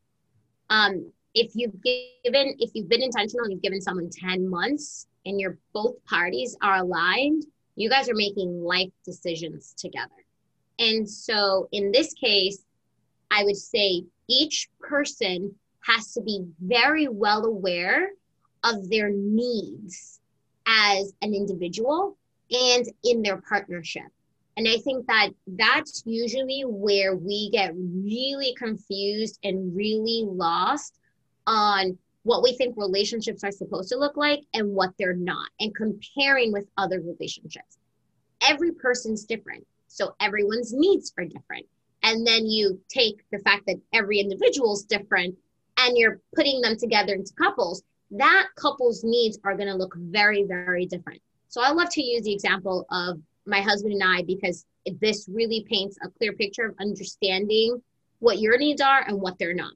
Um, 0.70 1.12
if 1.34 1.50
you've 1.54 1.82
given, 1.82 2.56
if 2.58 2.70
you've 2.72 2.88
been 2.88 3.02
intentional, 3.02 3.50
you've 3.50 3.60
given 3.60 3.82
someone 3.82 4.08
10 4.08 4.48
months 4.48 5.06
and 5.26 5.38
your 5.38 5.58
both 5.74 6.02
parties 6.06 6.56
are 6.62 6.76
aligned, 6.76 7.44
you 7.76 7.90
guys 7.90 8.08
are 8.08 8.14
making 8.14 8.64
life 8.64 8.88
decisions 9.04 9.74
together. 9.76 10.24
And 10.78 11.06
so 11.06 11.68
in 11.70 11.92
this 11.92 12.14
case, 12.14 12.64
I 13.30 13.44
would 13.44 13.58
say 13.58 14.06
each 14.30 14.70
person 14.80 15.54
has 15.80 16.14
to 16.14 16.22
be 16.22 16.46
very 16.58 17.06
well 17.06 17.44
aware 17.44 18.12
of 18.64 18.88
their 18.88 19.10
needs 19.10 20.20
as 20.66 21.12
an 21.20 21.34
individual 21.34 22.16
and 22.50 22.86
in 23.04 23.20
their 23.20 23.36
partnership. 23.36 24.04
And 24.56 24.68
I 24.68 24.76
think 24.78 25.06
that 25.06 25.30
that's 25.46 26.02
usually 26.04 26.62
where 26.66 27.16
we 27.16 27.50
get 27.50 27.72
really 27.74 28.54
confused 28.58 29.38
and 29.44 29.74
really 29.74 30.24
lost 30.26 30.98
on 31.46 31.96
what 32.24 32.42
we 32.42 32.52
think 32.54 32.76
relationships 32.76 33.42
are 33.42 33.50
supposed 33.50 33.88
to 33.88 33.96
look 33.96 34.16
like 34.16 34.40
and 34.54 34.74
what 34.74 34.90
they're 34.98 35.16
not, 35.16 35.48
and 35.58 35.74
comparing 35.74 36.52
with 36.52 36.68
other 36.76 37.00
relationships. 37.00 37.78
Every 38.48 38.72
person's 38.72 39.24
different, 39.24 39.66
so 39.88 40.14
everyone's 40.20 40.72
needs 40.72 41.12
are 41.18 41.24
different. 41.24 41.66
And 42.02 42.26
then 42.26 42.46
you 42.46 42.80
take 42.88 43.24
the 43.32 43.38
fact 43.40 43.66
that 43.66 43.80
every 43.92 44.20
individual 44.20 44.74
is 44.74 44.82
different 44.82 45.36
and 45.78 45.96
you're 45.96 46.20
putting 46.34 46.60
them 46.60 46.76
together 46.76 47.14
into 47.14 47.32
couples 47.34 47.82
that 48.12 48.48
couple's 48.56 49.02
needs 49.02 49.38
are 49.44 49.56
going 49.56 49.68
to 49.68 49.74
look 49.74 49.94
very, 49.96 50.44
very 50.44 50.86
different. 50.86 51.20
So 51.48 51.62
I 51.62 51.70
love 51.70 51.88
to 51.90 52.02
use 52.02 52.22
the 52.22 52.32
example 52.32 52.86
of 52.90 53.18
my 53.46 53.60
husband 53.60 53.92
and 53.94 54.02
I 54.02 54.22
because 54.22 54.64
this 55.00 55.28
really 55.30 55.64
paints 55.68 55.96
a 56.02 56.08
clear 56.08 56.32
picture 56.32 56.66
of 56.66 56.74
understanding 56.80 57.82
what 58.18 58.38
your 58.38 58.56
needs 58.58 58.80
are 58.80 59.04
and 59.06 59.20
what 59.20 59.38
they're 59.38 59.54
not. 59.54 59.72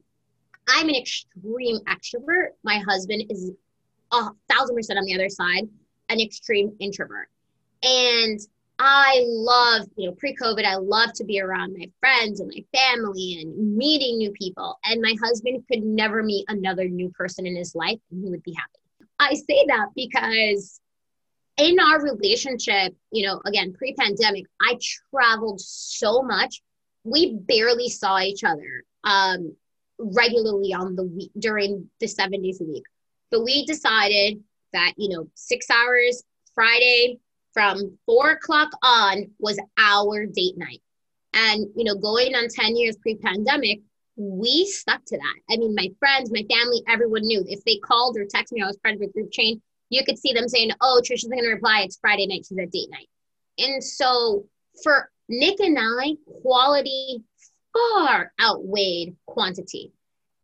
I'm 0.69 0.89
an 0.89 0.95
extreme 0.95 1.79
extrovert. 1.87 2.51
My 2.65 2.79
husband 2.79 3.25
is 3.31 3.53
a 4.13 4.31
thousand 4.49 4.77
percent 4.77 4.99
on 4.99 5.05
the 5.05 5.15
other 5.15 5.29
side, 5.29 5.69
an 6.09 6.21
extreme 6.21 6.75
introvert. 6.81 7.29
And 7.83 8.41
I 8.79 9.25
love, 9.27 9.87
you 9.97 10.07
know, 10.07 10.15
pre 10.15 10.37
COVID, 10.37 10.65
I 10.65 10.77
love 10.77 11.13
to 11.15 11.25
be 11.25 11.41
around 11.41 11.75
my 11.79 11.91
friends 12.01 12.41
and 12.41 12.53
my 12.55 12.65
family 12.79 13.39
and 13.41 13.77
meeting 13.77 14.19
new 14.19 14.33
people. 14.33 14.79
And 14.85 15.01
my 15.01 15.15
husband 15.23 15.65
could 15.71 15.83
never 15.83 16.23
meet 16.23 16.45
another 16.49 16.89
new 16.89 17.11
person 17.11 17.47
in 17.47 17.57
his 17.57 17.75
life 17.75 17.99
and 18.11 18.23
he 18.23 18.31
would 18.31 18.43
be 18.43 18.53
happy. 18.53 19.09
I 19.19 19.35
say 19.35 19.65
that 19.69 19.89
because 19.95 20.81
in 21.57 21.79
our 21.81 22.03
relationship, 22.03 22.95
you 23.11 23.27
know, 23.27 23.41
again, 23.45 23.73
pre 23.73 23.95
pandemic, 23.95 24.45
I 24.61 24.79
traveled 25.11 25.61
so 25.61 26.23
much. 26.23 26.63
We 27.05 27.35
barely 27.35 27.89
saw 27.89 28.19
each 28.21 28.45
other 28.45 28.85
um, 29.05 29.57
regularly 29.99 30.75
on 30.75 30.97
the 30.97 31.05
week 31.05 31.31
during 31.39 31.89
the 32.01 32.07
seven 32.07 32.43
days 32.43 32.61
a 32.61 32.65
week. 32.65 32.85
But 33.31 33.45
we 33.45 33.65
decided 33.65 34.43
that, 34.73 34.93
you 34.97 35.09
know, 35.09 35.29
six 35.35 35.71
hours 35.71 36.23
Friday 36.55 37.19
from 37.53 37.97
four 38.05 38.31
o'clock 38.31 38.71
on 38.83 39.31
was 39.39 39.59
our 39.79 40.27
date 40.27 40.59
night. 40.59 40.83
And, 41.33 41.67
you 41.77 41.85
know, 41.85 41.95
going 41.95 42.35
on 42.35 42.49
10 42.49 42.77
years 42.77 42.97
pre 42.97 43.17
pandemic, 43.17 43.81
we 44.17 44.67
stuck 44.67 45.05
to 45.07 45.17
that. 45.17 45.35
I 45.51 45.57
mean, 45.57 45.75
my 45.75 45.89
friends, 45.99 46.31
my 46.31 46.45
family, 46.51 46.83
everyone 46.89 47.23
knew 47.23 47.45
if 47.47 47.65
they 47.65 47.77
called 47.77 48.17
or 48.17 48.25
texted 48.25 48.53
me, 48.53 48.63
I 48.63 48.67
was 48.67 48.79
part 48.79 48.95
of 48.95 49.03
a 49.03 49.09
group 49.09 49.31
chain 49.31 49.61
you 49.91 50.05
could 50.05 50.19
see 50.19 50.33
them 50.33 50.49
saying, 50.49 50.71
"Oh, 50.81 51.01
Trisha's 51.05 51.29
going 51.29 51.43
to 51.43 51.51
reply. 51.51 51.83
It's 51.83 51.99
Friday 52.01 52.27
night. 52.27 52.47
She's 52.47 52.59
at 52.59 52.71
date 52.71 52.91
night." 52.91 53.09
And 53.59 53.83
so 53.83 54.47
for 54.83 55.11
Nick 55.29 55.61
and 55.61 55.79
I, 55.79 56.17
quality 56.43 57.23
far 57.73 58.33
outweighed 58.41 59.17
quantity. 59.27 59.93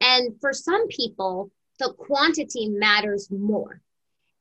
And 0.01 0.39
for 0.41 0.53
some 0.53 0.89
people, 0.89 1.51
the 1.79 1.93
quantity 1.95 2.69
matters 2.69 3.31
more. 3.31 3.81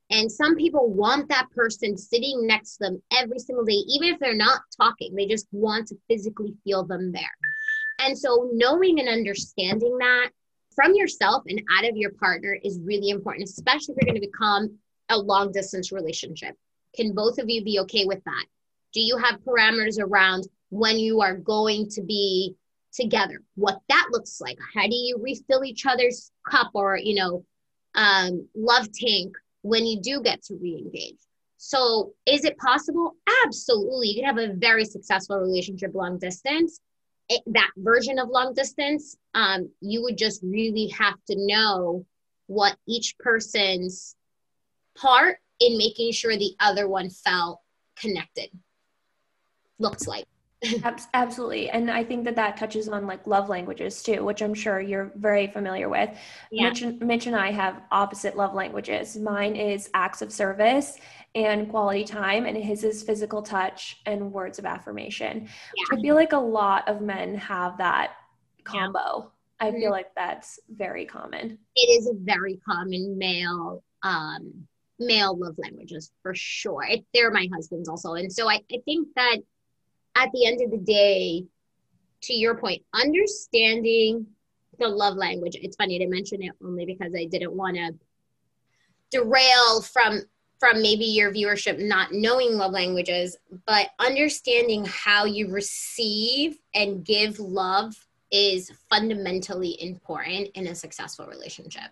And 0.10 0.30
some 0.30 0.56
people 0.56 0.90
want 0.90 1.30
that 1.30 1.50
person 1.56 1.98
sitting 1.98 2.46
next 2.46 2.78
to 2.78 2.84
them 2.84 3.04
every 3.14 3.40
single 3.40 3.64
day, 3.64 3.82
even 3.88 4.10
if 4.10 4.20
they're 4.20 4.36
not 4.36 4.62
talking, 4.76 5.16
they 5.16 5.26
just 5.26 5.48
want 5.52 5.88
to 5.88 5.98
physically 6.10 6.54
feel 6.66 6.84
them 6.84 7.14
there. 7.14 7.24
And 8.00 8.18
so, 8.18 8.50
knowing 8.54 9.00
and 9.00 9.08
understanding 9.08 9.98
that 10.00 10.32
from 10.76 10.96
yourself 10.96 11.44
and 11.48 11.62
out 11.72 11.88
of 11.88 11.96
your 11.96 12.12
partner 12.12 12.58
is 12.62 12.80
really 12.84 13.10
important, 13.10 13.48
especially 13.48 13.94
if 13.94 14.02
you're 14.02 14.14
going 14.14 14.22
to 14.22 14.28
become 14.28 14.78
a 15.12 15.18
long 15.18 15.52
distance 15.52 15.92
relationship. 15.92 16.56
Can 16.96 17.14
both 17.14 17.38
of 17.38 17.50
you 17.50 17.64
be 17.64 17.80
okay 17.82 18.06
with 18.06 18.24
that? 18.24 18.46
Do 18.94 19.02
you 19.02 19.18
have 19.18 19.42
parameters 19.42 20.00
around 20.00 20.48
when 20.70 21.00
you 21.00 21.22
are 21.22 21.36
going 21.36 21.90
to 21.90 22.02
be 22.02 22.56
together? 22.94 23.42
What 23.56 23.80
that 23.90 24.08
looks 24.12 24.42
like? 24.42 24.58
How 24.74 24.88
do 24.88 24.96
you 24.96 25.18
refill 25.22 25.64
each 25.64 25.86
other's 25.86 26.32
cup 26.50 26.72
or, 26.74 26.98
you 26.98 27.16
know, 27.16 27.46
um, 27.96 28.48
love 28.56 28.92
tank 28.92 29.36
when 29.62 29.86
you 29.86 30.02
do 30.02 30.22
get 30.22 30.44
to 30.44 30.56
re-engage? 30.56 31.20
So 31.58 32.14
is 32.26 32.44
it 32.44 32.58
possible? 32.58 33.16
Absolutely. 33.46 34.10
You 34.10 34.16
can 34.16 34.26
have 34.26 34.50
a 34.50 34.54
very 34.56 34.84
successful 34.84 35.38
relationship 35.38 35.94
long 35.94 36.18
distance. 36.18 36.80
It, 37.30 37.44
that 37.48 37.70
version 37.78 38.20
of 38.20 38.30
long 38.30 38.54
distance, 38.54 39.16
um, 39.36 39.70
you 39.80 40.02
would 40.02 40.18
just 40.18 40.42
really 40.44 40.88
have 40.88 41.16
to 41.30 41.36
know 41.38 42.06
what 42.48 42.76
each 42.88 43.18
person's 43.20 44.16
part 45.02 45.40
in 45.60 45.78
making 45.78 46.12
sure 46.12 46.38
the 46.38 46.56
other 46.60 46.88
one 46.88 47.10
felt 47.10 47.60
connected 47.96 48.50
looks 49.80 50.08
like 50.08 50.26
absolutely 51.14 51.70
and 51.72 51.90
i 51.90 52.04
think 52.04 52.24
that 52.24 52.36
that 52.36 52.56
touches 52.56 52.88
on 52.88 53.08
like 53.08 53.26
love 53.26 53.50
languages 53.50 54.04
too 54.04 54.24
which 54.24 54.44
i'm 54.44 54.54
sure 54.54 54.80
you're 54.80 55.12
very 55.16 55.48
familiar 55.48 55.90
with 55.90 56.10
yeah. 56.52 56.70
mitch, 56.70 56.84
mitch 57.02 57.26
and 57.26 57.36
i 57.36 57.52
have 57.52 57.82
opposite 57.92 58.38
love 58.38 58.54
languages 58.54 59.18
mine 59.18 59.56
is 59.56 59.90
acts 59.96 60.22
of 60.22 60.32
service 60.32 60.98
and 61.34 61.70
quality 61.70 62.04
time 62.04 62.46
and 62.46 62.56
his 62.56 62.84
is 62.84 63.02
physical 63.02 63.42
touch 63.42 64.02
and 64.06 64.32
words 64.32 64.60
of 64.60 64.66
affirmation 64.66 65.48
yeah. 65.76 65.98
i 65.98 66.02
feel 66.02 66.14
like 66.14 66.34
a 66.34 66.38
lot 66.38 66.88
of 66.88 67.02
men 67.02 67.34
have 67.34 67.76
that 67.80 68.18
combo 68.64 69.32
yeah. 69.60 69.68
i 69.68 69.72
feel 69.72 69.82
mm-hmm. 69.82 69.94
like 69.94 70.14
that's 70.16 70.60
very 70.70 71.06
common 71.06 71.58
it 71.76 71.90
is 72.00 72.08
a 72.08 72.14
very 72.24 72.60
common 72.68 73.18
male 73.18 73.84
um 74.04 74.68
male 75.02 75.38
love 75.38 75.56
languages 75.58 76.12
for 76.22 76.34
sure. 76.36 76.84
It, 76.84 77.06
they're 77.14 77.32
my 77.32 77.48
husband's 77.54 77.90
also. 77.90 78.14
And 78.14 78.32
so 78.32 78.50
I, 78.50 78.62
I 78.72 78.78
think 78.86 79.08
that 79.16 79.38
at 80.16 80.30
the 80.34 80.46
end 80.46 80.62
of 80.62 80.72
the 80.72 80.78
day, 80.78 81.46
to 82.24 82.34
your 82.34 82.56
point, 82.56 82.84
understanding 82.94 84.28
the 84.80 84.88
love 84.88 85.16
language, 85.16 85.58
it's 85.62 85.76
funny 85.76 86.00
to 86.00 86.08
mention 86.08 86.44
it 86.44 86.52
only 86.64 86.86
because 86.86 87.14
I 87.16 87.26
didn't 87.26 87.54
want 87.54 87.78
to 87.78 87.94
derail 89.12 89.82
from 89.82 90.22
from 90.60 90.80
maybe 90.80 91.06
your 91.06 91.34
viewership 91.34 91.80
not 91.80 92.10
knowing 92.12 92.56
love 92.56 92.72
languages, 92.72 93.36
but 93.66 93.90
understanding 93.98 94.86
how 94.86 95.26
you 95.26 95.50
receive 95.50 96.60
and 96.76 97.04
give 97.04 97.40
love 97.40 97.96
is 98.32 98.72
fundamentally 98.88 99.82
important 99.82 100.50
in 100.54 100.68
a 100.68 100.76
successful 100.76 101.26
relationship 101.26 101.90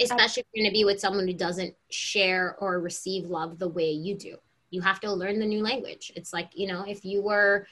especially 0.00 0.42
if 0.42 0.46
you're 0.52 0.62
going 0.62 0.70
to 0.70 0.78
be 0.78 0.84
with 0.84 1.00
someone 1.00 1.26
who 1.26 1.34
doesn't 1.34 1.74
share 1.90 2.56
or 2.60 2.80
receive 2.80 3.26
love 3.26 3.58
the 3.58 3.68
way 3.68 3.90
you 3.90 4.14
do. 4.14 4.36
You 4.70 4.80
have 4.82 5.00
to 5.00 5.12
learn 5.12 5.38
the 5.38 5.46
new 5.46 5.62
language. 5.62 6.12
It's 6.16 6.32
like, 6.32 6.50
you 6.54 6.66
know, 6.66 6.84
if 6.86 7.04
you 7.04 7.22
were 7.22 7.66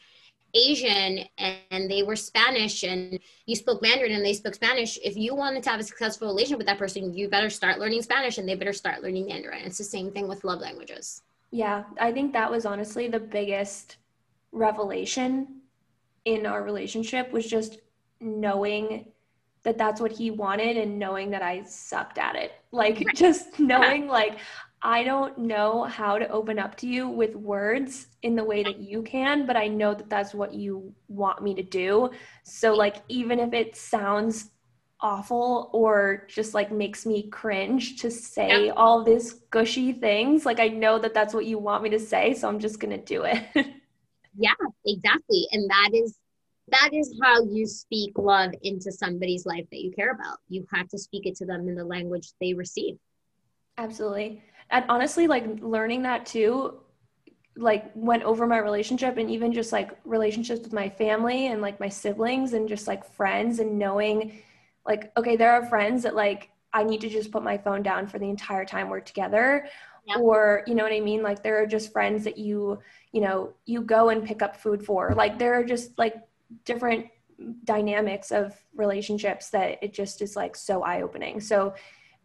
Asian 0.54 1.24
and 1.38 1.90
they 1.90 2.02
were 2.02 2.16
Spanish 2.16 2.84
and 2.84 3.18
you 3.46 3.56
spoke 3.56 3.82
Mandarin 3.82 4.12
and 4.12 4.24
they 4.24 4.32
spoke 4.32 4.54
Spanish, 4.54 4.98
if 5.02 5.16
you 5.16 5.34
wanted 5.34 5.62
to 5.64 5.70
have 5.70 5.80
a 5.80 5.84
successful 5.84 6.28
relationship 6.28 6.58
with 6.58 6.66
that 6.68 6.78
person, 6.78 7.12
you 7.12 7.28
better 7.28 7.50
start 7.50 7.78
learning 7.78 8.02
Spanish 8.02 8.38
and 8.38 8.48
they 8.48 8.54
better 8.54 8.72
start 8.72 9.02
learning 9.02 9.26
Mandarin. 9.26 9.64
It's 9.64 9.78
the 9.78 9.84
same 9.84 10.12
thing 10.12 10.28
with 10.28 10.44
love 10.44 10.60
languages. 10.60 11.22
Yeah, 11.50 11.84
I 12.00 12.12
think 12.12 12.32
that 12.32 12.50
was 12.50 12.66
honestly 12.66 13.08
the 13.08 13.20
biggest 13.20 13.96
revelation 14.52 15.60
in 16.24 16.46
our 16.46 16.62
relationship 16.62 17.32
was 17.32 17.46
just 17.46 17.78
knowing 18.20 19.06
that 19.64 19.78
that's 19.78 20.00
what 20.00 20.12
he 20.12 20.30
wanted 20.30 20.76
and 20.76 20.98
knowing 20.98 21.30
that 21.30 21.42
I 21.42 21.64
sucked 21.64 22.18
at 22.18 22.36
it. 22.36 22.52
Like 22.70 22.96
right. 22.96 23.06
just 23.14 23.58
knowing 23.58 24.06
like 24.06 24.38
I 24.82 25.02
don't 25.02 25.38
know 25.38 25.84
how 25.84 26.18
to 26.18 26.28
open 26.28 26.58
up 26.58 26.76
to 26.76 26.86
you 26.86 27.08
with 27.08 27.34
words 27.34 28.08
in 28.22 28.36
the 28.36 28.44
way 28.44 28.62
that 28.62 28.78
you 28.78 29.02
can, 29.02 29.46
but 29.46 29.56
I 29.56 29.66
know 29.66 29.94
that 29.94 30.10
that's 30.10 30.34
what 30.34 30.52
you 30.52 30.92
want 31.08 31.42
me 31.42 31.54
to 31.54 31.62
do. 31.62 32.10
So 32.42 32.74
like 32.74 32.96
even 33.08 33.40
if 33.40 33.54
it 33.54 33.76
sounds 33.76 34.50
awful 35.00 35.70
or 35.72 36.26
just 36.28 36.52
like 36.52 36.70
makes 36.70 37.06
me 37.06 37.28
cringe 37.30 38.00
to 38.02 38.10
say 38.10 38.66
yep. 38.66 38.74
all 38.76 39.02
these 39.02 39.32
gushy 39.50 39.94
things, 39.94 40.44
like 40.44 40.60
I 40.60 40.68
know 40.68 40.98
that 40.98 41.14
that's 41.14 41.32
what 41.32 41.46
you 41.46 41.58
want 41.58 41.82
me 41.82 41.88
to 41.90 41.98
say, 41.98 42.34
so 42.34 42.46
I'm 42.46 42.58
just 42.58 42.78
going 42.78 42.94
to 42.98 43.02
do 43.02 43.24
it. 43.24 43.42
yeah, 44.36 44.52
exactly. 44.84 45.46
And 45.52 45.70
that 45.70 45.90
is 45.94 46.18
that 46.68 46.90
is 46.92 47.18
how 47.22 47.42
you 47.44 47.66
speak 47.66 48.16
love 48.16 48.52
into 48.62 48.90
somebody's 48.90 49.44
life 49.44 49.66
that 49.70 49.82
you 49.82 49.92
care 49.92 50.12
about. 50.12 50.38
You 50.48 50.66
have 50.72 50.88
to 50.88 50.98
speak 50.98 51.26
it 51.26 51.36
to 51.36 51.46
them 51.46 51.68
in 51.68 51.74
the 51.74 51.84
language 51.84 52.32
they 52.40 52.54
receive. 52.54 52.96
Absolutely. 53.76 54.42
And 54.70 54.84
honestly, 54.88 55.26
like 55.26 55.44
learning 55.60 56.02
that 56.02 56.24
too, 56.24 56.80
like 57.56 57.90
went 57.94 58.22
over 58.22 58.46
my 58.46 58.58
relationship 58.58 59.18
and 59.18 59.30
even 59.30 59.52
just 59.52 59.72
like 59.72 59.96
relationships 60.04 60.62
with 60.62 60.72
my 60.72 60.88
family 60.88 61.48
and 61.48 61.60
like 61.60 61.78
my 61.78 61.88
siblings 61.88 62.52
and 62.52 62.68
just 62.68 62.88
like 62.88 63.04
friends 63.04 63.58
and 63.58 63.78
knowing 63.78 64.40
like, 64.86 65.12
okay, 65.16 65.36
there 65.36 65.52
are 65.52 65.66
friends 65.66 66.02
that 66.02 66.14
like 66.14 66.50
I 66.72 66.82
need 66.82 67.00
to 67.02 67.08
just 67.08 67.30
put 67.30 67.44
my 67.44 67.58
phone 67.58 67.82
down 67.82 68.06
for 68.06 68.18
the 68.18 68.28
entire 68.28 68.64
time 68.64 68.88
we're 68.88 69.00
together. 69.00 69.68
Yeah. 70.06 70.16
Or, 70.16 70.64
you 70.66 70.74
know 70.74 70.82
what 70.82 70.92
I 70.92 71.00
mean? 71.00 71.22
Like 71.22 71.42
there 71.42 71.62
are 71.62 71.66
just 71.66 71.92
friends 71.92 72.24
that 72.24 72.36
you, 72.36 72.78
you 73.12 73.20
know, 73.20 73.54
you 73.64 73.82
go 73.82 74.08
and 74.08 74.24
pick 74.24 74.42
up 74.42 74.56
food 74.56 74.84
for. 74.84 75.14
Like 75.14 75.38
there 75.38 75.54
are 75.54 75.64
just 75.64 75.96
like 75.98 76.16
different 76.64 77.06
dynamics 77.64 78.30
of 78.30 78.54
relationships 78.74 79.50
that 79.50 79.78
it 79.82 79.92
just 79.92 80.22
is 80.22 80.36
like 80.36 80.56
so 80.56 80.82
eye 80.82 81.02
opening. 81.02 81.40
So, 81.40 81.74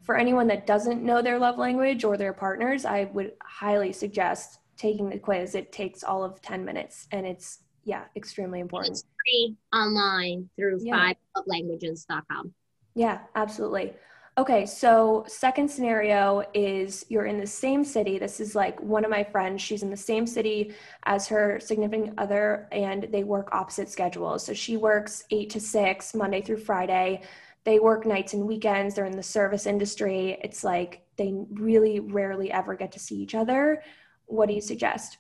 for 0.02 0.18
anyone 0.18 0.48
that 0.48 0.66
doesn't 0.66 1.04
know 1.04 1.22
their 1.22 1.38
love 1.38 1.58
language 1.58 2.06
or 2.06 2.16
their 2.16 2.32
partners, 2.32 2.86
I 2.86 3.06
would 3.14 3.34
highly 3.44 3.92
suggest 3.92 4.60
taking 4.78 5.10
the 5.10 5.20
quiz. 5.20 5.56
It 5.56 5.74
takes 5.74 6.04
all 6.04 6.24
of 6.24 6.42
10 6.42 6.64
minutes 6.64 7.08
and 7.12 7.26
it's, 7.26 7.60
yeah, 7.84 8.06
extremely 8.16 8.62
important. 8.62 8.94
It's 8.94 9.04
free 9.26 9.58
online 9.74 10.50
through 10.56 10.80
yeah. 10.82 11.12
fivelanguages.com. 11.36 12.54
Yeah, 12.96 13.20
absolutely. 13.36 13.94
Okay, 14.40 14.66
so 14.66 15.26
second 15.28 15.70
scenario 15.70 16.46
is 16.54 17.06
you're 17.10 17.26
in 17.26 17.42
the 17.42 17.46
same 17.46 17.84
city. 17.84 18.18
This 18.18 18.40
is 18.40 18.56
like 18.56 18.82
one 18.82 19.04
of 19.04 19.12
my 19.12 19.22
friends. 19.22 19.62
She's 19.62 19.84
in 19.84 19.90
the 19.90 19.98
same 19.98 20.26
city 20.26 20.74
as 21.04 21.28
her 21.28 21.60
significant 21.60 22.18
other, 22.18 22.70
and 22.72 23.10
they 23.12 23.26
work 23.26 23.50
opposite 23.52 23.90
schedules. 23.90 24.46
So 24.46 24.54
she 24.54 24.78
works 24.78 25.26
eight 25.32 25.50
to 25.50 25.60
six, 25.60 26.16
Monday 26.16 26.42
through 26.42 26.60
Friday. 26.60 27.22
They 27.66 27.80
work 27.80 28.06
nights 28.06 28.34
and 28.34 28.48
weekends. 28.48 28.96
They're 28.96 29.04
in 29.04 29.18
the 29.18 29.22
service 29.22 29.66
industry. 29.66 30.38
It's 30.42 30.64
like 30.64 31.02
they 31.18 31.34
really 31.52 32.00
rarely 32.00 32.50
ever 32.50 32.76
get 32.76 32.94
to 32.94 33.00
see 33.00 33.18
each 33.18 33.36
other. 33.36 33.84
What 34.28 34.48
do 34.48 34.54
you 34.54 34.62
suggest? 34.62 35.18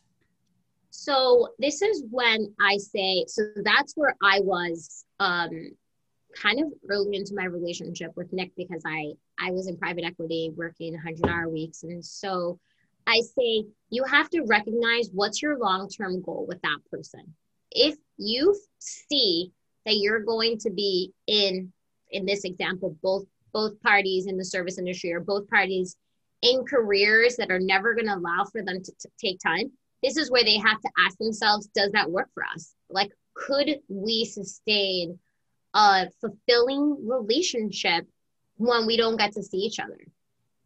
So 0.91 1.49
this 1.59 1.81
is 1.81 2.05
when 2.09 2.53
I 2.61 2.77
say, 2.77 3.25
so 3.27 3.49
that's 3.65 3.97
where 3.97 4.15
I 4.23 4.39
was 4.39 5.03
um, 5.19 5.71
kind 6.35 6.59
of 6.59 6.67
early 6.89 7.15
into 7.15 7.33
my 7.35 7.45
relationship 7.45 8.11
with 8.15 8.31
Nick 8.31 8.51
because 8.55 8.83
I 8.85 9.13
I 9.39 9.51
was 9.51 9.67
in 9.67 9.77
private 9.77 10.03
equity 10.03 10.51
working 10.55 10.93
100 10.93 11.27
hour 11.27 11.49
weeks 11.49 11.83
and 11.83 12.03
so 12.03 12.59
I 13.07 13.21
say 13.21 13.65
you 13.89 14.03
have 14.03 14.29
to 14.31 14.41
recognize 14.41 15.09
what's 15.11 15.41
your 15.41 15.57
long-term 15.57 16.21
goal 16.21 16.45
with 16.47 16.61
that 16.61 16.77
person. 16.91 17.33
If 17.71 17.97
you 18.17 18.55
see 18.79 19.51
that 19.85 19.97
you're 19.97 20.19
going 20.19 20.59
to 20.59 20.69
be 20.69 21.13
in 21.27 21.71
in 22.11 22.25
this 22.25 22.43
example 22.43 22.95
both 23.01 23.25
both 23.53 23.81
parties 23.81 24.27
in 24.27 24.37
the 24.37 24.45
service 24.45 24.77
industry 24.77 25.11
or 25.11 25.19
both 25.19 25.49
parties 25.49 25.95
in 26.41 26.63
careers 26.65 27.35
that 27.35 27.51
are 27.51 27.59
never 27.59 27.93
going 27.93 28.07
to 28.07 28.15
allow 28.15 28.45
for 28.45 28.63
them 28.63 28.81
to, 28.81 28.91
to 28.99 29.09
take 29.19 29.39
time, 29.39 29.71
this 30.03 30.17
is 30.17 30.31
where 30.31 30.43
they 30.43 30.57
have 30.57 30.79
to 30.81 30.89
ask 31.05 31.17
themselves, 31.17 31.67
does 31.75 31.91
that 31.91 32.09
work 32.09 32.29
for 32.33 32.43
us? 32.53 32.73
Like, 32.89 33.11
could 33.33 33.79
we 33.89 34.25
sustain 34.25 35.19
a 35.73 36.07
fulfilling 36.21 37.07
relationship 37.07 38.07
when 38.57 38.85
we 38.85 38.97
don't 38.97 39.17
get 39.17 39.33
to 39.33 39.43
see 39.43 39.57
each 39.57 39.79
other? 39.79 39.99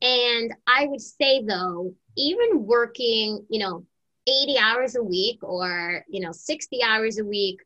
And 0.01 0.53
I 0.67 0.87
would 0.87 1.01
say 1.01 1.43
though, 1.43 1.93
even 2.17 2.65
working, 2.65 3.45
you 3.49 3.59
know, 3.59 3.85
80 4.27 4.57
hours 4.57 4.95
a 4.95 5.03
week 5.03 5.39
or, 5.41 6.03
you 6.07 6.21
know, 6.21 6.31
60 6.31 6.83
hours 6.83 7.19
a 7.19 7.25
week 7.25 7.59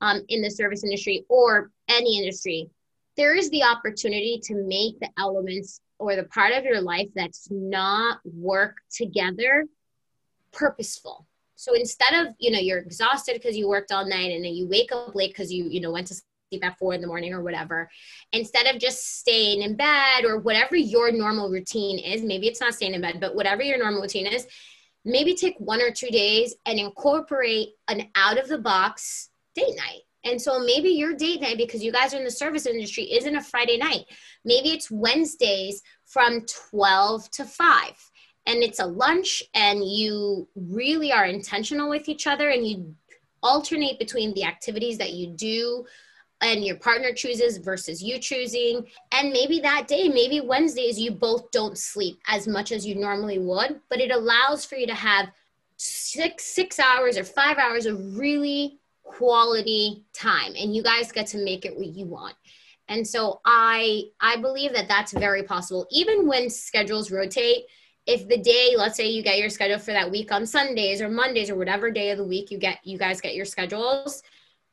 um, 0.00 0.22
in 0.28 0.42
the 0.42 0.50
service 0.50 0.84
industry 0.84 1.24
or 1.28 1.70
any 1.88 2.18
industry, 2.18 2.68
there 3.16 3.34
is 3.34 3.50
the 3.50 3.62
opportunity 3.62 4.40
to 4.44 4.54
make 4.54 4.98
the 5.00 5.08
elements 5.18 5.80
or 5.98 6.16
the 6.16 6.24
part 6.24 6.52
of 6.52 6.64
your 6.64 6.80
life 6.80 7.08
that's 7.14 7.48
not 7.50 8.18
work 8.24 8.76
together 8.90 9.66
purposeful. 10.52 11.26
So 11.54 11.74
instead 11.74 12.14
of, 12.14 12.34
you 12.38 12.50
know, 12.50 12.58
you're 12.58 12.78
exhausted 12.78 13.34
because 13.34 13.56
you 13.56 13.68
worked 13.68 13.92
all 13.92 14.06
night 14.06 14.32
and 14.32 14.44
then 14.44 14.54
you 14.54 14.66
wake 14.66 14.90
up 14.92 15.14
late 15.14 15.30
because 15.30 15.52
you, 15.52 15.66
you 15.66 15.80
know, 15.80 15.92
went 15.92 16.08
to 16.08 16.14
sleep 16.52 16.64
at 16.64 16.78
four 16.78 16.94
in 16.94 17.00
the 17.00 17.06
morning 17.06 17.32
or 17.32 17.42
whatever, 17.42 17.88
instead 18.32 18.66
of 18.66 18.80
just 18.80 19.18
staying 19.18 19.62
in 19.62 19.76
bed 19.76 20.24
or 20.24 20.38
whatever 20.38 20.76
your 20.76 21.10
normal 21.10 21.50
routine 21.50 21.98
is, 21.98 22.22
maybe 22.22 22.46
it's 22.46 22.60
not 22.60 22.74
staying 22.74 22.94
in 22.94 23.00
bed, 23.00 23.18
but 23.20 23.34
whatever 23.34 23.62
your 23.62 23.78
normal 23.78 24.02
routine 24.02 24.26
is, 24.26 24.46
maybe 25.04 25.34
take 25.34 25.56
one 25.58 25.80
or 25.80 25.90
two 25.90 26.08
days 26.08 26.54
and 26.66 26.78
incorporate 26.78 27.70
an 27.88 28.08
out 28.14 28.38
of 28.38 28.48
the 28.48 28.58
box 28.58 29.30
date 29.54 29.76
night 29.76 30.02
and 30.24 30.40
so 30.40 30.60
maybe 30.60 30.90
your 30.90 31.14
date 31.14 31.40
night, 31.40 31.56
because 31.56 31.82
you 31.82 31.90
guys 31.90 32.14
are 32.14 32.18
in 32.18 32.24
the 32.24 32.30
service 32.30 32.66
industry, 32.66 33.12
isn't 33.12 33.34
a 33.34 33.42
Friday 33.42 33.76
night. 33.76 34.04
Maybe 34.44 34.70
it's 34.70 34.90
Wednesdays 34.90 35.82
from 36.06 36.46
12 36.70 37.30
to 37.32 37.44
5. 37.44 38.10
And 38.46 38.62
it's 38.62 38.80
a 38.80 38.86
lunch, 38.86 39.42
and 39.54 39.84
you 39.84 40.48
really 40.54 41.12
are 41.12 41.24
intentional 41.24 41.88
with 41.88 42.08
each 42.08 42.26
other, 42.26 42.50
and 42.50 42.66
you 42.66 42.94
alternate 43.42 43.98
between 43.98 44.32
the 44.34 44.44
activities 44.44 44.98
that 44.98 45.12
you 45.12 45.28
do 45.28 45.84
and 46.42 46.64
your 46.64 46.76
partner 46.76 47.12
chooses 47.12 47.56
versus 47.58 48.02
you 48.02 48.18
choosing. 48.18 48.86
And 49.12 49.32
maybe 49.32 49.60
that 49.60 49.88
day, 49.88 50.08
maybe 50.08 50.40
Wednesdays, 50.40 50.98
you 50.98 51.12
both 51.12 51.50
don't 51.52 51.78
sleep 51.78 52.18
as 52.26 52.46
much 52.46 52.72
as 52.72 52.84
you 52.84 52.96
normally 52.96 53.38
would, 53.38 53.80
but 53.88 54.00
it 54.00 54.10
allows 54.10 54.64
for 54.64 54.74
you 54.74 54.86
to 54.88 54.94
have 54.94 55.28
six 55.76 56.44
six 56.44 56.78
hours 56.78 57.18
or 57.18 57.24
five 57.24 57.58
hours 57.58 57.86
of 57.86 58.16
really 58.16 58.78
quality 59.02 60.04
time 60.12 60.52
and 60.56 60.76
you 60.76 60.82
guys 60.82 61.10
get 61.10 61.26
to 61.26 61.38
make 61.38 61.64
it 61.64 61.76
what 61.76 61.88
you 61.88 62.06
want 62.06 62.34
and 62.86 63.04
so 63.04 63.40
i 63.44 64.04
i 64.20 64.36
believe 64.36 64.72
that 64.72 64.86
that's 64.86 65.12
very 65.12 65.42
possible 65.42 65.84
even 65.90 66.28
when 66.28 66.48
schedules 66.48 67.10
rotate 67.10 67.64
if 68.06 68.28
the 68.28 68.38
day 68.38 68.74
let's 68.76 68.96
say 68.96 69.08
you 69.08 69.24
get 69.24 69.38
your 69.38 69.50
schedule 69.50 69.78
for 69.78 69.92
that 69.92 70.08
week 70.08 70.30
on 70.30 70.46
sundays 70.46 71.02
or 71.02 71.08
mondays 71.08 71.50
or 71.50 71.56
whatever 71.56 71.90
day 71.90 72.10
of 72.10 72.18
the 72.18 72.24
week 72.24 72.52
you 72.52 72.58
get 72.58 72.78
you 72.84 72.96
guys 72.96 73.20
get 73.20 73.34
your 73.34 73.44
schedules 73.44 74.22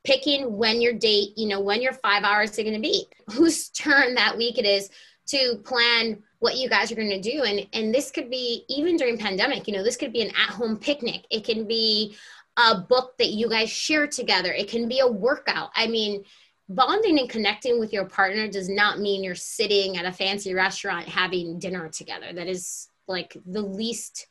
picking 0.04 0.58
when 0.58 0.82
your 0.82 0.94
date 0.94 1.38
you 1.38 1.48
know 1.48 1.60
when 1.60 1.82
your 1.82 1.94
five 1.94 2.24
hours 2.24 2.58
are 2.58 2.64
going 2.64 2.76
to 2.76 2.82
be 2.82 3.08
whose 3.32 3.70
turn 3.70 4.16
that 4.16 4.38
week 4.38 4.58
it 4.58 4.66
is 4.66 4.90
to 5.28 5.58
plan 5.64 6.22
what 6.40 6.56
you 6.56 6.70
guys 6.70 6.92
are 6.92 6.96
going 6.96 7.10
to 7.10 7.22
do 7.22 7.44
and 7.44 7.68
and 7.74 7.94
this 7.94 8.10
could 8.10 8.30
be 8.30 8.64
even 8.70 8.96
during 8.96 9.18
pandemic 9.18 9.68
you 9.68 9.74
know 9.74 9.84
this 9.84 9.98
could 9.98 10.14
be 10.14 10.22
an 10.22 10.30
at 10.30 10.50
home 10.50 10.78
picnic 10.78 11.26
it 11.30 11.44
can 11.44 11.68
be 11.68 12.16
a 12.60 12.76
book 12.76 13.18
that 13.18 13.30
you 13.30 13.50
guys 13.50 13.70
share 13.70 14.06
together. 14.06 14.52
It 14.52 14.70
can 14.70 14.88
be 14.88 15.00
a 15.00 15.08
workout. 15.08 15.70
I 15.76 15.88
mean, 15.88 16.24
bonding 16.68 17.18
and 17.18 17.30
connecting 17.30 17.80
with 17.80 17.94
your 17.94 18.06
partner 18.06 18.48
does 18.48 18.70
not 18.70 19.00
mean 19.00 19.24
you're 19.24 19.36
sitting 19.36 19.98
at 19.98 20.06
a 20.06 20.12
fancy 20.12 20.54
restaurant 20.54 21.08
having 21.08 21.58
dinner 21.58 21.88
together. 21.90 22.34
That 22.34 22.48
is 22.48 22.90
like 23.08 23.36
the 23.46 23.62
least 23.62 24.28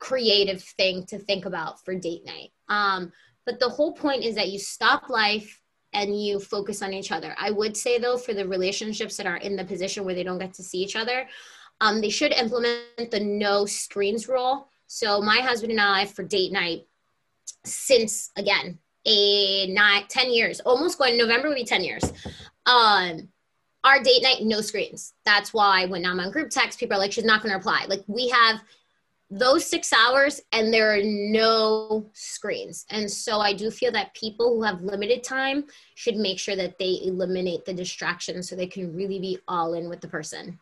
creative 0.00 0.62
thing 0.62 1.06
to 1.06 1.18
think 1.18 1.44
about 1.44 1.84
for 1.84 1.94
date 1.94 2.26
night. 2.26 2.50
Um, 2.68 3.12
but 3.46 3.58
the 3.58 3.68
whole 3.68 3.92
point 3.92 4.24
is 4.24 4.34
that 4.34 4.50
you 4.50 4.58
stop 4.58 5.08
life 5.08 5.60
and 5.92 6.20
you 6.20 6.38
focus 6.38 6.82
on 6.82 6.92
each 6.92 7.10
other. 7.10 7.34
I 7.38 7.50
would 7.50 7.76
say 7.76 7.98
though, 7.98 8.16
for 8.16 8.34
the 8.34 8.46
relationships 8.46 9.16
that 9.16 9.26
are 9.26 9.38
in 9.38 9.56
the 9.56 9.64
position 9.64 10.04
where 10.04 10.14
they 10.14 10.22
don't 10.22 10.38
get 10.38 10.54
to 10.54 10.62
see 10.62 10.78
each 10.78 10.96
other, 10.96 11.26
um, 11.80 12.00
they 12.00 12.10
should 12.10 12.32
implement 12.32 13.10
the 13.10 13.20
no 13.20 13.66
screens 13.66 14.28
rule. 14.28 14.68
So 14.86 15.20
my 15.20 15.38
husband 15.38 15.72
and 15.72 15.80
I 15.80 16.04
for 16.04 16.22
date 16.22 16.52
night, 16.52 16.86
since 17.64 18.30
again 18.36 18.78
a 19.06 19.66
nine, 19.68 20.04
10 20.08 20.32
years, 20.32 20.60
almost 20.60 20.98
going 20.98 21.16
November 21.16 21.48
will 21.48 21.54
be 21.54 21.64
10 21.64 21.82
years. 21.82 22.04
Um, 22.66 23.28
our 23.82 24.02
date 24.02 24.22
night, 24.22 24.42
no 24.42 24.60
screens. 24.60 25.14
That's 25.24 25.54
why 25.54 25.86
when 25.86 26.04
I'm 26.04 26.20
on 26.20 26.30
group 26.30 26.50
text, 26.50 26.78
people 26.78 26.96
are 26.96 27.00
like, 27.00 27.12
she's 27.12 27.24
not 27.24 27.42
going 27.42 27.50
to 27.50 27.56
reply. 27.56 27.86
Like 27.88 28.04
we 28.06 28.28
have 28.28 28.60
those 29.30 29.64
six 29.64 29.92
hours 29.92 30.40
and 30.52 30.72
there 30.72 30.92
are 30.92 31.02
no 31.02 32.10
screens. 32.12 32.84
And 32.90 33.08
so 33.08 33.38
I 33.38 33.52
do 33.52 33.70
feel 33.70 33.92
that 33.92 34.14
people 34.14 34.56
who 34.56 34.62
have 34.62 34.82
limited 34.82 35.22
time 35.22 35.64
should 35.94 36.16
make 36.16 36.38
sure 36.38 36.56
that 36.56 36.78
they 36.78 36.98
eliminate 37.04 37.64
the 37.64 37.72
distractions 37.72 38.48
so 38.48 38.56
they 38.56 38.66
can 38.66 38.94
really 38.94 39.20
be 39.20 39.38
all 39.46 39.74
in 39.74 39.88
with 39.88 40.00
the 40.00 40.08
person. 40.08 40.58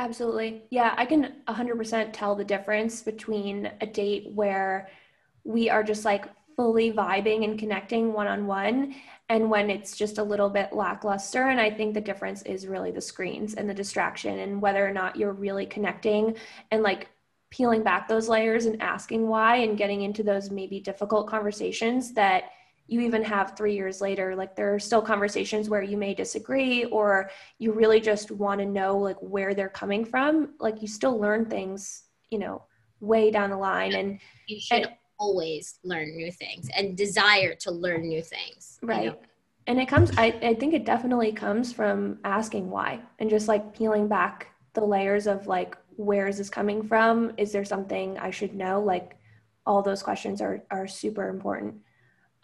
Absolutely. 0.00 0.62
Yeah, 0.70 0.94
I 0.96 1.06
can 1.06 1.34
100% 1.46 2.12
tell 2.12 2.34
the 2.34 2.44
difference 2.44 3.02
between 3.02 3.70
a 3.80 3.86
date 3.86 4.32
where 4.34 4.88
we 5.44 5.70
are 5.70 5.84
just 5.84 6.04
like 6.04 6.26
fully 6.56 6.92
vibing 6.92 7.44
and 7.44 7.58
connecting 7.58 8.12
one 8.12 8.26
on 8.26 8.46
one 8.46 8.94
and 9.28 9.48
when 9.48 9.70
it's 9.70 9.96
just 9.96 10.18
a 10.18 10.22
little 10.22 10.50
bit 10.50 10.72
lackluster 10.72 11.48
and 11.48 11.58
i 11.58 11.70
think 11.70 11.94
the 11.94 12.00
difference 12.00 12.42
is 12.42 12.66
really 12.66 12.90
the 12.90 13.00
screens 13.00 13.54
and 13.54 13.68
the 13.68 13.74
distraction 13.74 14.40
and 14.40 14.60
whether 14.60 14.86
or 14.86 14.92
not 14.92 15.16
you're 15.16 15.32
really 15.32 15.64
connecting 15.64 16.36
and 16.70 16.82
like 16.82 17.08
peeling 17.52 17.82
back 17.82 18.08
those 18.08 18.28
layers 18.28 18.66
and 18.66 18.82
asking 18.82 19.28
why 19.28 19.56
and 19.56 19.78
getting 19.78 20.02
into 20.02 20.22
those 20.24 20.50
maybe 20.50 20.80
difficult 20.80 21.28
conversations 21.28 22.12
that 22.14 22.50
you 22.88 23.00
even 23.00 23.22
have 23.22 23.56
3 23.56 23.74
years 23.74 24.00
later 24.00 24.34
like 24.34 24.56
there 24.56 24.74
are 24.74 24.80
still 24.80 25.00
conversations 25.00 25.68
where 25.68 25.82
you 25.82 25.96
may 25.96 26.14
disagree 26.14 26.84
or 26.86 27.30
you 27.58 27.72
really 27.72 28.00
just 28.00 28.30
want 28.30 28.58
to 28.60 28.66
know 28.66 28.98
like 28.98 29.16
where 29.20 29.54
they're 29.54 29.68
coming 29.68 30.04
from 30.04 30.54
like 30.58 30.82
you 30.82 30.88
still 30.88 31.18
learn 31.18 31.44
things 31.46 32.04
you 32.30 32.38
know 32.38 32.64
way 33.00 33.30
down 33.30 33.50
the 33.50 33.56
line 33.56 33.94
and 33.94 34.18
you 34.46 34.60
should 34.60 34.82
and, 34.82 34.92
always 35.22 35.78
learn 35.84 36.16
new 36.16 36.32
things 36.32 36.68
and 36.76 36.96
desire 36.96 37.54
to 37.54 37.70
learn 37.70 38.08
new 38.08 38.22
things. 38.22 38.78
Right. 38.82 39.04
You 39.04 39.10
know? 39.10 39.18
And 39.68 39.80
it 39.80 39.86
comes, 39.86 40.10
I, 40.18 40.26
I 40.42 40.54
think 40.54 40.74
it 40.74 40.84
definitely 40.84 41.30
comes 41.32 41.72
from 41.72 42.18
asking 42.24 42.68
why 42.68 43.00
and 43.20 43.30
just 43.30 43.46
like 43.46 43.72
peeling 43.72 44.08
back 44.08 44.48
the 44.74 44.84
layers 44.84 45.28
of 45.28 45.46
like, 45.46 45.76
where 45.96 46.28
is 46.28 46.38
this 46.38 46.50
coming 46.50 46.82
from? 46.82 47.32
Is 47.36 47.52
there 47.52 47.64
something 47.64 48.18
I 48.18 48.30
should 48.30 48.54
know? 48.54 48.80
Like, 48.80 49.16
all 49.66 49.82
those 49.82 50.02
questions 50.02 50.40
are, 50.40 50.62
are 50.70 50.88
super 50.88 51.28
important. 51.28 51.76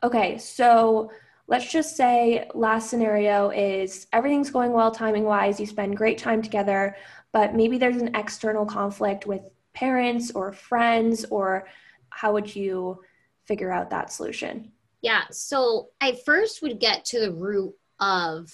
Okay, 0.02 0.38
so 0.38 1.10
let's 1.48 1.70
just 1.70 1.96
say 1.96 2.48
last 2.54 2.90
scenario 2.90 3.50
is 3.50 4.06
everything's 4.12 4.50
going 4.50 4.72
well 4.72 4.90
timing 4.90 5.24
wise, 5.24 5.58
you 5.58 5.66
spend 5.66 5.96
great 5.96 6.18
time 6.18 6.42
together, 6.42 6.96
but 7.32 7.54
maybe 7.54 7.78
there's 7.78 8.00
an 8.00 8.14
external 8.14 8.64
conflict 8.64 9.26
with 9.26 9.42
parents 9.74 10.30
or 10.32 10.52
friends 10.52 11.24
or 11.30 11.66
how 12.10 12.32
would 12.32 12.54
you 12.54 13.00
figure 13.46 13.72
out 13.72 13.90
that 13.90 14.12
solution? 14.12 14.70
Yeah, 15.00 15.22
so 15.30 15.88
I 16.00 16.18
first 16.26 16.62
would 16.62 16.80
get 16.80 17.04
to 17.06 17.20
the 17.20 17.32
root 17.32 17.74
of 18.00 18.52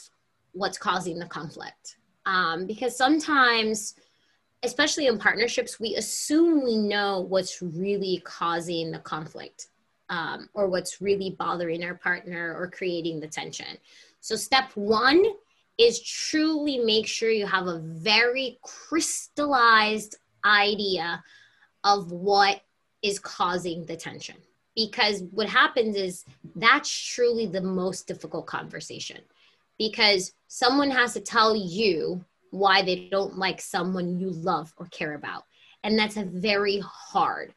what's 0.52 0.78
causing 0.78 1.18
the 1.18 1.26
conflict. 1.26 1.96
Um, 2.26 2.66
because 2.66 2.96
sometimes, 2.96 3.94
especially 4.64 5.06
in 5.06 5.18
partnerships, 5.18 5.78
we 5.78 5.94
assume 5.96 6.64
we 6.64 6.76
know 6.76 7.20
what's 7.20 7.62
really 7.62 8.20
causing 8.24 8.90
the 8.90 8.98
conflict 8.98 9.68
um, 10.08 10.48
or 10.54 10.68
what's 10.68 11.00
really 11.00 11.30
bothering 11.38 11.84
our 11.84 11.94
partner 11.94 12.54
or 12.58 12.68
creating 12.68 13.20
the 13.20 13.28
tension. 13.28 13.78
So, 14.20 14.36
step 14.36 14.70
one 14.74 15.24
is 15.78 16.02
truly 16.02 16.78
make 16.78 17.06
sure 17.06 17.30
you 17.30 17.46
have 17.46 17.66
a 17.66 17.80
very 17.80 18.58
crystallized 18.62 20.16
idea 20.44 21.22
of 21.82 22.12
what 22.12 22.62
is 23.02 23.18
causing 23.18 23.84
the 23.84 23.96
tension 23.96 24.36
because 24.74 25.22
what 25.30 25.48
happens 25.48 25.96
is 25.96 26.24
that's 26.56 26.90
truly 26.90 27.46
the 27.46 27.60
most 27.60 28.06
difficult 28.06 28.46
conversation 28.46 29.18
because 29.78 30.32
someone 30.48 30.90
has 30.90 31.12
to 31.14 31.20
tell 31.20 31.54
you 31.54 32.24
why 32.54 32.82
they 32.82 33.08
don't 33.10 33.38
like 33.38 33.60
someone 33.60 34.18
you 34.18 34.30
love 34.30 34.72
or 34.76 34.86
care 34.86 35.14
about 35.14 35.44
and 35.82 35.98
that's 35.98 36.16
a 36.16 36.24
very 36.24 36.80
hard 36.84 37.52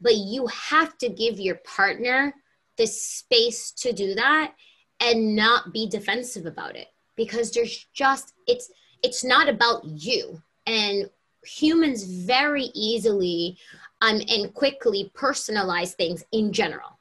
but 0.00 0.14
you 0.16 0.46
have 0.48 0.96
to 0.98 1.08
give 1.08 1.40
your 1.40 1.56
partner 1.64 2.34
the 2.76 2.86
space 2.86 3.72
to 3.72 3.92
do 3.92 4.14
that 4.14 4.54
and 5.00 5.34
not 5.34 5.72
be 5.72 5.88
defensive 5.88 6.46
about 6.46 6.76
it 6.76 6.88
because 7.16 7.50
there's 7.50 7.86
just 7.92 8.34
it's 8.46 8.70
it's 9.02 9.24
not 9.24 9.48
about 9.48 9.84
you 9.84 10.40
and 10.66 11.08
humans 11.44 12.04
very 12.04 12.70
easily 12.74 13.58
um, 14.00 14.20
and 14.28 14.54
quickly 14.54 15.10
personalize 15.14 15.94
things 15.94 16.24
in 16.32 16.52
general. 16.52 16.98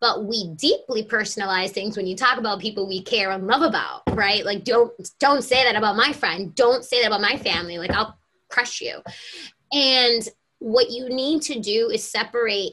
But 0.00 0.24
we 0.24 0.48
deeply 0.54 1.04
personalize 1.04 1.70
things 1.70 1.96
when 1.96 2.06
you 2.06 2.16
talk 2.16 2.38
about 2.38 2.60
people 2.60 2.88
we 2.88 3.02
care 3.02 3.30
and 3.30 3.46
love 3.46 3.62
about, 3.62 4.02
right? 4.12 4.44
Like 4.44 4.64
don't 4.64 4.92
don't 5.18 5.42
say 5.42 5.64
that 5.64 5.76
about 5.76 5.96
my 5.96 6.12
friend. 6.12 6.54
Don't 6.54 6.84
say 6.84 7.02
that 7.02 7.08
about 7.08 7.20
my 7.20 7.36
family. 7.36 7.78
Like 7.78 7.90
I'll 7.90 8.18
crush 8.48 8.80
you. 8.80 9.02
And 9.72 10.26
what 10.58 10.90
you 10.90 11.08
need 11.08 11.42
to 11.42 11.60
do 11.60 11.90
is 11.90 12.08
separate 12.08 12.72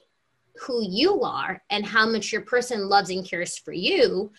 who 0.61 0.83
you 0.83 1.21
are 1.21 1.61
and 1.69 1.85
how 1.85 2.09
much 2.09 2.31
your 2.31 2.41
person 2.41 2.89
loves 2.89 3.09
and 3.09 3.25
cares 3.25 3.57
for 3.57 3.71
you 3.71 4.31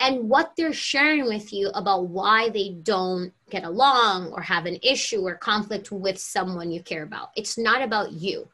and 0.00 0.28
what 0.28 0.52
they're 0.56 0.72
sharing 0.72 1.26
with 1.26 1.52
you 1.52 1.70
about 1.74 2.08
why 2.08 2.50
they 2.50 2.76
don't 2.82 3.32
get 3.50 3.64
along 3.64 4.30
or 4.32 4.42
have 4.42 4.66
an 4.66 4.78
issue 4.82 5.22
or 5.22 5.36
conflict 5.36 5.90
with 5.90 6.18
someone 6.18 6.70
you 6.70 6.82
care 6.82 7.02
about. 7.02 7.30
It's 7.36 7.56
not 7.56 7.82
about 7.82 8.12
you. 8.12 8.48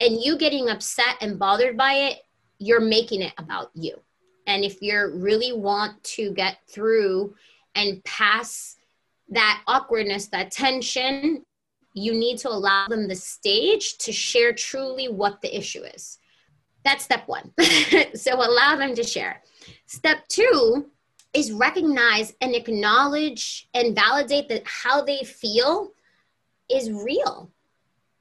And 0.00 0.20
you 0.22 0.36
getting 0.36 0.68
upset 0.68 1.16
and 1.20 1.38
bothered 1.38 1.76
by 1.76 1.92
it, 1.92 2.18
you're 2.58 2.80
making 2.80 3.22
it 3.22 3.32
about 3.38 3.70
you. 3.74 4.00
And 4.46 4.64
if 4.64 4.80
you 4.80 5.10
really 5.14 5.52
want 5.52 6.02
to 6.04 6.32
get 6.32 6.58
through 6.68 7.34
and 7.74 8.02
pass 8.04 8.76
that 9.28 9.62
awkwardness, 9.66 10.28
that 10.28 10.50
tension, 10.50 11.44
you 11.92 12.12
need 12.12 12.38
to 12.38 12.48
allow 12.48 12.86
them 12.88 13.08
the 13.08 13.14
stage 13.14 13.98
to 13.98 14.12
share 14.12 14.52
truly 14.52 15.08
what 15.08 15.40
the 15.42 15.56
issue 15.56 15.82
is. 15.82 16.18
That's 16.84 17.04
step 17.04 17.28
one. 17.28 17.52
so 18.14 18.34
allow 18.34 18.76
them 18.76 18.94
to 18.94 19.02
share. 19.02 19.42
Step 19.86 20.26
two 20.28 20.90
is 21.34 21.52
recognize 21.52 22.32
and 22.40 22.54
acknowledge 22.54 23.68
and 23.74 23.94
validate 23.94 24.48
that 24.48 24.62
how 24.64 25.02
they 25.02 25.22
feel 25.24 25.92
is 26.70 26.90
real, 26.90 27.50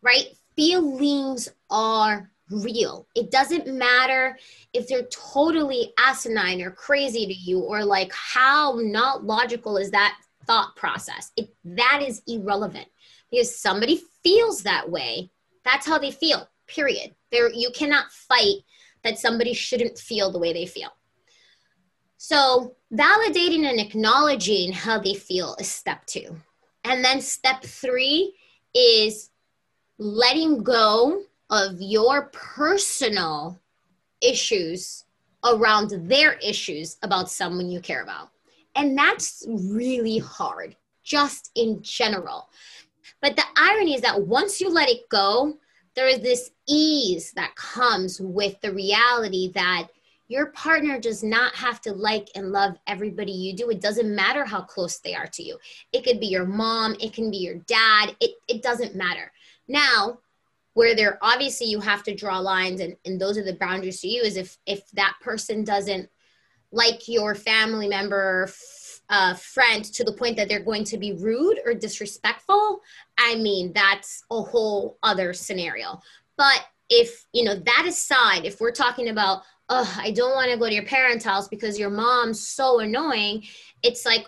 right? 0.01 0.27
Feelings 0.55 1.47
are 1.69 2.31
real. 2.49 3.07
It 3.15 3.31
doesn't 3.31 3.67
matter 3.67 4.37
if 4.73 4.87
they're 4.87 5.07
totally 5.11 5.93
asinine 5.99 6.61
or 6.61 6.71
crazy 6.71 7.25
to 7.25 7.33
you 7.33 7.59
or 7.59 7.83
like 7.83 8.11
how 8.13 8.79
not 8.81 9.23
logical 9.23 9.77
is 9.77 9.91
that 9.91 10.17
thought 10.45 10.75
process. 10.75 11.31
It, 11.35 11.49
that 11.65 12.01
is 12.05 12.21
irrelevant 12.27 12.87
because 13.29 13.57
somebody 13.59 14.01
feels 14.23 14.63
that 14.63 14.89
way. 14.89 15.29
That's 15.63 15.85
how 15.85 15.97
they 15.97 16.11
feel, 16.11 16.47
period. 16.67 17.13
There, 17.31 17.51
you 17.51 17.69
cannot 17.75 18.11
fight 18.11 18.63
that 19.03 19.19
somebody 19.19 19.53
shouldn't 19.53 19.97
feel 19.97 20.31
the 20.31 20.39
way 20.39 20.53
they 20.53 20.65
feel. 20.65 20.89
So, 22.17 22.75
validating 22.91 23.69
and 23.69 23.79
acknowledging 23.79 24.71
how 24.71 24.99
they 24.99 25.13
feel 25.13 25.55
is 25.59 25.69
step 25.69 26.05
two. 26.07 26.35
And 26.83 27.03
then 27.03 27.21
step 27.21 27.63
three 27.63 28.33
is 28.73 29.29
letting 29.99 30.63
go 30.63 31.21
of 31.49 31.81
your 31.81 32.29
personal 32.33 33.59
issues 34.21 35.05
around 35.45 36.09
their 36.09 36.33
issues 36.33 36.97
about 37.03 37.29
someone 37.29 37.69
you 37.69 37.79
care 37.79 38.03
about. 38.03 38.29
And 38.75 38.97
that's 38.97 39.45
really 39.47 40.19
hard, 40.19 40.75
just 41.03 41.51
in 41.55 41.81
general. 41.81 42.49
But 43.21 43.35
the 43.35 43.45
irony 43.55 43.95
is 43.95 44.01
that 44.01 44.21
once 44.21 44.59
you 44.61 44.69
let 44.69 44.89
it 44.89 45.09
go, 45.09 45.57
there 45.95 46.07
is 46.07 46.19
this 46.19 46.51
ease 46.67 47.31
that 47.33 47.55
comes 47.55 48.21
with 48.21 48.59
the 48.61 48.71
reality 48.71 49.51
that 49.53 49.87
your 50.27 50.47
partner 50.47 50.99
does 50.99 51.23
not 51.23 51.55
have 51.55 51.81
to 51.81 51.93
like 51.93 52.27
and 52.35 52.51
love 52.51 52.77
everybody 52.85 53.31
you 53.31 53.55
do. 53.55 53.69
It 53.69 53.81
doesn't 53.81 54.13
matter 54.13 54.45
how 54.45 54.61
close 54.61 54.99
they 54.99 55.15
are 55.15 55.27
to 55.27 55.41
you. 55.41 55.57
It 55.93 56.03
could 56.03 56.19
be 56.19 56.27
your 56.27 56.45
mom, 56.45 56.95
it 56.99 57.13
can 57.13 57.31
be 57.31 57.37
your 57.37 57.55
dad, 57.55 58.15
it, 58.19 58.31
it 58.47 58.61
doesn't 58.61 58.95
matter. 58.95 59.31
Now, 59.67 60.19
where 60.77 60.95
there 60.95 61.17
obviously 61.23 61.65
you 61.65 61.79
have 61.79 62.03
to 62.03 62.13
draw 62.13 62.37
lines 62.37 62.81
and, 62.81 62.95
and 63.03 63.19
those 63.19 63.35
are 63.35 63.43
the 63.43 63.55
boundaries 63.55 63.99
to 63.99 64.07
you 64.07 64.21
is 64.21 64.37
if 64.37 64.59
if 64.67 64.87
that 64.91 65.15
person 65.21 65.63
doesn't 65.63 66.07
like 66.71 67.07
your 67.07 67.33
family 67.33 67.87
member 67.87 68.47
uh, 69.09 69.33
friend 69.33 69.83
to 69.85 70.03
the 70.03 70.13
point 70.13 70.37
that 70.37 70.47
they're 70.47 70.59
going 70.59 70.83
to 70.83 70.99
be 70.99 71.13
rude 71.13 71.57
or 71.65 71.73
disrespectful 71.73 72.79
i 73.17 73.33
mean 73.33 73.73
that's 73.73 74.23
a 74.29 74.39
whole 74.39 74.99
other 75.01 75.33
scenario. 75.33 75.99
But 76.37 76.63
if 76.89 77.25
you 77.33 77.43
know 77.43 77.55
that 77.55 77.85
aside 77.87 78.45
if 78.45 78.61
we're 78.61 78.71
talking 78.71 79.09
about 79.09 79.41
oh 79.69 79.91
i 79.97 80.11
don't 80.11 80.35
want 80.35 80.51
to 80.51 80.57
go 80.57 80.67
to 80.67 80.75
your 80.75 80.85
parents 80.85 81.25
house 81.25 81.47
because 81.47 81.79
your 81.79 81.89
mom's 81.89 82.47
so 82.47 82.79
annoying 82.79 83.43
it's 83.81 84.05
like 84.05 84.27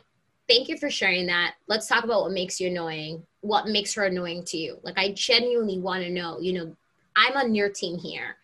thank 0.50 0.68
you 0.68 0.78
for 0.78 0.90
sharing 0.90 1.28
that. 1.28 1.56
Let's 1.68 1.88
talk 1.88 2.04
about 2.04 2.24
what 2.24 2.32
makes 2.32 2.60
you 2.60 2.68
annoying 2.68 3.24
what 3.42 3.68
makes 3.68 3.94
her 3.94 4.04
annoying 4.04 4.44
to 4.44 4.58
you. 4.58 4.78
Like 4.84 4.98
i 4.98 5.12
genuinely 5.12 5.80
want 5.80 6.04
to 6.04 6.10
know 6.10 6.40
you 6.40 6.54
know 6.54 6.76
i'm 7.16 7.38
on 7.38 7.56
your 7.56 7.70
team 7.70 7.98
here. 7.98 8.38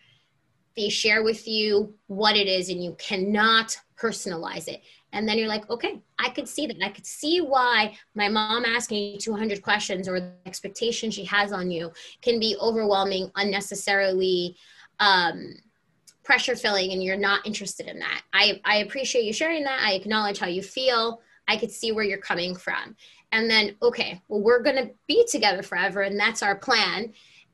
They 0.76 0.90
share 0.90 1.24
with 1.24 1.48
you 1.48 1.96
what 2.08 2.36
it 2.36 2.48
is 2.48 2.70
and 2.70 2.84
you 2.84 2.96
cannot 3.00 3.78
personalize 3.98 4.68
it. 4.68 4.82
And 5.14 5.28
then 5.28 5.38
you're 5.38 5.48
like 5.48 5.70
okay 5.70 6.02
i 6.20 6.30
could 6.30 6.48
see 6.48 6.68
that. 6.68 6.78
I 6.84 6.90
could 6.90 7.06
see 7.06 7.42
why 7.42 7.98
my 8.14 8.30
mom 8.30 8.66
asking 8.66 9.14
you 9.14 9.20
200 9.20 9.62
questions 9.62 10.08
or 10.08 10.20
the 10.20 10.32
expectation 10.46 11.12
she 11.12 11.26
has 11.26 11.52
on 11.52 11.72
you 11.72 11.92
can 12.22 12.40
be 12.40 12.56
overwhelming 12.62 13.32
unnecessarily 13.36 14.56
um, 15.00 15.54
pressure 16.24 16.56
filling 16.56 16.92
and 16.92 17.04
you're 17.04 17.18
not 17.18 17.46
interested 17.46 17.88
in 17.88 18.00
that. 18.00 18.24
I, 18.34 18.60
I 18.66 18.78
appreciate 18.78 19.26
you 19.26 19.34
sharing 19.34 19.64
that. 19.66 19.80
I 19.84 19.94
acknowledge 19.94 20.40
how 20.40 20.48
you 20.48 20.64
feel 20.64 21.22
i 21.48 21.58
could 21.58 21.72
see 21.72 21.92
where 21.92 22.04
you're 22.04 22.18
coming 22.18 22.56
from 22.56 22.96
and 23.32 23.50
then 23.50 23.76
okay 23.82 24.22
well 24.28 24.42
we're 24.42 24.62
going 24.62 24.76
to 24.76 24.92
be 25.08 25.26
together 25.30 25.64
forever 25.64 26.02
and 26.02 26.20
that's 26.20 26.44
our 26.44 26.56
plan 26.56 27.12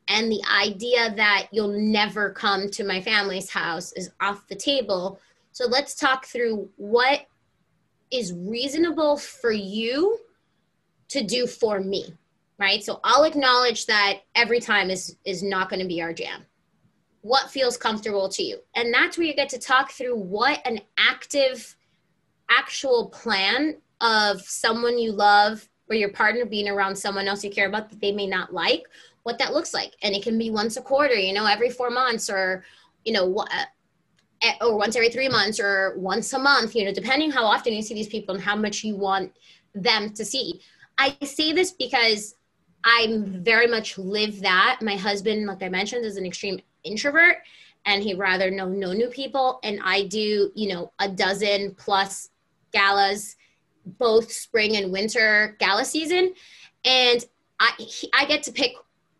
and 0.07 0.31
the 0.31 0.41
idea 0.51 1.13
that 1.15 1.47
you'll 1.51 1.79
never 1.79 2.31
come 2.31 2.69
to 2.69 2.83
my 2.83 3.01
family's 3.01 3.49
house 3.49 3.91
is 3.93 4.11
off 4.19 4.47
the 4.47 4.55
table 4.55 5.19
so 5.51 5.67
let's 5.67 5.95
talk 5.95 6.25
through 6.25 6.69
what 6.77 7.25
is 8.11 8.33
reasonable 8.33 9.17
for 9.17 9.51
you 9.51 10.19
to 11.09 11.23
do 11.23 11.47
for 11.47 11.79
me, 11.79 12.13
right? 12.57 12.83
So 12.83 12.99
I'll 13.03 13.23
acknowledge 13.23 13.85
that 13.87 14.21
every 14.35 14.59
time 14.59 14.89
is 14.89 15.17
is 15.25 15.41
not 15.43 15.69
going 15.69 15.81
to 15.81 15.87
be 15.87 16.01
our 16.01 16.13
jam. 16.13 16.45
What 17.21 17.51
feels 17.51 17.77
comfortable 17.77 18.29
to 18.29 18.43
you? 18.43 18.59
And 18.75 18.93
that's 18.93 19.17
where 19.17 19.27
you 19.27 19.35
get 19.35 19.49
to 19.49 19.59
talk 19.59 19.91
through 19.91 20.15
what 20.15 20.59
an 20.65 20.81
active 20.97 21.75
actual 22.57 23.09
plan 23.09 23.77
of 24.01 24.41
someone 24.41 24.97
you 24.97 25.11
love 25.11 25.67
or 25.89 25.95
your 25.95 26.09
partner 26.09 26.45
being 26.45 26.69
around 26.69 26.95
someone 26.95 27.27
else 27.27 27.43
you 27.43 27.51
care 27.51 27.67
about 27.67 27.89
that 27.89 28.01
they 28.01 28.11
may 28.11 28.27
not 28.27 28.53
like, 28.53 28.83
what 29.23 29.37
that 29.37 29.53
looks 29.53 29.73
like. 29.73 29.93
And 30.01 30.15
it 30.15 30.23
can 30.23 30.37
be 30.37 30.49
once 30.49 30.77
a 30.77 30.81
quarter, 30.81 31.13
you 31.13 31.33
know, 31.33 31.45
every 31.45 31.69
4 31.69 31.89
months 31.89 32.29
or 32.29 32.63
you 33.05 33.13
know, 33.13 33.25
what 33.25 33.49
eh, 34.41 34.53
or 34.61 34.77
once 34.77 34.95
every 34.95 35.09
three 35.09 35.29
months 35.29 35.59
or 35.59 35.95
once 35.97 36.31
a 36.33 36.39
month, 36.39 36.75
you 36.75 36.85
know, 36.85 36.93
depending 36.93 37.31
how 37.31 37.45
often 37.45 37.73
you 37.73 37.81
see 37.81 37.93
these 37.93 38.07
people 38.07 38.35
and 38.35 38.43
how 38.43 38.55
much 38.55 38.83
you 38.83 38.95
want 38.95 39.31
them 39.73 40.11
to 40.13 40.25
see. 40.25 40.61
I 40.97 41.15
say 41.23 41.53
this 41.53 41.71
because 41.71 42.35
I 42.83 43.19
very 43.21 43.67
much 43.67 43.97
live 43.97 44.41
that. 44.41 44.79
My 44.81 44.95
husband, 44.95 45.45
like 45.45 45.63
I 45.63 45.69
mentioned, 45.69 46.05
is 46.05 46.17
an 46.17 46.25
extreme 46.25 46.59
introvert 46.83 47.37
and 47.85 48.03
he'd 48.03 48.17
rather 48.17 48.51
know 48.51 48.67
no 48.67 48.93
new 48.93 49.07
people. 49.09 49.59
And 49.63 49.79
I 49.83 50.03
do, 50.07 50.51
you 50.55 50.73
know, 50.73 50.91
a 50.99 51.07
dozen 51.07 51.75
plus 51.75 52.29
galas, 52.71 53.35
both 53.85 54.31
spring 54.31 54.77
and 54.77 54.91
winter 54.91 55.55
gala 55.59 55.85
season. 55.85 56.33
And 56.85 57.23
I, 57.59 57.71
he, 57.77 58.09
I 58.13 58.25
get 58.25 58.43
to 58.43 58.51
pick 58.51 58.73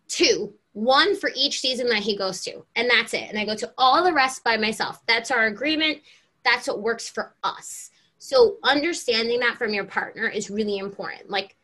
two 0.08 0.54
one 0.74 1.18
for 1.18 1.32
each 1.36 1.60
season 1.60 1.88
that 1.90 2.00
he 2.00 2.16
goes 2.16 2.42
to, 2.46 2.64
and 2.76 2.90
that's 2.90 3.14
it. 3.14 3.28
And 3.30 3.38
I 3.38 3.46
go 3.46 3.56
to 3.56 3.72
all 3.78 4.04
the 4.04 4.14
rest 4.14 4.44
by 4.44 4.58
myself. 4.58 5.06
That's 5.06 5.32
our 5.32 5.48
agreement. 5.48 6.00
That's 6.46 6.68
what 6.68 6.82
works 6.82 7.10
for 7.10 7.34
us. 7.44 7.92
So 8.20 8.58
understanding 8.64 9.40
that 9.42 9.58
from 9.58 9.74
your 9.74 9.84
partner 9.84 10.28
is 10.28 10.50
really 10.50 10.78
important. 10.78 11.30
Like, 11.30 11.56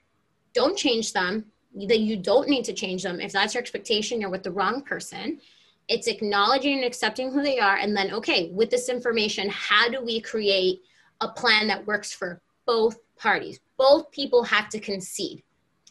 don't 0.54 0.78
change 0.78 1.14
them. 1.14 1.46
That 1.76 2.00
you 2.00 2.18
don't 2.18 2.50
need 2.50 2.66
to 2.66 2.74
change 2.74 3.04
them. 3.04 3.20
If 3.22 3.32
that's 3.32 3.54
your 3.54 3.62
expectation, 3.62 4.20
you're 4.20 4.32
with 4.32 4.44
the 4.44 4.52
wrong 4.52 4.82
person. 4.82 5.40
It's 5.88 6.08
acknowledging 6.08 6.78
and 6.78 6.86
accepting 6.86 7.32
who 7.32 7.42
they 7.42 7.60
are, 7.60 7.78
and 7.78 7.96
then 7.96 8.14
okay, 8.14 8.50
with 8.52 8.70
this 8.70 8.90
information, 8.90 9.48
how 9.50 9.88
do 9.88 10.04
we 10.04 10.20
create 10.20 10.82
a 11.22 11.30
plan 11.30 11.68
that 11.68 11.86
works 11.86 12.14
for 12.14 12.42
both 12.66 12.98
parties? 13.18 13.60
Both 13.78 14.12
people 14.12 14.44
have 14.44 14.70
to 14.70 14.80
concede. 14.80 15.44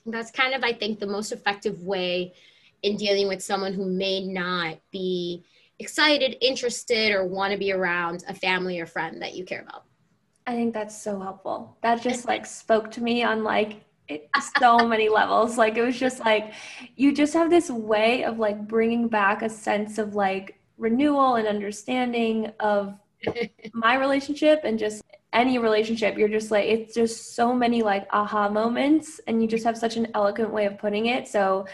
That's 0.07 0.31
kind 0.31 0.55
of, 0.55 0.63
I 0.63 0.73
think, 0.73 1.01
the 1.01 1.07
most 1.07 1.33
effective 1.33 1.83
way 1.83 2.33
in 2.83 2.97
dealing 2.97 3.29
with 3.29 3.43
someone 3.43 3.73
who 3.73 3.85
may 3.87 4.25
not 4.25 4.79
be 4.93 5.45
excited, 5.79 6.37
interested, 6.41 7.13
or 7.13 7.27
want 7.27 7.53
to 7.53 7.59
be 7.59 7.73
around 7.73 8.25
a 8.29 8.35
family 8.35 8.81
or 8.81 8.87
friend 8.87 9.21
that 9.23 9.35
you 9.35 9.45
care 9.45 9.63
about. 9.63 9.85
I 10.47 10.53
think 10.53 10.73
that's 10.73 11.01
so 11.01 11.19
helpful. 11.19 11.77
That 11.83 12.03
just 12.03 12.27
like 12.27 12.47
spoke 12.63 12.91
to 12.93 13.03
me 13.03 13.23
on 13.23 13.43
like 13.43 13.85
it, 14.09 14.29
so 14.61 14.79
many 14.87 15.09
levels. 15.21 15.59
Like 15.59 15.77
it 15.77 15.83
was 15.83 15.99
just 15.99 16.21
like 16.21 16.53
you 16.95 17.13
just 17.13 17.35
have 17.35 17.51
this 17.51 17.71
way 17.71 18.25
of 18.25 18.39
like 18.39 18.67
bringing 18.69 19.09
back 19.09 19.43
a 19.43 19.49
sense 19.49 19.99
of 19.99 20.15
like 20.15 20.61
renewal 20.79 21.37
and 21.37 21.49
understanding 21.49 22.53
of 22.61 22.95
my 23.73 23.97
relationship 23.97 24.61
and 24.65 24.79
just 24.79 25.03
any 25.37 25.59
relationship. 25.59 26.17
You're 26.17 26.29
just 26.29 26.51
like 26.51 26.67
it's 26.67 26.95
just 26.95 27.37
so 27.37 27.55
many 27.55 27.83
like 27.83 28.09
aha 28.11 28.49
moments 28.49 29.21
and 29.29 29.41
you 29.41 29.47
just 29.47 29.65
have 29.65 29.77
such 29.77 29.97
an 29.97 30.09
eloquent 30.15 30.51
way 30.51 30.65
of 30.65 30.79
putting 30.79 31.07
it. 31.07 31.29
So 31.29 31.67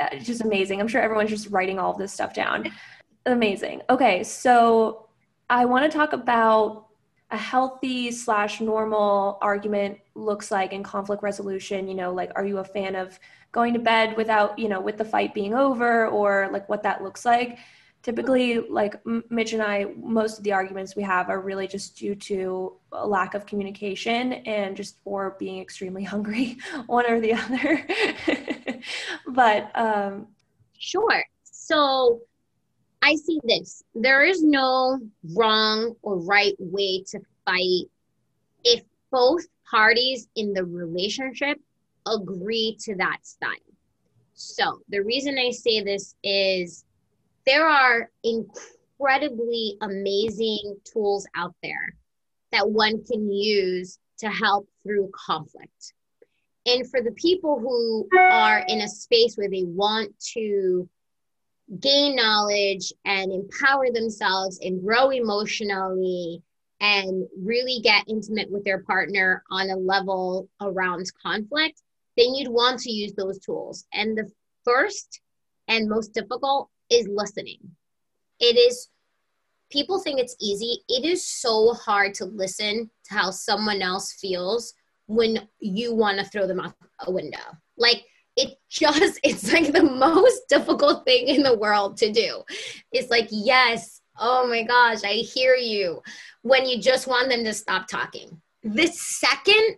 uh, 0.00 0.08
it's 0.10 0.26
just 0.26 0.40
amazing. 0.40 0.80
I'm 0.80 0.88
sure 0.88 1.02
everyone's 1.02 1.30
just 1.30 1.48
writing 1.50 1.78
all 1.78 1.92
of 1.92 1.98
this 1.98 2.12
stuff 2.12 2.34
down. 2.34 2.72
Amazing. 3.26 3.82
Okay, 3.90 4.24
so 4.24 5.06
I 5.50 5.66
want 5.66 5.90
to 5.90 5.94
talk 5.96 6.14
about 6.14 6.86
a 7.30 7.36
healthy 7.36 8.10
slash 8.10 8.62
normal 8.62 9.38
argument 9.42 9.98
looks 10.14 10.50
like 10.50 10.72
in 10.72 10.82
conflict 10.82 11.22
resolution 11.22 11.86
you 11.86 11.94
know 11.94 12.12
like 12.12 12.32
are 12.34 12.44
you 12.44 12.58
a 12.58 12.64
fan 12.64 12.96
of 12.96 13.20
going 13.52 13.72
to 13.72 13.78
bed 13.78 14.16
without 14.16 14.58
you 14.58 14.68
know 14.68 14.80
with 14.80 14.98
the 14.98 15.04
fight 15.04 15.32
being 15.32 15.54
over 15.54 16.08
or 16.08 16.48
like 16.50 16.68
what 16.68 16.82
that 16.82 17.04
looks 17.04 17.24
like 17.24 17.58
typically 18.02 18.60
like 18.60 18.94
mitch 19.30 19.52
and 19.52 19.62
i 19.62 19.86
most 19.96 20.38
of 20.38 20.44
the 20.44 20.52
arguments 20.52 20.96
we 20.96 21.02
have 21.02 21.28
are 21.28 21.40
really 21.40 21.66
just 21.66 21.96
due 21.96 22.14
to 22.14 22.74
a 22.92 23.06
lack 23.06 23.34
of 23.34 23.44
communication 23.46 24.32
and 24.32 24.76
just 24.76 24.96
or 25.04 25.36
being 25.38 25.60
extremely 25.60 26.04
hungry 26.14 26.56
one 26.86 27.10
or 27.10 27.20
the 27.20 27.34
other 27.34 27.86
but 29.28 29.70
um 29.74 30.26
sure 30.78 31.24
so 31.44 32.20
I 33.02 33.14
see 33.14 33.40
this. 33.44 33.82
There 33.94 34.24
is 34.24 34.42
no 34.42 35.00
wrong 35.34 35.96
or 36.02 36.18
right 36.18 36.54
way 36.58 37.02
to 37.08 37.20
fight 37.46 37.86
if 38.64 38.82
both 39.10 39.46
parties 39.70 40.28
in 40.36 40.52
the 40.52 40.64
relationship 40.64 41.58
agree 42.06 42.76
to 42.80 42.94
that 42.96 43.18
style. 43.22 43.54
So, 44.34 44.80
the 44.88 45.00
reason 45.00 45.38
I 45.38 45.50
say 45.50 45.82
this 45.82 46.14
is 46.22 46.84
there 47.50 47.66
are 47.66 48.08
incredibly 48.22 49.76
amazing 49.80 50.76
tools 50.84 51.26
out 51.34 51.52
there 51.64 51.96
that 52.52 52.70
one 52.70 53.02
can 53.04 53.28
use 53.28 53.98
to 54.18 54.28
help 54.28 54.68
through 54.84 55.10
conflict. 55.12 55.94
And 56.64 56.88
for 56.88 57.02
the 57.02 57.10
people 57.10 57.58
who 57.58 58.08
are 58.16 58.64
in 58.68 58.82
a 58.82 58.88
space 58.88 59.34
where 59.34 59.50
they 59.50 59.64
want 59.64 60.16
to 60.34 60.88
gain 61.80 62.14
knowledge 62.14 62.92
and 63.04 63.32
empower 63.32 63.90
themselves 63.90 64.60
and 64.62 64.80
grow 64.80 65.10
emotionally 65.10 66.44
and 66.80 67.26
really 67.36 67.80
get 67.82 68.04
intimate 68.06 68.48
with 68.48 68.62
their 68.62 68.84
partner 68.84 69.42
on 69.50 69.70
a 69.70 69.76
level 69.76 70.48
around 70.60 71.10
conflict, 71.20 71.82
then 72.16 72.32
you'd 72.32 72.52
want 72.52 72.78
to 72.80 72.92
use 72.92 73.12
those 73.14 73.40
tools. 73.40 73.86
And 73.92 74.16
the 74.16 74.30
first 74.64 75.20
and 75.66 75.88
most 75.88 76.14
difficult 76.14 76.70
is 76.90 77.08
listening. 77.08 77.58
It 78.38 78.56
is, 78.56 78.88
people 79.70 80.00
think 80.00 80.18
it's 80.18 80.36
easy. 80.40 80.82
It 80.88 81.04
is 81.04 81.26
so 81.26 81.74
hard 81.74 82.14
to 82.14 82.24
listen 82.24 82.90
to 83.04 83.14
how 83.14 83.30
someone 83.30 83.82
else 83.82 84.12
feels 84.12 84.74
when 85.06 85.48
you 85.60 85.94
want 85.94 86.18
to 86.18 86.24
throw 86.24 86.46
them 86.46 86.60
out 86.60 86.74
a 87.00 87.10
window. 87.10 87.38
Like, 87.76 88.04
it 88.36 88.58
just 88.68 89.20
it's 89.24 89.52
like 89.52 89.72
the 89.72 89.82
most 89.82 90.42
difficult 90.48 91.04
thing 91.04 91.28
in 91.28 91.42
the 91.42 91.56
world 91.56 91.96
to 91.96 92.12
do 92.12 92.42
it's 92.92 93.10
like 93.10 93.28
yes 93.30 94.00
oh 94.18 94.46
my 94.46 94.62
gosh 94.62 95.04
i 95.04 95.14
hear 95.14 95.54
you 95.54 96.00
when 96.42 96.66
you 96.66 96.80
just 96.80 97.06
want 97.06 97.28
them 97.28 97.44
to 97.44 97.52
stop 97.52 97.86
talking 97.86 98.40
the 98.62 98.86
second 98.86 99.76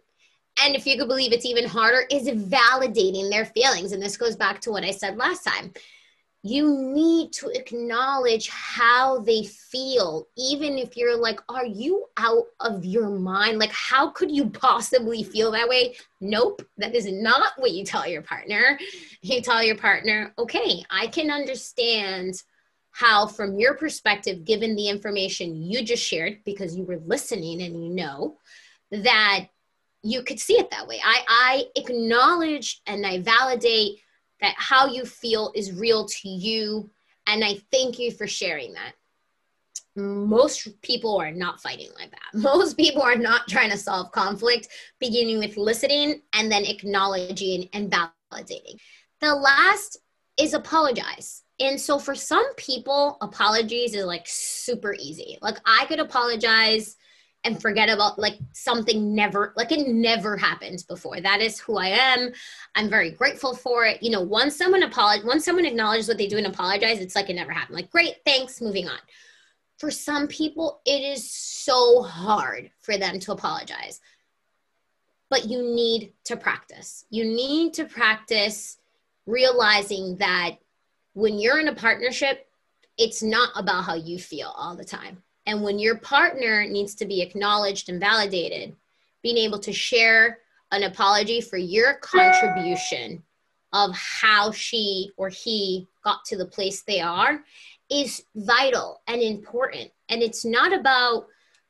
and 0.63 0.75
if 0.77 0.87
you 0.87 0.99
could 0.99 1.09
believe 1.09 1.33
it's 1.33 1.47
even 1.47 1.67
harder 1.67 2.05
is 2.11 2.29
validating 2.29 3.31
their 3.31 3.47
feelings 3.47 3.93
and 3.93 4.03
this 4.03 4.17
goes 4.17 4.37
back 4.37 4.61
to 4.61 4.71
what 4.71 4.85
i 4.85 4.91
said 4.91 5.17
last 5.17 5.45
time 5.45 5.73
you 6.45 6.77
need 6.77 7.33
to 7.33 7.49
acknowledge 7.51 8.49
how 8.49 9.21
they 9.21 9.45
feel 9.45 10.27
even 10.37 10.77
if 10.77 10.97
you're 10.97 11.17
like 11.17 11.41
are 11.49 11.65
you 11.67 12.07
out 12.17 12.47
of 12.61 12.85
your 12.85 13.09
mind? 13.09 13.59
Like 13.59 13.73
how 13.73 14.11
could 14.11 14.31
you 14.31 14.51
possibly 14.51 15.23
feel 15.23 15.53
that 15.53 15.69
way? 15.69 15.95
Nope 16.21 16.63
that 16.79 16.95
is 16.95 17.11
not 17.11 17.53
what 17.59 17.73
you 17.73 17.85
tell 17.85 18.09
your 18.09 18.23
partner. 18.23 18.79
You 19.23 19.41
tell 19.41 19.63
your 19.63 19.77
partner 19.77 20.33
okay 20.39 20.85
i 20.91 21.07
can 21.07 21.31
understand 21.31 22.43
how 22.91 23.27
from 23.27 23.59
your 23.59 23.75
perspective 23.75 24.45
given 24.45 24.77
the 24.77 24.89
information 24.89 25.57
you 25.57 25.83
just 25.83 26.05
shared 26.05 26.39
because 26.45 26.77
you 26.77 26.85
were 26.85 27.01
listening 27.07 27.63
and 27.63 27.83
you 27.83 27.95
know 27.95 28.37
that 28.91 29.47
you 30.03 30.23
could 30.23 30.39
see 30.39 30.55
it 30.55 30.71
that 30.71 30.87
way. 30.87 31.01
I 31.03 31.25
i 31.29 31.65
acknowledge 31.77 32.83
and 32.87 33.07
i 33.07 33.21
validate 33.21 34.01
that 34.43 34.55
how 34.59 34.87
you 34.87 35.05
feel 35.05 35.53
is 35.55 35.73
real 35.73 36.05
to 36.05 36.29
you. 36.29 36.91
And 37.27 37.45
I 37.45 37.59
thank 37.71 37.99
you 37.99 38.11
for 38.11 38.27
sharing 38.27 38.75
that. 38.75 38.93
Most 39.95 40.81
people 40.83 41.21
are 41.21 41.31
not 41.31 41.61
fighting 41.61 41.91
like 41.99 42.11
that. 42.11 42.35
Most 42.39 42.77
people 42.77 43.03
are 43.03 43.17
not 43.17 43.49
trying 43.49 43.71
to 43.71 43.79
solve 43.79 44.13
conflict, 44.13 44.69
beginning 45.01 45.39
with 45.39 45.57
listening 45.57 46.23
and 46.35 46.51
then 46.51 46.65
acknowledging 46.65 47.69
and 47.73 47.91
validating. 47.91 48.77
The 49.21 49.35
last 49.35 49.99
is 50.39 50.55
apologize. 50.55 51.43
And 51.61 51.81
so 51.81 51.99
for 51.99 52.15
some 52.15 52.55
people, 52.57 53.19
apologies 53.21 53.95
is 53.95 54.05
like 54.05 54.25
super 54.27 54.95
easy. 54.95 55.39
Like 55.41 55.59
I 55.65 55.85
could 55.87 56.01
apologize 56.01 56.97
and 57.45 57.61
forget 57.61 57.89
about 57.89 58.19
like 58.19 58.39
something 58.53 59.15
never 59.15 59.53
like 59.57 59.73
it 59.73 59.89
never 59.89 60.37
happened 60.37 60.85
before. 60.89 61.21
That 61.21 61.41
is 61.41 61.59
who 61.59 61.77
i 61.77 61.89
am. 61.89 62.33
I'm 62.75 62.89
very 62.89 63.11
grateful 63.11 63.55
for 63.55 63.85
it. 63.85 64.03
You 64.03 64.11
know 64.11 64.21
once 64.21 64.57
someone 64.57 64.83
apologize 64.83 65.25
once 65.25 65.45
someone 65.45 65.65
acknowledges 65.65 66.09
what 66.09 66.19
they 66.19 66.29
do 66.29 66.39
and 66.39 66.47
apologize 66.47 67.01
it's 67.01 67.17
like 67.17 67.31
it 67.31 67.35
never 67.35 67.53
happened. 67.53 67.77
Like 67.77 67.91
great 67.91 68.17
thanks 68.25 68.61
moving 68.61 68.89
on. 68.89 68.99
For 69.79 69.91
some 69.91 70.29
people 70.29 70.81
it 70.85 71.03
is 71.03 71.31
so 71.31 72.03
hard 72.03 72.71
for 72.81 72.97
them 72.97 73.19
to 73.21 73.33
apologize. 73.33 74.01
But 75.29 75.47
you 75.47 75.63
need 75.63 76.13
to 76.25 76.37
practice. 76.37 77.07
You 77.11 77.25
need 77.25 77.75
to 77.75 77.87
practice 77.87 78.79
realizing 79.27 80.17
that 80.17 80.59
when 81.15 81.39
you're 81.39 81.61
in 81.61 81.69
a 81.69 81.75
partnership 81.75 82.49
it's 82.99 83.23
not 83.23 83.49
about 83.57 83.85
how 83.85 83.95
you 83.95 84.19
feel 84.19 84.53
all 84.57 84.77
the 84.77 84.85
time 84.85 85.23
and 85.47 85.63
when 85.63 85.79
your 85.79 85.99
partner 85.99 86.67
needs 86.67 86.95
to 86.97 87.05
be 87.05 87.21
acknowledged 87.21 87.89
and 87.89 88.01
validated, 88.01 88.77
being 89.23 89.39
able 89.39 89.59
to 89.61 89.73
share 89.73 90.39
an 90.71 90.85
apology 90.85 91.41
for 91.41 91.57
your 91.57 91.95
contribution 91.95 93.23
of 93.73 93.95
how 93.95 94.51
she 94.51 95.11
or 95.17 95.29
he 95.29 95.89
got 96.05 96.25
to 96.27 96.37
the 96.37 96.47
place 96.47 96.83
they 96.83 97.01
are 97.01 97.43
is 97.91 98.25
vital 98.35 99.01
and 99.07 99.21
important. 99.21 99.91
And 100.09 100.23
it's 100.23 100.45
not 100.45 100.73
about 100.73 101.27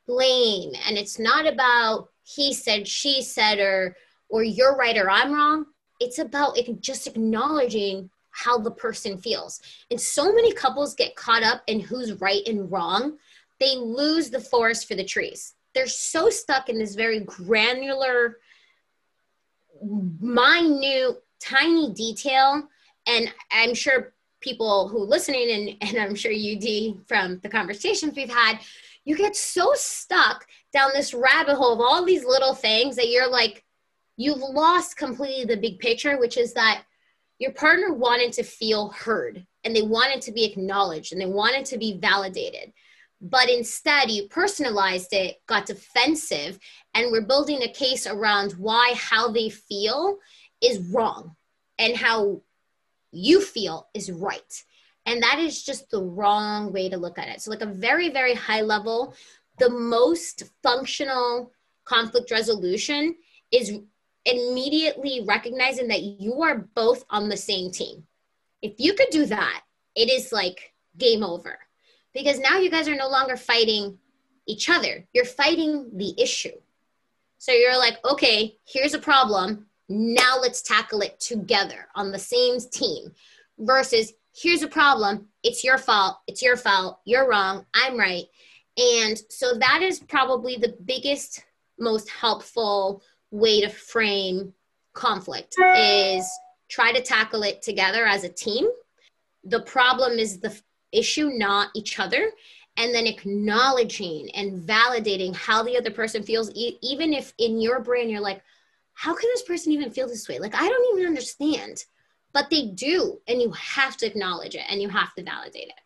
blame 0.06 0.72
and 0.86 0.98
it's 0.98 1.18
not 1.18 1.46
about 1.46 2.08
he 2.24 2.54
said, 2.54 2.86
she 2.86 3.22
said, 3.22 3.58
or 3.58 3.96
or 4.28 4.42
you're 4.42 4.76
right 4.76 4.96
or 4.96 5.10
I'm 5.10 5.32
wrong. 5.32 5.66
It's 6.00 6.18
about 6.18 6.56
just 6.80 7.06
acknowledging 7.06 8.10
how 8.30 8.58
the 8.58 8.70
person 8.70 9.18
feels. 9.18 9.60
And 9.90 10.00
so 10.00 10.32
many 10.32 10.52
couples 10.52 10.94
get 10.94 11.16
caught 11.16 11.42
up 11.42 11.62
in 11.66 11.80
who's 11.80 12.20
right 12.20 12.42
and 12.46 12.70
wrong 12.70 13.18
they 13.62 13.76
lose 13.76 14.30
the 14.30 14.40
forest 14.40 14.88
for 14.88 14.94
the 14.94 15.04
trees. 15.04 15.54
They're 15.74 15.86
so 15.86 16.28
stuck 16.28 16.68
in 16.68 16.78
this 16.78 16.94
very 16.94 17.20
granular, 17.20 18.38
minute, 19.82 21.22
tiny 21.40 21.92
detail. 21.92 22.68
And 23.06 23.32
I'm 23.50 23.74
sure 23.74 24.12
people 24.40 24.88
who 24.88 24.98
listening 24.98 25.50
and, 25.50 25.90
and 25.90 26.02
I'm 26.02 26.14
sure 26.14 26.32
you 26.32 26.58
D 26.58 26.98
from 27.06 27.38
the 27.42 27.48
conversations 27.48 28.14
we've 28.16 28.28
had, 28.28 28.58
you 29.04 29.16
get 29.16 29.34
so 29.34 29.72
stuck 29.74 30.46
down 30.72 30.90
this 30.94 31.14
rabbit 31.14 31.56
hole 31.56 31.72
of 31.72 31.80
all 31.80 32.04
these 32.04 32.24
little 32.24 32.54
things 32.54 32.96
that 32.96 33.08
you're 33.08 33.30
like, 33.30 33.64
you've 34.16 34.38
lost 34.38 34.96
completely 34.96 35.44
the 35.44 35.60
big 35.60 35.78
picture, 35.78 36.18
which 36.18 36.36
is 36.36 36.52
that 36.54 36.84
your 37.38 37.52
partner 37.52 37.92
wanted 37.92 38.32
to 38.34 38.42
feel 38.42 38.90
heard 38.90 39.44
and 39.64 39.74
they 39.74 39.82
wanted 39.82 40.20
to 40.22 40.32
be 40.32 40.44
acknowledged 40.44 41.12
and 41.12 41.20
they 41.20 41.26
wanted 41.26 41.64
to 41.64 41.78
be 41.78 41.98
validated 41.98 42.72
but 43.22 43.48
instead 43.48 44.10
you 44.10 44.26
personalized 44.26 45.12
it, 45.12 45.40
got 45.46 45.66
defensive, 45.66 46.58
and 46.92 47.12
we're 47.12 47.22
building 47.22 47.62
a 47.62 47.72
case 47.72 48.04
around 48.06 48.52
why 48.52 48.94
how 48.96 49.30
they 49.30 49.48
feel 49.48 50.18
is 50.60 50.80
wrong 50.92 51.36
and 51.78 51.96
how 51.96 52.42
you 53.12 53.40
feel 53.40 53.86
is 53.94 54.10
right. 54.10 54.64
And 55.06 55.22
that 55.22 55.38
is 55.38 55.62
just 55.62 55.88
the 55.90 56.02
wrong 56.02 56.72
way 56.72 56.88
to 56.88 56.96
look 56.96 57.18
at 57.18 57.28
it. 57.28 57.40
So, 57.40 57.50
like 57.50 57.60
a 57.60 57.66
very, 57.66 58.08
very 58.08 58.34
high 58.34 58.60
level, 58.60 59.14
the 59.58 59.70
most 59.70 60.44
functional 60.62 61.52
conflict 61.84 62.30
resolution 62.30 63.14
is 63.52 63.78
immediately 64.24 65.24
recognizing 65.26 65.88
that 65.88 66.02
you 66.02 66.42
are 66.42 66.68
both 66.74 67.04
on 67.10 67.28
the 67.28 67.36
same 67.36 67.70
team. 67.70 68.04
If 68.62 68.74
you 68.78 68.94
could 68.94 69.10
do 69.10 69.26
that, 69.26 69.62
it 69.94 70.08
is 70.08 70.32
like 70.32 70.72
game 70.98 71.22
over 71.22 71.58
because 72.14 72.38
now 72.38 72.58
you 72.58 72.70
guys 72.70 72.88
are 72.88 72.96
no 72.96 73.08
longer 73.08 73.36
fighting 73.36 73.98
each 74.46 74.68
other, 74.68 75.06
you're 75.12 75.24
fighting 75.24 75.90
the 75.94 76.14
issue. 76.20 76.56
So 77.38 77.52
you're 77.52 77.78
like, 77.78 77.98
okay, 78.04 78.56
here's 78.66 78.94
a 78.94 78.98
problem. 78.98 79.66
Now 79.88 80.38
let's 80.40 80.62
tackle 80.62 81.00
it 81.00 81.18
together 81.20 81.88
on 81.94 82.12
the 82.12 82.18
same 82.18 82.58
team 82.60 83.12
versus 83.58 84.12
here's 84.34 84.62
a 84.62 84.68
problem. 84.68 85.26
It's 85.42 85.64
your 85.64 85.78
fault. 85.78 86.18
It's 86.26 86.42
your 86.42 86.56
fault. 86.56 87.00
You're 87.04 87.28
wrong. 87.28 87.66
I'm 87.74 87.98
right. 87.98 88.24
And 88.76 89.20
so 89.28 89.54
that 89.58 89.82
is 89.82 90.00
probably 90.00 90.56
the 90.56 90.76
biggest, 90.84 91.44
most 91.78 92.08
helpful 92.08 93.02
way 93.30 93.60
to 93.60 93.68
frame 93.68 94.52
conflict 94.94 95.54
is 95.76 96.28
try 96.68 96.92
to 96.92 97.02
tackle 97.02 97.42
it 97.42 97.60
together 97.62 98.06
as 98.06 98.24
a 98.24 98.28
team. 98.28 98.68
The 99.44 99.62
problem 99.62 100.18
is 100.18 100.38
the 100.38 100.58
issue, 100.92 101.30
not 101.30 101.68
each 101.74 101.98
other. 101.98 102.30
and 102.78 102.94
then 102.94 103.06
acknowledging 103.06 104.30
and 104.34 104.66
validating 104.66 105.34
how 105.36 105.62
the 105.62 105.76
other 105.76 105.90
person 105.90 106.22
feels 106.22 106.50
e- 106.54 106.78
even 106.82 107.12
if 107.12 107.34
in 107.36 107.60
your 107.60 107.80
brain 107.80 108.08
you're 108.08 108.20
like 108.20 108.42
how 108.94 109.14
can 109.14 109.28
this 109.32 109.42
person 109.42 109.72
even 109.72 109.90
feel 109.90 110.08
this 110.08 110.28
way? 110.28 110.38
Like 110.38 110.54
i 110.54 110.68
don't 110.68 110.94
even 110.98 111.06
understand. 111.06 111.84
But 112.32 112.48
they 112.48 112.68
do 112.68 113.20
and 113.28 113.42
you 113.42 113.50
have 113.52 113.98
to 113.98 114.06
acknowledge 114.06 114.54
it 114.54 114.64
and 114.70 114.80
you 114.80 114.88
have 114.88 115.12
to 115.14 115.22
validate 115.22 115.68
it. 115.68 115.80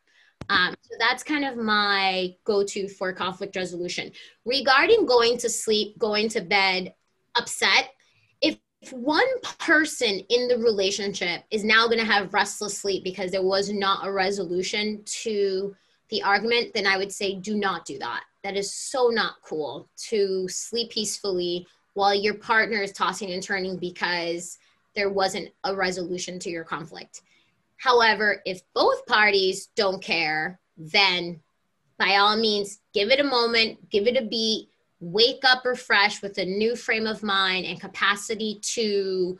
Um, 0.49 0.77
so 0.81 0.95
that's 1.01 1.25
kind 1.25 1.45
of 1.45 1.57
my 1.57 2.37
go-to 2.45 2.89
for 2.89 3.13
conflict 3.13 3.57
resolution. 3.57 4.13
Regarding 4.45 5.07
going 5.07 5.39
to 5.39 5.49
sleep 5.51 5.99
going 5.99 6.29
to 6.29 6.41
bed 6.41 6.95
upset 7.35 7.91
if 8.87 8.93
one 8.93 9.27
person 9.59 10.21
in 10.29 10.47
the 10.47 10.59
relationship 10.59 11.43
is 11.51 11.65
now 11.65 11.87
going 11.87 11.99
to 11.99 12.05
have 12.05 12.33
restless 12.33 12.79
sleep 12.79 13.03
because 13.03 13.33
there 13.33 13.43
was 13.43 13.69
not 13.69 14.07
a 14.07 14.13
resolution 14.13 15.03
to 15.05 15.75
the 16.11 16.23
argument, 16.23 16.73
then 16.73 16.87
I 16.87 16.97
would 16.97 17.11
say 17.11 17.35
do 17.35 17.57
not 17.57 17.85
do 17.85 17.99
that. 17.99 18.23
That 18.45 18.57
is 18.57 18.73
so 18.73 19.09
not 19.09 19.43
cool 19.43 19.89
to 20.09 20.47
sleep 20.49 20.91
peacefully 20.91 21.67
while 21.95 22.15
your 22.15 22.35
partner 22.35 22.81
is 22.81 22.93
tossing 22.93 23.33
and 23.33 23.43
turning 23.43 23.77
because 23.77 24.57
there 24.95 25.11
wasn't 25.11 25.49
a 25.65 25.75
resolution 25.75 26.39
to 26.39 26.51
your 26.51 26.65
conflict. 26.65 27.23
However, 27.79 28.41
if 28.47 28.61
both 28.73 29.05
parties 29.07 29.69
don't 29.75 30.03
care, 30.03 30.61
then 30.77 31.41
by 31.99 32.19
all 32.19 32.37
means, 32.37 32.79
give 32.95 33.11
it 33.11 33.19
a 33.19 33.25
moment, 33.25 33.91
give 33.91 34.07
it 34.07 34.17
a 34.17 34.27
beat, 34.27 34.69
wake 35.01 35.45
up 35.45 35.65
refreshed 35.65 36.23
with 36.23 36.39
a 36.39 36.45
new 36.45 36.75
frame 36.75 37.07
of 37.07 37.23
mind 37.23 37.67
and 37.67 37.81
capacity 37.81 38.59
to 38.63 39.39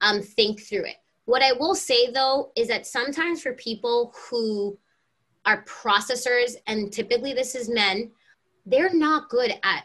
um, 0.00 0.22
think 0.22 0.60
through 0.60 0.84
it. 0.84 0.96
What 1.24 1.42
I 1.42 1.52
will 1.52 1.74
say 1.74 2.10
though 2.10 2.52
is 2.56 2.68
that 2.68 2.86
sometimes 2.86 3.42
for 3.42 3.54
people 3.54 4.14
who 4.28 4.78
are 5.44 5.64
processors, 5.64 6.54
and 6.66 6.92
typically 6.92 7.32
this 7.32 7.54
is 7.54 7.68
men, 7.68 8.10
they're 8.66 8.94
not 8.94 9.28
good 9.28 9.52
at 9.62 9.84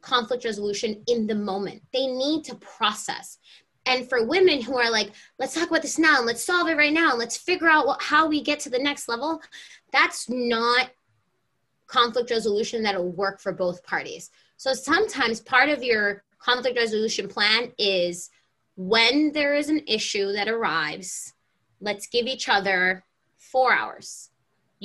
conflict 0.00 0.44
resolution 0.44 1.02
in 1.08 1.26
the 1.26 1.34
moment. 1.34 1.82
They 1.92 2.06
need 2.06 2.44
to 2.44 2.54
process. 2.56 3.38
And 3.86 4.08
for 4.08 4.24
women 4.24 4.62
who 4.62 4.78
are 4.78 4.90
like, 4.90 5.12
let's 5.38 5.54
talk 5.54 5.68
about 5.68 5.82
this 5.82 5.98
now 5.98 6.18
and 6.18 6.26
let's 6.26 6.44
solve 6.44 6.68
it 6.68 6.76
right 6.76 6.92
now 6.92 7.10
and 7.10 7.18
let's 7.18 7.36
figure 7.36 7.68
out 7.68 7.86
what, 7.86 8.00
how 8.02 8.26
we 8.26 8.40
get 8.42 8.60
to 8.60 8.70
the 8.70 8.78
next 8.78 9.08
level, 9.08 9.42
that's 9.92 10.28
not 10.28 10.90
conflict 11.86 12.30
resolution 12.30 12.82
that'll 12.82 13.12
work 13.12 13.40
for 13.40 13.52
both 13.52 13.84
parties. 13.84 14.30
So 14.56 14.72
sometimes 14.72 15.40
part 15.40 15.68
of 15.68 15.82
your 15.82 16.24
conflict 16.38 16.76
resolution 16.76 17.28
plan 17.28 17.72
is 17.78 18.30
when 18.76 19.32
there 19.32 19.54
is 19.54 19.68
an 19.68 19.82
issue 19.86 20.32
that 20.32 20.48
arrives, 20.48 21.32
let's 21.80 22.06
give 22.06 22.26
each 22.26 22.48
other 22.48 23.04
four 23.38 23.72
hours 23.72 24.30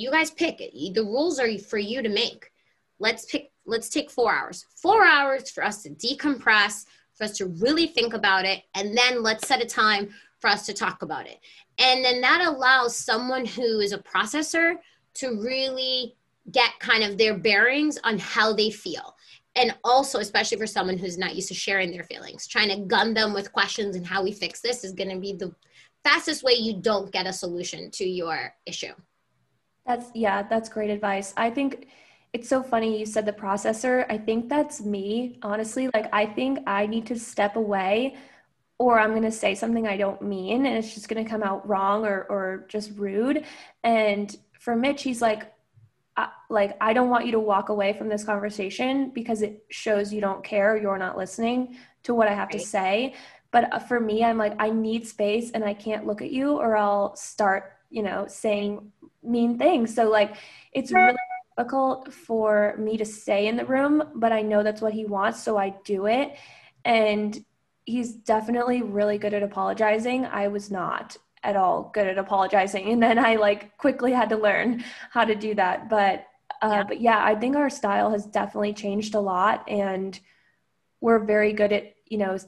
you 0.00 0.10
guys 0.10 0.30
pick 0.30 0.60
it. 0.60 0.94
The 0.94 1.02
rules 1.02 1.38
are 1.38 1.58
for 1.58 1.78
you 1.78 2.02
to 2.02 2.08
make. 2.08 2.50
Let's 2.98 3.26
pick, 3.26 3.52
let's 3.66 3.88
take 3.88 4.10
four 4.10 4.32
hours. 4.34 4.64
Four 4.76 5.04
hours 5.04 5.50
for 5.50 5.62
us 5.62 5.82
to 5.82 5.90
decompress, 5.90 6.86
for 7.14 7.24
us 7.24 7.36
to 7.38 7.46
really 7.46 7.86
think 7.86 8.14
about 8.14 8.44
it, 8.44 8.62
and 8.74 8.96
then 8.96 9.22
let's 9.22 9.46
set 9.46 9.62
a 9.62 9.66
time 9.66 10.10
for 10.40 10.48
us 10.48 10.64
to 10.66 10.72
talk 10.72 11.02
about 11.02 11.26
it. 11.26 11.38
And 11.78 12.04
then 12.04 12.20
that 12.22 12.46
allows 12.46 12.96
someone 12.96 13.44
who 13.44 13.80
is 13.80 13.92
a 13.92 13.98
processor 13.98 14.76
to 15.14 15.40
really 15.40 16.16
get 16.50 16.70
kind 16.80 17.04
of 17.04 17.18
their 17.18 17.36
bearings 17.36 17.98
on 18.02 18.18
how 18.18 18.54
they 18.54 18.70
feel. 18.70 19.14
And 19.56 19.74
also, 19.82 20.20
especially 20.20 20.58
for 20.58 20.66
someone 20.66 20.96
who's 20.96 21.18
not 21.18 21.34
used 21.34 21.48
to 21.48 21.54
sharing 21.54 21.90
their 21.90 22.04
feelings, 22.04 22.46
trying 22.46 22.68
to 22.68 22.86
gun 22.86 23.14
them 23.14 23.32
with 23.32 23.52
questions 23.52 23.96
and 23.96 24.06
how 24.06 24.22
we 24.22 24.32
fix 24.32 24.60
this 24.60 24.84
is 24.84 24.92
going 24.92 25.10
to 25.10 25.18
be 25.18 25.32
the 25.32 25.52
fastest 26.04 26.42
way 26.42 26.52
you 26.52 26.80
don't 26.80 27.12
get 27.12 27.26
a 27.26 27.32
solution 27.32 27.90
to 27.92 28.04
your 28.04 28.54
issue. 28.66 28.92
That's 29.86 30.10
yeah, 30.14 30.42
that's 30.42 30.68
great 30.68 30.90
advice. 30.90 31.34
I 31.36 31.50
think 31.50 31.88
it's 32.32 32.48
so 32.48 32.62
funny 32.62 32.98
you 32.98 33.06
said 33.06 33.26
the 33.26 33.32
processor. 33.32 34.06
I 34.08 34.18
think 34.18 34.48
that's 34.48 34.80
me, 34.80 35.38
honestly. 35.42 35.90
Like 35.92 36.08
I 36.12 36.26
think 36.26 36.60
I 36.66 36.86
need 36.86 37.06
to 37.06 37.18
step 37.18 37.56
away 37.56 38.16
or 38.78 39.00
I'm 39.00 39.10
going 39.10 39.22
to 39.22 39.32
say 39.32 39.54
something 39.54 39.86
I 39.86 39.96
don't 39.96 40.22
mean 40.22 40.64
and 40.64 40.76
it's 40.76 40.94
just 40.94 41.08
going 41.08 41.22
to 41.22 41.28
come 41.28 41.42
out 41.42 41.68
wrong 41.68 42.06
or 42.06 42.26
or 42.30 42.66
just 42.68 42.92
rude. 42.96 43.44
And 43.82 44.34
for 44.58 44.76
Mitch, 44.76 45.02
he's 45.02 45.20
like 45.20 45.52
like 46.48 46.76
I 46.80 46.92
don't 46.92 47.08
want 47.08 47.26
you 47.26 47.32
to 47.32 47.40
walk 47.40 47.68
away 47.68 47.92
from 47.92 48.08
this 48.08 48.24
conversation 48.24 49.10
because 49.10 49.42
it 49.42 49.64
shows 49.70 50.12
you 50.12 50.20
don't 50.20 50.44
care, 50.44 50.76
you're 50.76 50.98
not 50.98 51.16
listening 51.16 51.76
to 52.04 52.14
what 52.14 52.28
I 52.28 52.34
have 52.34 52.48
right. 52.48 52.60
to 52.60 52.66
say. 52.66 53.14
But 53.50 53.72
uh, 53.72 53.78
for 53.78 54.00
me, 54.00 54.24
I'm 54.24 54.38
like 54.38 54.54
I 54.58 54.70
need 54.70 55.06
space 55.06 55.50
and 55.52 55.64
I 55.64 55.74
can't 55.74 56.06
look 56.06 56.22
at 56.22 56.30
you 56.30 56.58
or 56.58 56.76
I'll 56.76 57.16
start, 57.16 57.72
you 57.90 58.02
know, 58.02 58.26
saying 58.28 58.92
mean 59.22 59.58
things. 59.58 59.94
So 59.94 60.08
like 60.08 60.36
it's 60.72 60.92
really 60.92 61.16
difficult 61.56 62.12
for 62.12 62.74
me 62.78 62.96
to 62.96 63.04
stay 63.04 63.48
in 63.48 63.56
the 63.56 63.66
room, 63.66 64.02
but 64.14 64.32
I 64.32 64.42
know 64.42 64.62
that's 64.62 64.80
what 64.80 64.92
he 64.92 65.04
wants, 65.04 65.42
so 65.42 65.56
I 65.56 65.74
do 65.84 66.06
it. 66.06 66.36
And 66.84 67.44
he's 67.84 68.12
definitely 68.12 68.82
really 68.82 69.18
good 69.18 69.34
at 69.34 69.42
apologizing. 69.42 70.24
I 70.26 70.48
was 70.48 70.70
not 70.70 71.16
at 71.42 71.56
all 71.56 71.90
good 71.94 72.06
at 72.06 72.18
apologizing 72.18 72.90
and 72.90 73.02
then 73.02 73.18
I 73.18 73.36
like 73.36 73.76
quickly 73.78 74.12
had 74.12 74.28
to 74.28 74.36
learn 74.36 74.84
how 75.10 75.24
to 75.24 75.34
do 75.34 75.54
that. 75.54 75.88
But 75.88 76.26
uh, 76.62 76.68
yeah. 76.70 76.82
but 76.82 77.00
yeah, 77.00 77.24
I 77.24 77.34
think 77.34 77.56
our 77.56 77.70
style 77.70 78.10
has 78.10 78.26
definitely 78.26 78.74
changed 78.74 79.14
a 79.14 79.20
lot 79.20 79.68
and 79.68 80.18
we're 81.00 81.18
very 81.18 81.52
good 81.52 81.72
at, 81.72 81.94
you 82.06 82.18
know, 82.18 82.38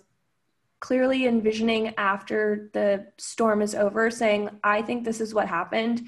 clearly 0.80 1.26
envisioning 1.26 1.94
after 1.96 2.68
the 2.74 3.06
storm 3.16 3.62
is 3.62 3.74
over 3.74 4.10
saying, 4.10 4.50
I 4.62 4.82
think 4.82 5.04
this 5.04 5.20
is 5.20 5.32
what 5.32 5.48
happened 5.48 6.02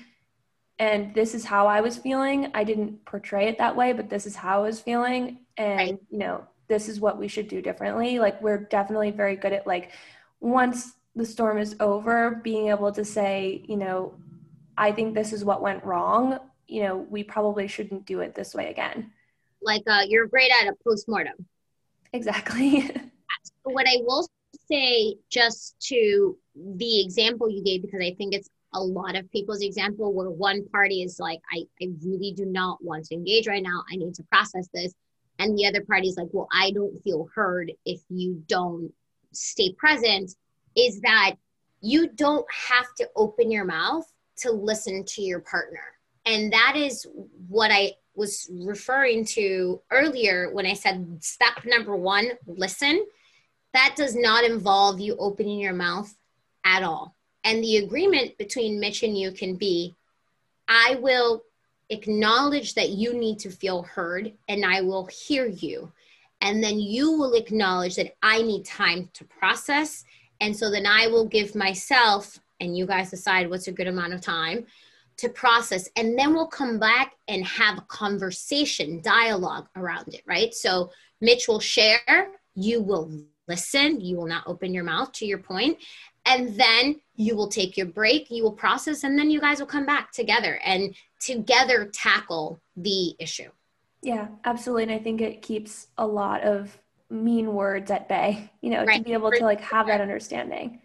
and 0.78 1.14
this 1.14 1.35
is 1.35 1.45
how 1.45 1.66
I 1.66 1.80
was 1.80 1.97
feeling. 1.97 2.51
I 2.55 2.64
didn't 2.64 3.05
portray 3.05 3.49
it 3.49 3.59
that 3.59 3.76
way, 3.76 3.93
but 3.93 4.11
this 4.11 4.26
is 4.26 4.35
how 4.35 4.59
I 4.59 4.66
was 4.66 4.80
feeling. 4.80 5.39
And, 5.57 5.78
right. 5.78 5.99
you 6.11 6.18
know, 6.18 6.45
this 6.66 6.89
is 6.89 7.01
what 7.01 7.18
we 7.18 7.28
should 7.28 7.47
do 7.47 7.62
differently. 7.62 8.18
Like, 8.18 8.43
we're 8.43 8.59
definitely 8.59 9.12
very 9.12 9.37
good 9.37 9.53
at, 9.53 9.66
like, 9.66 9.93
once 10.41 10.95
the 11.17 11.25
storm 11.25 11.59
is 11.59 11.77
over, 11.81 12.41
being 12.43 12.69
able 12.69 12.93
to 12.93 13.05
say, 13.05 13.65
you 13.69 13.77
know, 13.77 14.15
I 14.77 14.93
think 14.93 15.15
this 15.15 15.33
is 15.33 15.45
what 15.45 15.62
went 15.62 15.85
wrong. 15.85 16.39
You 16.67 16.83
know, 16.83 16.97
we 16.97 17.23
probably 17.23 17.69
shouldn't 17.69 18.07
do 18.07 18.21
it 18.21 18.35
this 18.35 18.55
way 18.55 18.71
again. 18.71 19.12
Like, 19.62 19.83
uh, 19.87 20.03
you're 20.09 20.27
great 20.27 20.51
at 20.61 20.69
a 20.69 20.75
postmortem. 20.85 21.47
Exactly. 22.12 22.91
what 23.62 23.87
I 23.87 23.99
will 24.01 24.29
say, 24.71 25.17
just 25.31 25.79
to 25.89 26.37
the 26.57 27.01
example 27.01 27.49
you 27.49 27.62
gave, 27.62 27.83
because 27.83 28.01
I 28.01 28.15
think 28.15 28.35
it's 28.35 28.49
a 28.73 28.81
lot 28.81 29.17
of 29.17 29.31
people's 29.31 29.62
example 29.62 30.12
where 30.12 30.31
one 30.31 30.67
party 30.69 31.03
is 31.03 31.21
like, 31.21 31.41
I, 31.53 31.65
I 31.81 31.91
really 32.05 32.33
do 32.37 32.45
not 32.45 32.83
want 32.83 33.05
to 33.07 33.15
engage 33.15 33.47
right 33.47 33.62
now. 33.62 33.85
I 33.91 33.97
need 33.97 34.15
to 34.15 34.25
process 34.25 34.69
this. 34.75 34.93
And 35.39 35.57
the 35.57 35.67
other 35.67 35.85
party 35.85 36.09
is 36.09 36.17
like, 36.17 36.29
well, 36.33 36.49
I 36.53 36.73
don't 36.73 37.03
feel 37.03 37.29
heard 37.35 37.73
if 37.85 38.01
you 38.09 38.43
don't 38.47 38.93
stay 39.33 39.73
present. 39.73 40.33
Is 40.77 41.01
that 41.01 41.37
you 41.81 42.09
don't 42.09 42.47
have 42.51 42.95
to 42.97 43.09
open 43.14 43.51
your 43.51 43.64
mouth 43.64 44.11
to 44.39 44.51
listen 44.51 45.05
to 45.05 45.22
your 45.22 45.41
partner. 45.41 45.85
And 46.27 46.53
that 46.53 46.75
is 46.77 47.07
what 47.49 47.70
I 47.70 47.93
was 48.14 48.51
referring 48.53 49.25
to 49.27 49.81
earlier 49.91 50.53
when 50.53 50.66
I 50.66 50.75
said 50.75 51.18
step 51.20 51.64
number 51.64 51.97
one, 51.97 52.31
listen. 52.47 53.05
That 53.75 53.95
does 53.97 54.14
not 54.14 54.45
involve 54.45 55.01
you 55.01 55.16
opening 55.18 55.59
your 55.59 55.72
mouth 55.72 56.14
at 56.64 56.83
all. 56.83 57.14
And 57.43 57.62
the 57.62 57.79
agreement 57.79 58.39
between 58.39 58.81
Mitch 58.81 59.03
and 59.03 59.18
you 59.18 59.33
can 59.33 59.57
be 59.57 59.95
I 60.68 60.97
will 61.01 61.43
acknowledge 61.91 62.75
that 62.75 62.91
you 62.91 63.14
need 63.14 63.39
to 63.41 63.51
feel 63.51 63.83
heard 63.83 64.33
and 64.49 64.64
I 64.64 64.81
will 64.81 65.07
hear 65.07 65.47
you. 65.47 65.93
And 66.41 66.62
then 66.62 66.79
you 66.81 67.12
will 67.12 67.35
acknowledge 67.35 67.97
that 67.97 68.14
I 68.22 68.43
need 68.43 68.64
time 68.64 69.11
to 69.14 69.25
process. 69.25 70.05
And 70.45 70.55
so 70.55 70.70
then 70.70 70.86
I 70.86 71.07
will 71.07 71.24
give 71.24 71.55
myself, 71.55 72.38
and 72.61 72.76
you 72.76 72.84
guys 72.84 73.09
decide 73.09 73.49
what's 73.49 73.66
a 73.66 73.72
good 73.72 73.86
amount 73.86 74.12
of 74.12 74.20
time 74.20 74.66
to 75.16 75.30
process. 75.30 75.88
And 75.97 76.18
then 76.18 76.34
we'll 76.34 76.49
come 76.49 76.78
back 76.78 77.14
and 77.28 77.47
have 77.47 77.78
a 77.78 77.86
conversation, 77.88 79.01
dialogue 79.01 79.68
around 79.74 80.12
it, 80.12 80.20
right? 80.26 80.53
So 80.53 80.90
Mitch 81.22 81.49
will 81.49 81.61
share, 81.61 82.26
you 82.55 82.82
will 82.82 83.11
listen, 83.49 84.03
you 84.03 84.16
will 84.16 84.26
not 84.26 84.47
open 84.47 84.74
your 84.74 84.84
mouth 84.84 85.12
to 85.12 85.24
your 85.24 85.38
point, 85.38 85.78
and 86.26 86.55
then 86.61 87.01
you 87.16 87.36
will 87.36 87.49
take 87.49 87.78
your 87.78 87.86
break, 87.86 88.30
you 88.30 88.42
will 88.42 88.53
process, 88.53 89.03
and 89.03 89.18
then 89.18 89.30
you 89.30 89.40
guys 89.40 89.61
will 89.61 89.66
come 89.66 89.86
back 89.86 90.12
together 90.12 90.61
and 90.62 90.95
together 91.20 91.86
tackle 91.86 92.61
the 92.76 93.16
issue. 93.18 93.51
Yeah, 94.03 94.28
absolutely. 94.45 94.82
And 94.82 94.92
I 94.92 94.99
think 94.99 95.22
it 95.22 95.40
keeps 95.40 95.86
a 95.97 96.07
lot 96.07 96.42
of 96.42 96.78
mean 97.11 97.55
words 97.55 97.90
at 97.90 98.09
bay, 98.09 98.50
you 98.61 98.70
know, 98.70 98.84
right. 98.84 98.98
to 98.98 99.05
be 99.05 99.12
able 99.12 99.30
For 99.30 99.38
to 99.38 99.44
like 99.44 99.61
have 99.61 99.86
that 99.86 100.00
understanding. 100.00 100.80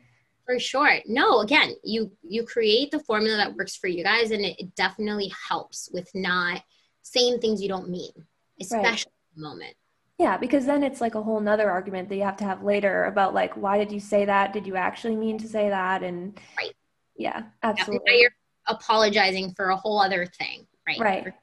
For 0.46 0.60
sure. 0.60 1.00
No, 1.06 1.42
again, 1.42 1.74
you 1.84 2.12
you 2.24 2.44
create 2.44 2.92
the 2.92 3.00
formula 3.02 3.38
that 3.38 3.56
works 3.56 3.76
for 3.76 3.88
you 3.88 4.04
guys 4.04 4.32
and 4.32 4.44
it, 4.44 4.60
it 4.60 4.76
definitely 4.76 5.32
helps 5.48 5.90
with 5.94 6.10
not 6.16 6.62
saying 7.04 7.40
things 7.40 7.62
you 7.62 7.70
don't 7.70 7.90
mean, 7.90 8.12
especially 8.60 8.88
right. 8.88 9.06
the 9.36 9.42
moment. 9.42 9.76
Yeah, 10.18 10.38
because 10.38 10.66
then 10.66 10.84
it's 10.84 11.02
like 11.02 11.16
a 11.16 11.24
whole 11.24 11.40
nother 11.40 11.70
argument 11.70 12.10
that 12.10 12.16
you 12.16 12.24
have 12.24 12.38
to 12.38 12.44
have 12.44 12.64
later 12.64 13.06
about 13.06 13.34
like 13.34 13.56
why 13.56 13.78
did 13.78 13.92
you 13.92 14.00
say 14.00 14.26
that? 14.26 14.52
Did 14.52 14.68
you 14.68 14.76
actually 14.76 15.16
mean 15.16 15.38
to 15.38 15.48
say 15.48 15.70
that? 15.70 16.04
And 16.04 16.40
right. 16.58 16.74
Yeah, 17.16 17.44
absolutely. 17.64 18.14
Yeah, 18.14 18.22
you're 18.22 18.32
apologizing 18.68 19.54
for 19.54 19.70
a 19.70 19.76
whole 19.76 20.00
other 20.00 20.26
thing, 20.26 20.66
right? 20.88 21.00
Right. 21.00 21.34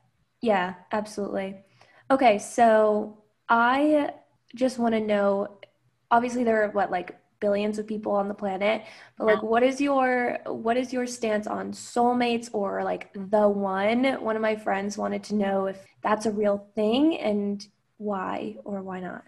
Yeah, 0.42 0.74
absolutely. 0.92 1.56
Okay, 2.10 2.38
so 2.38 3.18
I 3.48 4.12
just 4.57 4.78
want 4.78 4.94
to 4.94 5.00
know 5.00 5.59
obviously 6.11 6.42
there 6.42 6.64
are 6.64 6.70
what 6.70 6.90
like 6.90 7.16
billions 7.38 7.78
of 7.78 7.86
people 7.86 8.12
on 8.12 8.28
the 8.28 8.34
planet 8.34 8.82
but 9.18 9.26
like 9.26 9.42
what 9.42 9.62
is 9.62 9.78
your 9.78 10.38
what 10.46 10.76
is 10.76 10.90
your 10.90 11.07
stance 11.07 11.46
on 11.46 11.70
soulmates 11.70 12.48
or 12.54 12.82
like 12.82 13.12
the 13.12 13.46
one 13.46 14.04
one 14.22 14.36
of 14.36 14.42
my 14.42 14.57
friends 14.57 14.96
wanted 14.96 15.22
to 15.22 15.34
know 15.34 15.66
if 15.66 15.84
that's 16.02 16.24
a 16.24 16.30
real 16.30 16.66
thing 16.74 17.18
and 17.18 17.68
why 17.98 18.57
or 18.64 18.82
why 18.82 18.98
not 18.98 19.22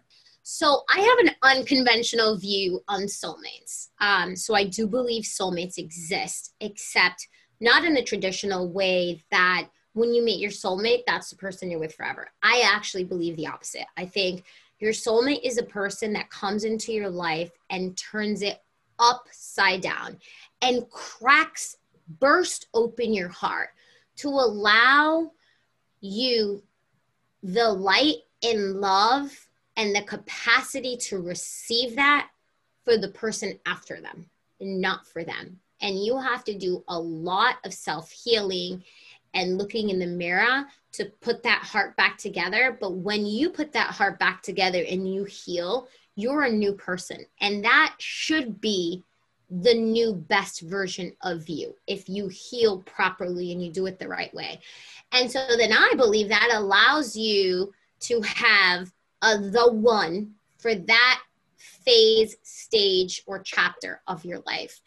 so 0.50 0.82
I 0.88 1.00
have 1.00 1.18
an 1.26 1.34
unconventional 1.42 2.38
view 2.38 2.80
on 2.88 3.02
soulmates. 3.02 3.88
Um, 4.00 4.34
so 4.34 4.54
I 4.54 4.64
do 4.64 4.86
believe 4.86 5.24
soulmates 5.24 5.76
exist, 5.76 6.54
except 6.60 7.28
not 7.60 7.84
in 7.84 7.92
the 7.92 8.02
traditional 8.02 8.72
way 8.72 9.22
that 9.30 9.68
when 9.92 10.14
you 10.14 10.24
meet 10.24 10.40
your 10.40 10.50
soulmate, 10.50 11.02
that's 11.06 11.28
the 11.28 11.36
person 11.36 11.70
you're 11.70 11.78
with 11.78 11.94
forever. 11.94 12.30
I 12.42 12.62
actually 12.64 13.04
believe 13.04 13.36
the 13.36 13.46
opposite. 13.46 13.84
I 13.98 14.06
think 14.06 14.44
your 14.78 14.92
soulmate 14.92 15.44
is 15.44 15.58
a 15.58 15.62
person 15.64 16.12
that 16.12 16.30
comes 16.30 16.64
into 16.64 16.92
your 16.92 17.10
life 17.10 17.50
and 17.70 17.96
turns 17.96 18.42
it 18.42 18.62
upside 18.98 19.80
down 19.80 20.18
and 20.62 20.88
cracks, 20.90 21.76
burst 22.20 22.66
open 22.74 23.12
your 23.12 23.28
heart 23.28 23.70
to 24.16 24.28
allow 24.28 25.30
you 26.00 26.62
the 27.42 27.68
light 27.70 28.16
and 28.42 28.80
love 28.80 29.48
and 29.76 29.94
the 29.94 30.02
capacity 30.02 30.96
to 30.96 31.20
receive 31.20 31.94
that 31.96 32.28
for 32.84 32.96
the 32.96 33.08
person 33.08 33.58
after 33.66 34.00
them 34.00 34.28
not 34.60 35.06
for 35.06 35.24
them. 35.24 35.58
And 35.80 36.04
you 36.04 36.18
have 36.18 36.44
to 36.44 36.54
do 36.54 36.82
a 36.88 36.98
lot 36.98 37.56
of 37.64 37.72
self 37.72 38.10
healing 38.10 38.82
and 39.34 39.58
looking 39.58 39.90
in 39.90 39.98
the 39.98 40.06
mirror 40.06 40.64
to 40.98 41.06
put 41.20 41.42
that 41.42 41.62
heart 41.62 41.96
back 41.96 42.18
together. 42.18 42.76
But 42.80 42.96
when 42.96 43.26
you 43.26 43.50
put 43.50 43.72
that 43.72 43.90
heart 43.90 44.18
back 44.18 44.42
together 44.42 44.84
and 44.88 45.12
you 45.12 45.24
heal, 45.24 45.88
you're 46.14 46.42
a 46.42 46.52
new 46.52 46.72
person. 46.72 47.24
And 47.40 47.64
that 47.64 47.94
should 47.98 48.60
be 48.60 49.04
the 49.50 49.74
new 49.74 50.12
best 50.14 50.60
version 50.60 51.12
of 51.22 51.48
you 51.48 51.74
if 51.86 52.08
you 52.08 52.28
heal 52.28 52.82
properly 52.82 53.52
and 53.52 53.62
you 53.62 53.72
do 53.72 53.86
it 53.86 53.98
the 53.98 54.08
right 54.08 54.32
way. 54.34 54.60
And 55.12 55.30
so 55.30 55.46
then 55.56 55.72
I 55.72 55.94
believe 55.96 56.28
that 56.28 56.50
allows 56.52 57.16
you 57.16 57.72
to 58.00 58.20
have 58.22 58.92
a 59.22 59.38
the 59.38 59.72
one 59.72 60.34
for 60.58 60.74
that 60.74 61.22
phase, 61.56 62.36
stage, 62.42 63.22
or 63.26 63.40
chapter 63.40 64.02
of 64.06 64.24
your 64.24 64.40
life. 64.46 64.80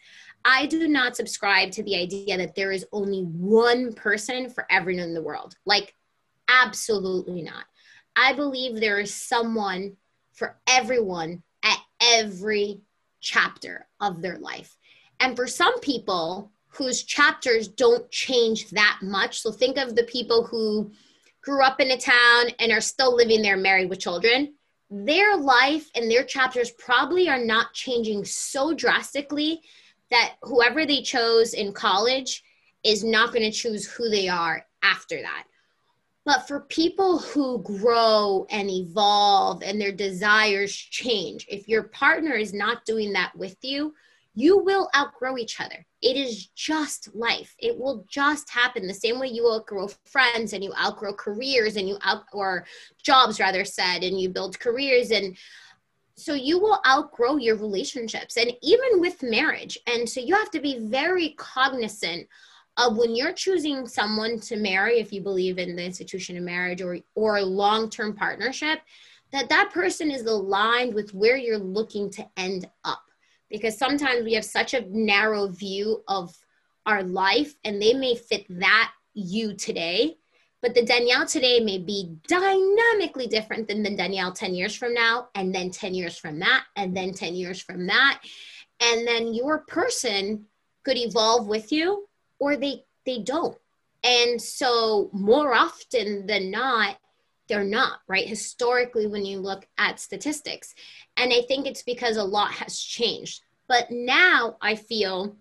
I 0.44 0.66
do 0.66 0.88
not 0.88 1.16
subscribe 1.16 1.70
to 1.72 1.82
the 1.82 1.96
idea 1.96 2.36
that 2.36 2.54
there 2.54 2.72
is 2.72 2.86
only 2.92 3.22
one 3.22 3.92
person 3.92 4.50
for 4.50 4.66
everyone 4.70 5.04
in 5.04 5.14
the 5.14 5.22
world. 5.22 5.56
Like, 5.66 5.94
absolutely 6.62 7.42
not. 7.42 7.64
I 8.16 8.32
believe 8.34 8.76
there 8.76 9.00
is 9.00 9.14
someone 9.14 9.96
for 10.32 10.56
everyone 10.68 11.42
at 11.62 11.78
every 12.00 12.80
chapter 13.20 13.86
of 14.00 14.20
their 14.20 14.38
life. 14.38 14.76
And 15.20 15.36
for 15.36 15.46
some 15.46 15.78
people 15.80 16.50
whose 16.68 17.04
chapters 17.04 17.68
don't 17.68 18.10
change 18.10 18.70
that 18.70 18.98
much, 19.02 19.40
so 19.40 19.52
think 19.52 19.78
of 19.78 19.94
the 19.94 20.04
people 20.04 20.44
who 20.44 20.90
grew 21.42 21.62
up 21.62 21.80
in 21.80 21.90
a 21.90 21.98
town 21.98 22.46
and 22.58 22.72
are 22.72 22.80
still 22.80 23.14
living 23.14 23.42
there 23.42 23.56
married 23.56 23.88
with 23.88 24.00
children, 24.00 24.54
their 24.90 25.36
life 25.36 25.88
and 25.94 26.10
their 26.10 26.24
chapters 26.24 26.70
probably 26.72 27.28
are 27.28 27.42
not 27.42 27.72
changing 27.72 28.24
so 28.24 28.74
drastically 28.74 29.60
that 30.10 30.34
whoever 30.42 30.84
they 30.84 31.02
chose 31.02 31.54
in 31.54 31.72
college 31.72 32.42
is 32.84 33.02
not 33.02 33.32
going 33.32 33.50
to 33.50 33.56
choose 33.56 33.86
who 33.86 34.10
they 34.10 34.28
are 34.28 34.64
after 34.82 35.20
that. 35.22 35.44
But 36.24 36.46
for 36.46 36.60
people 36.60 37.18
who 37.18 37.62
grow 37.62 38.46
and 38.50 38.70
evolve 38.70 39.62
and 39.62 39.80
their 39.80 39.92
desires 39.92 40.72
change, 40.74 41.46
if 41.48 41.66
your 41.68 41.84
partner 41.84 42.34
is 42.34 42.54
not 42.54 42.84
doing 42.84 43.12
that 43.14 43.34
with 43.36 43.56
you, 43.62 43.94
you 44.34 44.58
will 44.58 44.88
outgrow 44.96 45.36
each 45.36 45.60
other. 45.60 45.84
It 46.00 46.16
is 46.16 46.46
just 46.46 47.14
life. 47.14 47.54
It 47.58 47.76
will 47.76 48.06
just 48.08 48.48
happen 48.50 48.86
the 48.86 48.94
same 48.94 49.18
way 49.18 49.28
you 49.28 49.50
outgrow 49.50 49.88
friends 50.06 50.52
and 50.52 50.64
you 50.64 50.72
outgrow 50.74 51.12
careers 51.12 51.76
and 51.76 51.88
you 51.88 51.98
out 52.02 52.24
or 52.32 52.66
jobs 53.02 53.40
rather 53.40 53.64
said 53.64 54.02
and 54.02 54.18
you 54.18 54.30
build 54.30 54.58
careers 54.58 55.10
and 55.10 55.36
so 56.14 56.34
you 56.34 56.58
will 56.58 56.80
outgrow 56.86 57.36
your 57.36 57.56
relationships 57.56 58.36
and 58.36 58.52
even 58.62 59.00
with 59.00 59.22
marriage. 59.22 59.78
And 59.86 60.08
so 60.08 60.20
you 60.20 60.34
have 60.34 60.50
to 60.52 60.60
be 60.60 60.78
very 60.78 61.30
cognizant 61.30 62.28
of 62.76 62.96
when 62.96 63.14
you're 63.14 63.32
choosing 63.32 63.86
someone 63.86 64.40
to 64.40 64.56
marry 64.56 64.98
if 64.98 65.12
you 65.12 65.20
believe 65.20 65.58
in 65.58 65.76
the 65.76 65.84
institution 65.84 66.36
of 66.36 66.42
marriage 66.42 66.80
or 66.80 66.98
or 67.14 67.36
a 67.36 67.44
long-term 67.44 68.14
partnership 68.14 68.80
that 69.32 69.48
that 69.48 69.70
person 69.72 70.10
is 70.10 70.22
aligned 70.26 70.94
with 70.94 71.14
where 71.14 71.36
you're 71.36 71.58
looking 71.58 72.10
to 72.10 72.26
end 72.36 72.68
up. 72.84 73.02
Because 73.50 73.78
sometimes 73.78 74.24
we 74.24 74.34
have 74.34 74.44
such 74.44 74.74
a 74.74 74.84
narrow 74.90 75.48
view 75.48 76.02
of 76.06 76.36
our 76.84 77.02
life 77.02 77.54
and 77.64 77.80
they 77.80 77.94
may 77.94 78.14
fit 78.14 78.44
that 78.48 78.92
you 79.14 79.54
today 79.54 80.16
but 80.62 80.74
the 80.74 80.84
danielle 80.84 81.26
today 81.26 81.60
may 81.60 81.76
be 81.76 82.16
dynamically 82.28 83.26
different 83.26 83.68
than 83.68 83.82
the 83.82 83.94
danielle 83.94 84.32
10 84.32 84.54
years 84.54 84.74
from 84.74 84.94
now 84.94 85.28
and 85.34 85.54
then 85.54 85.70
10 85.70 85.94
years 85.94 86.16
from 86.16 86.38
that 86.38 86.64
and 86.76 86.96
then 86.96 87.12
10 87.12 87.34
years 87.34 87.60
from 87.60 87.86
that. 87.86 88.20
And 88.80 89.06
then 89.06 89.34
your 89.34 89.60
person 89.60 90.46
could 90.84 90.96
evolve 90.96 91.46
with 91.46 91.70
you 91.70 92.08
or 92.42 92.56
they 92.56 92.84
they 93.06 93.18
don't 93.18 93.56
and 94.04 94.40
so 94.40 95.08
more 95.12 95.54
often 95.54 96.26
than 96.26 96.50
not 96.50 96.96
they're 97.48 97.64
not 97.64 98.00
right 98.08 98.26
historically 98.26 99.06
when 99.06 99.24
you 99.24 99.38
look 99.38 99.66
at 99.78 100.00
statistics 100.00 100.74
and 101.16 101.32
I 101.32 101.42
think 101.42 101.66
it's 101.66 101.82
because 101.82 102.16
a 102.16 102.24
lot 102.24 102.52
has 102.52 102.78
changed. 102.78 103.42
But 103.68 103.90
now 103.90 104.56
I 104.60 104.74
feel 104.74 105.36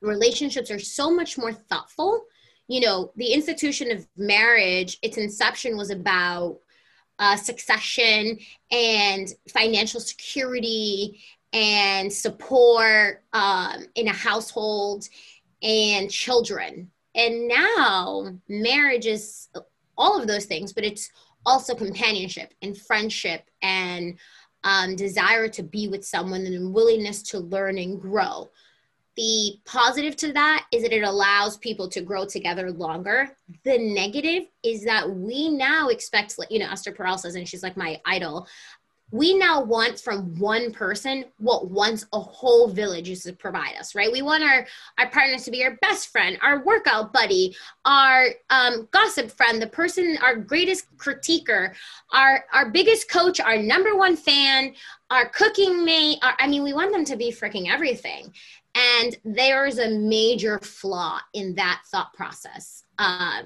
relationships 0.00 0.70
are 0.70 0.78
so 0.78 1.10
much 1.10 1.38
more 1.38 1.52
thoughtful. 1.52 2.24
You 2.68 2.80
know, 2.80 3.12
the 3.16 3.32
institution 3.32 3.90
of 3.90 4.06
marriage, 4.16 4.98
its 5.02 5.18
inception 5.18 5.76
was 5.76 5.90
about 5.90 6.58
uh, 7.18 7.36
succession 7.36 8.38
and 8.70 9.28
financial 9.48 10.00
security 10.00 11.20
and 11.52 12.12
support 12.12 13.22
um, 13.32 13.84
in 13.94 14.08
a 14.08 14.12
household 14.12 15.08
and 15.62 16.10
children. 16.10 16.90
And 17.14 17.48
now 17.48 18.28
marriage 18.48 19.06
is 19.06 19.48
all 19.96 20.20
of 20.20 20.26
those 20.26 20.46
things, 20.46 20.72
but 20.72 20.84
it's 20.84 21.10
also 21.44 21.74
companionship 21.74 22.54
and 22.62 22.76
friendship 22.76 23.44
and 23.62 24.18
um, 24.64 24.96
desire 24.96 25.48
to 25.48 25.62
be 25.62 25.88
with 25.88 26.04
someone 26.04 26.46
and 26.46 26.72
willingness 26.72 27.22
to 27.22 27.38
learn 27.38 27.78
and 27.78 28.00
grow. 28.00 28.50
The 29.16 29.58
positive 29.66 30.16
to 30.16 30.32
that 30.32 30.66
is 30.72 30.82
that 30.82 30.92
it 30.92 31.02
allows 31.02 31.58
people 31.58 31.86
to 31.90 32.00
grow 32.00 32.24
together 32.24 32.70
longer. 32.70 33.36
The 33.64 33.76
negative 33.76 34.44
is 34.62 34.84
that 34.84 35.08
we 35.08 35.50
now 35.50 35.88
expect, 35.88 36.34
you 36.48 36.58
know, 36.58 36.70
Esther 36.70 36.92
Perel 36.92 37.18
says, 37.18 37.34
and 37.34 37.46
she's 37.46 37.62
like 37.62 37.76
my 37.76 38.00
idol 38.06 38.48
we 39.12 39.34
now 39.34 39.62
want 39.62 40.00
from 40.00 40.36
one 40.38 40.72
person 40.72 41.26
what 41.36 41.70
once 41.70 42.06
a 42.14 42.18
whole 42.18 42.66
village 42.66 43.08
used 43.08 43.24
to 43.24 43.32
provide 43.32 43.76
us 43.78 43.94
right? 43.94 44.10
We 44.10 44.22
want 44.22 44.42
our 44.42 44.66
our 44.98 45.10
partners 45.10 45.44
to 45.44 45.50
be 45.50 45.62
our 45.62 45.76
best 45.82 46.08
friend 46.08 46.38
our 46.42 46.64
workout 46.64 47.12
buddy 47.12 47.54
our 47.84 48.28
um, 48.50 48.88
gossip 48.90 49.30
friend 49.30 49.62
the 49.62 49.68
person 49.68 50.18
our 50.22 50.34
greatest 50.34 50.86
critiquer 50.96 51.74
our 52.12 52.44
our 52.52 52.70
biggest 52.70 53.08
coach 53.10 53.38
our 53.38 53.58
number 53.58 53.94
one 53.96 54.16
fan 54.16 54.74
our 55.10 55.28
cooking 55.28 55.84
mate 55.84 56.18
our, 56.22 56.34
i 56.40 56.48
mean 56.48 56.62
we 56.62 56.72
want 56.72 56.92
them 56.92 57.04
to 57.04 57.16
be 57.16 57.30
freaking 57.30 57.70
everything. 57.70 58.32
And 58.74 59.16
there's 59.24 59.78
a 59.78 59.90
major 59.90 60.58
flaw 60.60 61.20
in 61.34 61.54
that 61.56 61.82
thought 61.90 62.14
process. 62.14 62.84
Um, 62.98 63.44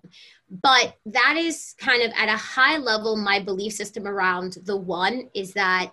but 0.51 0.97
that 1.07 1.36
is 1.36 1.74
kind 1.78 2.03
of 2.03 2.12
at 2.16 2.28
a 2.28 2.36
high 2.36 2.78
level 2.78 3.16
my 3.16 3.40
belief 3.40 3.72
system 3.72 4.07
around 4.07 4.59
the 4.64 4.76
one 4.76 5.28
is 5.34 5.53
that 5.53 5.90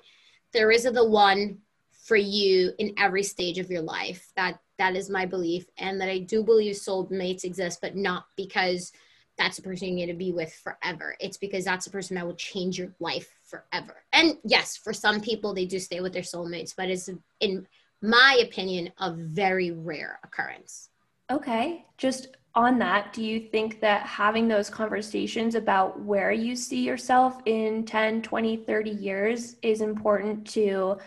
there 0.53 0.71
is 0.71 0.85
a 0.85 0.91
the 0.91 1.07
one 1.07 1.57
for 2.03 2.17
you 2.17 2.71
in 2.77 2.93
every 2.97 3.23
stage 3.23 3.57
of 3.57 3.71
your 3.71 3.81
life. 3.81 4.31
That 4.35 4.59
that 4.77 4.95
is 4.95 5.09
my 5.09 5.25
belief 5.25 5.65
and 5.77 6.01
that 6.01 6.09
i 6.09 6.17
do 6.17 6.43
believe 6.43 6.75
soulmates 6.75 7.43
exist 7.43 7.79
but 7.79 7.95
not 7.95 8.25
because 8.35 8.91
that's 9.37 9.57
the 9.57 9.61
person 9.63 9.87
you're 9.87 10.05
going 10.05 10.15
to 10.15 10.25
be 10.25 10.31
with 10.31 10.53
forever. 10.53 11.15
It's 11.19 11.37
because 11.37 11.65
that's 11.65 11.85
the 11.85 11.91
person 11.91 12.15
that 12.15 12.25
will 12.25 12.35
change 12.35 12.77
your 12.77 12.93
life 12.99 13.33
forever. 13.43 14.03
And 14.11 14.37
yes 14.43 14.77
for 14.77 14.93
some 14.93 15.21
people 15.21 15.53
they 15.53 15.65
do 15.65 15.79
stay 15.79 16.01
with 16.01 16.13
their 16.13 16.23
soulmates 16.23 16.73
but 16.75 16.89
it's 16.89 17.09
in 17.39 17.67
my 18.01 18.39
opinion 18.41 18.91
a 18.99 19.13
very 19.13 19.71
rare 19.71 20.19
occurrence. 20.23 20.89
Okay. 21.31 21.85
Just 21.97 22.35
on 22.55 22.77
that, 22.79 23.13
do 23.13 23.23
you 23.23 23.39
think 23.39 23.79
that 23.81 24.05
having 24.05 24.47
those 24.47 24.69
conversations 24.69 25.55
about 25.55 25.99
where 25.99 26.31
you 26.31 26.55
see 26.55 26.83
yourself 26.83 27.41
in 27.45 27.83
10, 27.85 28.21
20, 28.21 28.57
30 28.57 28.89
years 28.91 29.55
is 29.63 29.81
important 29.81 30.47
to 30.51 30.97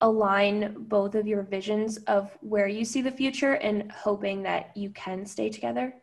align 0.00 0.74
both 0.76 1.14
of 1.14 1.26
your 1.26 1.42
visions 1.42 1.98
of 2.08 2.36
where 2.40 2.68
you 2.68 2.84
see 2.84 3.00
the 3.00 3.10
future 3.10 3.54
and 3.54 3.90
hoping 3.92 4.42
that 4.42 4.76
you 4.76 4.90
can 4.90 5.24
stay 5.24 5.48
together? 5.48 5.94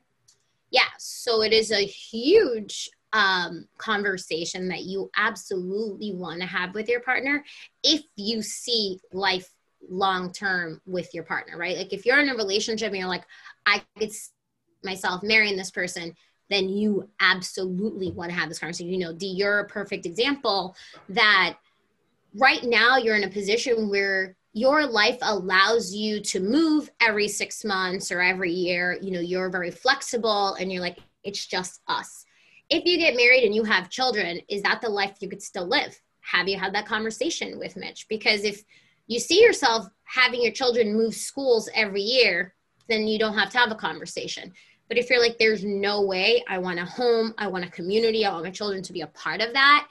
Yeah, 0.71 0.87
so 0.97 1.41
it 1.41 1.53
is 1.53 1.71
a 1.71 1.85
huge 1.85 2.89
um, 3.13 3.67
conversation 3.77 4.67
that 4.69 4.83
you 4.83 5.09
absolutely 5.15 6.13
want 6.13 6.41
to 6.41 6.47
have 6.47 6.73
with 6.73 6.89
your 6.89 6.99
partner 7.01 7.43
if 7.83 8.01
you 8.15 8.41
see 8.41 8.99
life 9.13 9.49
long 9.89 10.31
term 10.31 10.81
with 10.85 11.13
your 11.13 11.23
partner, 11.23 11.57
right? 11.57 11.77
Like 11.77 11.93
if 11.93 12.05
you're 12.05 12.19
in 12.19 12.29
a 12.29 12.35
relationship 12.35 12.89
and 12.89 12.97
you're 12.97 13.07
like, 13.07 13.25
I 13.65 13.83
could 13.97 14.11
myself 14.86 15.23
marrying 15.23 15.57
this 15.57 15.71
person, 15.71 16.15
then 16.49 16.69
you 16.69 17.09
absolutely 17.19 18.11
want 18.11 18.29
to 18.29 18.38
have 18.38 18.49
this 18.49 18.59
conversation. 18.59 18.93
You 18.93 18.99
know, 18.99 19.13
D, 19.13 19.27
you're 19.27 19.59
a 19.59 19.67
perfect 19.67 20.05
example 20.05 20.75
that 21.09 21.55
right 22.36 22.63
now 22.63 22.97
you're 22.97 23.15
in 23.15 23.23
a 23.23 23.29
position 23.29 23.89
where 23.89 24.36
your 24.53 24.86
life 24.86 25.17
allows 25.21 25.93
you 25.93 26.21
to 26.21 26.39
move 26.39 26.89
every 27.01 27.27
six 27.27 27.65
months 27.65 28.11
or 28.11 28.21
every 28.21 28.51
year. 28.51 28.97
You 29.01 29.11
know, 29.11 29.19
you're 29.19 29.49
very 29.49 29.71
flexible 29.71 30.53
and 30.53 30.71
you're 30.71 30.81
like, 30.81 30.99
it's 31.23 31.45
just 31.45 31.81
us. 31.88 32.25
If 32.69 32.86
you 32.86 32.97
get 32.97 33.17
married 33.17 33.43
and 33.43 33.53
you 33.53 33.63
have 33.63 33.89
children, 33.89 34.39
is 34.47 34.61
that 34.61 34.81
the 34.81 34.89
life 34.89 35.17
you 35.19 35.29
could 35.29 35.41
still 35.41 35.67
live? 35.67 35.99
Have 36.21 36.47
you 36.47 36.57
had 36.57 36.73
that 36.73 36.86
conversation 36.86 37.59
with 37.59 37.75
Mitch? 37.75 38.07
Because 38.07 38.43
if 38.43 38.63
you 39.07 39.19
see 39.19 39.41
yourself 39.41 39.88
having 40.05 40.41
your 40.41 40.51
children 40.51 40.95
move 40.95 41.13
schools 41.13 41.69
every 41.75 42.01
year, 42.01 42.55
then 42.88 43.07
you 43.07 43.19
don't 43.19 43.38
have 43.38 43.49
to 43.51 43.57
have 43.57 43.71
a 43.71 43.75
conversation. 43.75 44.53
But 44.88 44.97
if 44.97 45.09
you're 45.09 45.21
like, 45.21 45.38
there's 45.38 45.63
no 45.63 46.01
way 46.01 46.43
I 46.47 46.57
want 46.59 46.79
a 46.79 46.86
home, 46.86 47.33
I 47.38 47.47
want 47.47 47.65
a 47.65 47.71
community, 47.71 48.25
I 48.25 48.31
want 48.31 48.45
my 48.45 48.51
children 48.51 48.83
to 48.83 48.93
be 48.93 49.01
a 49.01 49.07
part 49.07 49.41
of 49.41 49.53
that, 49.53 49.88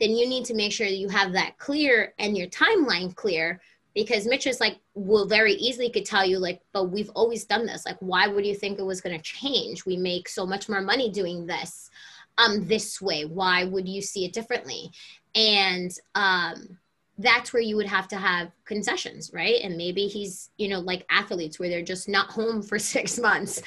then 0.00 0.10
you 0.10 0.28
need 0.28 0.44
to 0.46 0.54
make 0.54 0.72
sure 0.72 0.86
that 0.86 0.96
you 0.96 1.08
have 1.08 1.32
that 1.32 1.58
clear 1.58 2.14
and 2.18 2.36
your 2.36 2.48
timeline 2.48 3.14
clear 3.14 3.60
because 3.94 4.26
Mitch 4.26 4.46
is 4.46 4.60
like, 4.60 4.78
will 4.94 5.26
very 5.26 5.54
easily 5.54 5.88
could 5.88 6.04
tell 6.04 6.24
you, 6.24 6.38
like, 6.38 6.60
but 6.74 6.90
we've 6.90 7.08
always 7.14 7.46
done 7.46 7.64
this. 7.64 7.86
Like, 7.86 7.96
why 8.00 8.28
would 8.28 8.44
you 8.44 8.54
think 8.54 8.78
it 8.78 8.84
was 8.84 9.00
going 9.00 9.16
to 9.16 9.22
change? 9.22 9.86
We 9.86 9.96
make 9.96 10.28
so 10.28 10.44
much 10.44 10.68
more 10.68 10.82
money 10.82 11.10
doing 11.10 11.46
this 11.46 11.90
um, 12.36 12.66
this 12.66 13.00
way. 13.00 13.24
Why 13.24 13.64
would 13.64 13.88
you 13.88 14.02
see 14.02 14.26
it 14.26 14.34
differently? 14.34 14.90
And 15.34 15.90
um, 16.14 16.78
that's 17.16 17.54
where 17.54 17.62
you 17.62 17.76
would 17.76 17.86
have 17.86 18.06
to 18.08 18.16
have 18.16 18.52
concessions, 18.66 19.30
right? 19.32 19.62
And 19.62 19.78
maybe 19.78 20.08
he's, 20.08 20.50
you 20.58 20.68
know, 20.68 20.80
like 20.80 21.06
athletes 21.10 21.58
where 21.58 21.70
they're 21.70 21.80
just 21.80 22.06
not 22.06 22.30
home 22.30 22.62
for 22.62 22.78
six 22.78 23.18
months. 23.18 23.62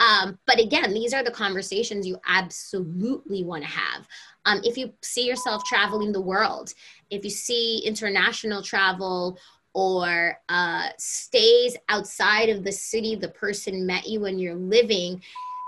Um, 0.00 0.38
but 0.46 0.58
again, 0.60 0.92
these 0.92 1.12
are 1.12 1.22
the 1.22 1.30
conversations 1.30 2.06
you 2.06 2.18
absolutely 2.26 3.44
want 3.44 3.62
to 3.62 3.70
have. 3.70 4.08
Um, 4.44 4.60
if 4.64 4.76
you 4.76 4.92
see 5.02 5.26
yourself 5.26 5.64
traveling 5.64 6.12
the 6.12 6.20
world, 6.20 6.72
if 7.10 7.24
you 7.24 7.30
see 7.30 7.82
international 7.84 8.62
travel 8.62 9.38
or 9.74 10.38
uh, 10.48 10.88
stays 10.98 11.76
outside 11.88 12.48
of 12.48 12.64
the 12.64 12.72
city 12.72 13.14
the 13.14 13.28
person 13.28 13.86
met 13.86 14.06
you 14.06 14.20
when 14.20 14.38
you're 14.38 14.54
living, 14.54 15.22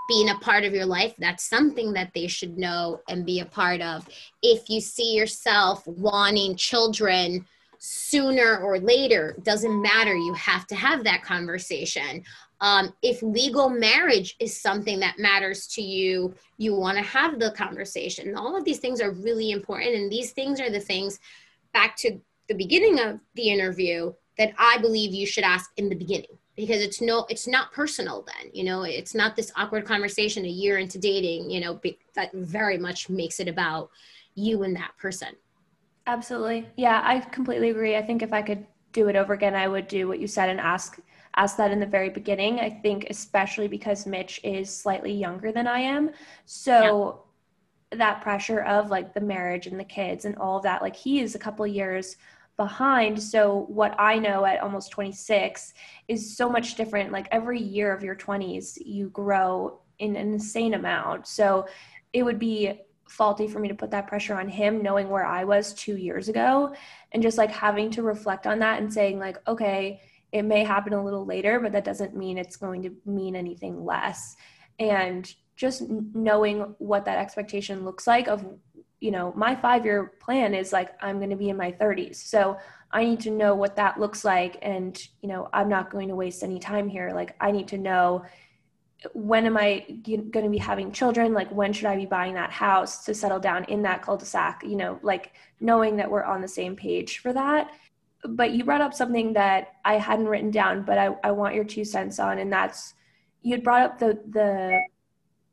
being 0.09 0.31
a 0.31 0.39
part 0.39 0.65
of 0.65 0.75
your 0.75 0.87
life, 0.87 1.15
that's 1.19 1.45
something 1.45 1.93
that 1.93 2.13
they 2.15 2.27
should 2.27 2.59
know 2.59 3.01
and 3.09 3.25
be 3.25 3.41
a 3.41 3.47
part 3.47 3.81
of. 3.81 4.09
If 4.43 4.69
you 4.69 4.81
see 4.81 5.15
yourself 5.15 5.87
wanting 5.87 6.57
children 6.57 7.47
sooner 7.79 8.59
or 8.59 8.79
later, 8.79 9.37
doesn't 9.43 9.83
matter. 9.83 10.15
You 10.15 10.35
have 10.35 10.67
to 10.69 10.75
have 10.75 11.05
that 11.05 11.23
conversation. 11.23 12.25
Um, 12.63 12.95
if 13.03 13.21
legal 13.23 13.69
marriage 13.69 14.37
is 14.39 14.59
something 14.59 15.01
that 15.01 15.19
matters 15.19 15.67
to 15.75 15.83
you, 15.83 16.33
you 16.59 16.75
want 16.75 16.97
to 16.97 17.03
have 17.03 17.41
the 17.41 17.51
conversation. 17.51 18.37
All 18.37 18.57
of 18.57 18.65
these 18.65 18.79
things 18.79 19.01
are 19.01 19.11
really 19.11 19.51
important. 19.51 19.97
And 19.97 20.11
these 20.11 20.31
things 20.31 20.61
are 20.61 20.71
the 20.71 20.81
things, 20.81 21.19
back 21.75 21.97
to 21.99 22.21
the 22.49 22.55
beginning 22.55 23.01
of 23.01 23.19
the 23.35 23.51
interview, 23.51 24.13
that 24.39 24.55
I 24.59 24.79
believe 24.79 25.13
you 25.13 25.27
should 25.27 25.45
ask 25.45 25.71
in 25.77 25.89
the 25.89 25.97
beginning 25.97 26.39
because 26.57 26.83
it's 26.83 27.01
no 27.01 27.27
it's 27.29 27.47
not 27.47 27.73
personal 27.73 28.27
then 28.27 28.51
you 28.53 28.63
know 28.63 28.83
it's 28.83 29.15
not 29.15 29.35
this 29.35 29.51
awkward 29.57 29.87
conversation 29.87 30.45
a 30.45 30.49
year 30.49 30.79
into 30.79 30.99
dating 30.99 31.51
you 31.51 31.61
know 31.61 31.75
be, 31.75 31.99
that 32.15 32.31
very 32.35 32.77
much 32.77 33.09
makes 33.09 33.41
it 33.41 33.49
about 33.49 33.91
you 34.35 34.63
and 34.63 34.77
that 34.77 34.93
person 34.99 35.29
absolutely 36.07 36.69
yeah 36.77 37.01
i 37.05 37.21
completely 37.21 37.71
agree 37.71 37.97
i 37.97 38.03
think 38.03 38.23
if 38.23 38.33
i 38.33 38.43
could 38.43 38.67
do 38.93 39.09
it 39.09 39.17
over 39.17 39.33
again 39.33 39.55
i 39.55 39.67
would 39.67 39.89
do 39.89 40.07
what 40.07 40.19
you 40.19 40.27
said 40.27 40.51
and 40.51 40.61
ask 40.61 40.99
ask 41.37 41.57
that 41.57 41.71
in 41.71 41.81
the 41.81 41.87
very 41.87 42.11
beginning 42.11 42.61
i 42.61 42.69
think 42.69 43.07
especially 43.11 43.69
because 43.69 44.07
mitch 44.07 44.41
is 44.45 44.75
slightly 44.75 45.13
younger 45.13 45.53
than 45.53 45.67
i 45.67 45.79
am 45.79 46.11
so 46.45 47.25
yeah. 47.93 47.99
that 47.99 48.23
pressure 48.23 48.61
of 48.63 48.91
like 48.91 49.15
the 49.15 49.21
marriage 49.21 49.67
and 49.67 49.79
the 49.79 49.85
kids 49.85 50.25
and 50.25 50.37
all 50.37 50.57
of 50.57 50.63
that 50.63 50.83
like 50.83 50.97
he 50.97 51.21
is 51.21 51.35
a 51.35 51.39
couple 51.39 51.67
years 51.67 52.17
behind. 52.57 53.21
So, 53.21 53.67
what 53.69 53.95
I 53.99 54.19
know 54.19 54.45
at 54.45 54.61
almost 54.61 54.91
26 54.91 55.75
is 56.09 56.37
so 56.37 56.49
much 56.49 56.75
different. 56.75 57.13
Like 57.13 57.29
every 57.31 57.61
year 57.61 57.93
of 57.93 58.03
your 58.03 58.17
20s, 58.17 58.79
you 58.85 59.09
grow 59.09 59.81
in 59.99 60.17
an 60.17 60.35
insane 60.35 60.75
amount. 60.75 61.27
So, 61.27 61.67
it 62.13 62.23
would 62.23 62.39
be 62.39 62.81
faulty 63.09 63.47
for 63.47 63.59
me 63.59 63.69
to 63.69 63.75
put 63.75 63.91
that 63.91 64.07
pressure 64.07 64.35
on 64.35 64.49
him, 64.49 64.83
knowing 64.83 65.09
where 65.09 65.25
I 65.25 65.45
was 65.45 65.75
two 65.75 65.97
years 65.97 66.29
ago, 66.29 66.75
and 67.13 67.23
just 67.23 67.39
like 67.39 67.51
having 67.51 67.91
to 67.93 68.03
reflect 68.03 68.47
on 68.47 68.59
that 68.61 68.81
and 68.81 68.93
saying, 68.93 69.19
like, 69.19 69.37
okay, 69.49 70.01
it 70.33 70.43
may 70.43 70.65
happen 70.65 70.93
a 70.93 71.05
little 71.05 71.25
later, 71.27 71.61
but 71.61 71.73
that 71.73 71.85
doesn't 71.85 72.17
mean 72.17 72.39
it's 72.39 72.57
going 72.57 72.83
to 72.83 72.95
mean 73.05 73.37
anything 73.37 73.85
less. 73.85 74.35
And 74.79 75.33
just 75.57 75.83
knowing 75.89 76.75
what 76.79 77.05
that 77.05 77.19
expectation 77.19 77.85
looks 77.85 78.07
like 78.07 78.27
of 78.29 78.45
you 79.03 79.11
know, 79.11 79.33
my 79.37 79.57
five 79.57 79.85
year 79.85 80.13
plan 80.21 80.55
is 80.55 80.73
like, 80.73 80.91
I'm 81.03 81.19
going 81.19 81.31
to 81.31 81.37
be 81.37 81.49
in 81.49 81.57
my 81.57 81.73
30s. 81.73 82.15
So 82.15 82.57
I 82.93 83.05
need 83.05 83.19
to 83.21 83.31
know 83.31 83.53
what 83.57 83.75
that 83.75 83.99
looks 83.99 84.25
like. 84.25 84.59
And, 84.63 84.97
you 85.21 85.29
know, 85.29 85.49
I'm 85.53 85.69
not 85.69 85.91
going 85.91 86.07
to 86.09 86.15
waste 86.15 86.45
any 86.45 86.61
time 86.61 86.89
here. 86.89 87.11
Like, 87.13 87.35
I 87.41 87.51
need 87.51 87.67
to 87.69 87.79
know 87.79 88.25
when 89.13 89.45
am 89.45 89.57
I 89.57 89.85
going 90.07 90.31
to 90.31 90.49
be 90.49 90.59
having 90.59 90.93
children? 90.93 91.35
Like, 91.35 91.51
when 91.51 91.73
should 91.73 91.87
I 91.87 91.97
be 91.97 92.07
buying 92.07 92.35
that 92.35 92.53
house 92.53 93.05
to 93.07 93.13
settle 93.13 93.41
down 93.41 93.65
in 93.65 93.83
that 93.83 94.03
cul 94.03 94.17
de 94.17 94.25
sac? 94.25 94.63
You 94.65 94.77
know, 94.77 95.01
like 95.03 95.33
knowing 95.59 95.97
that 95.97 96.09
we're 96.09 96.23
on 96.23 96.41
the 96.41 96.47
same 96.47 96.77
page 96.77 97.19
for 97.19 97.33
that. 97.33 97.73
But 98.25 98.53
you 98.53 98.65
brought 98.65 98.81
up 98.81 98.95
something 98.95 99.33
that 99.33 99.73
I 99.85 99.95
hadn't 99.95 100.29
written 100.29 100.51
down, 100.51 100.85
but 100.85 100.99
I, 100.99 101.17
I 101.25 101.33
want 101.33 101.55
your 101.55 101.65
two 101.65 101.85
cents 101.85 102.19
on, 102.19 102.39
and 102.39 102.53
that's 102.53 102.95
you 103.43 103.53
had 103.53 103.65
brought 103.65 103.83
up 103.83 103.99
the 103.99 104.21
the 104.31 104.81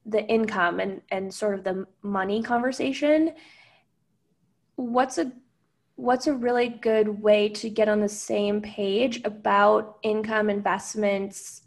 the 0.06 0.26
income 0.28 0.80
and 0.80 1.02
and 1.12 1.34
sort 1.34 1.56
of 1.56 1.64
the 1.64 1.86
money 2.02 2.42
conversation. 2.44 3.34
What's 4.76 5.18
a 5.18 5.32
what's 5.96 6.28
a 6.28 6.34
really 6.34 6.70
good 6.70 7.22
way 7.22 7.50
to 7.50 7.70
get 7.70 7.90
on 7.90 8.00
the 8.00 8.10
same 8.10 8.62
page 8.62 9.22
about 9.26 9.98
income 10.02 10.50
investments 10.50 11.64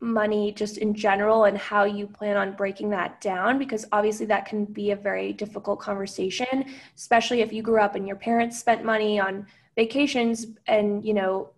money 0.00 0.52
just 0.52 0.76
in 0.76 0.92
general 0.92 1.44
and 1.44 1.56
how 1.56 1.84
you 1.84 2.06
plan 2.06 2.36
on 2.36 2.52
breaking 2.56 2.90
that 2.90 3.20
down? 3.20 3.58
Because 3.58 3.86
obviously 3.92 4.26
that 4.26 4.44
can 4.44 4.64
be 4.64 4.90
a 4.90 4.96
very 4.96 5.32
difficult 5.32 5.78
conversation 5.78 6.64
especially 6.96 7.42
if 7.42 7.52
you 7.52 7.62
grew 7.62 7.80
up 7.80 7.94
and 7.94 8.06
your 8.06 8.16
parents 8.16 8.58
spent 8.58 8.84
money 8.84 9.20
on 9.20 9.46
vacations 9.76 10.46
and 10.66 11.04
you 11.04 11.14
know 11.14 11.50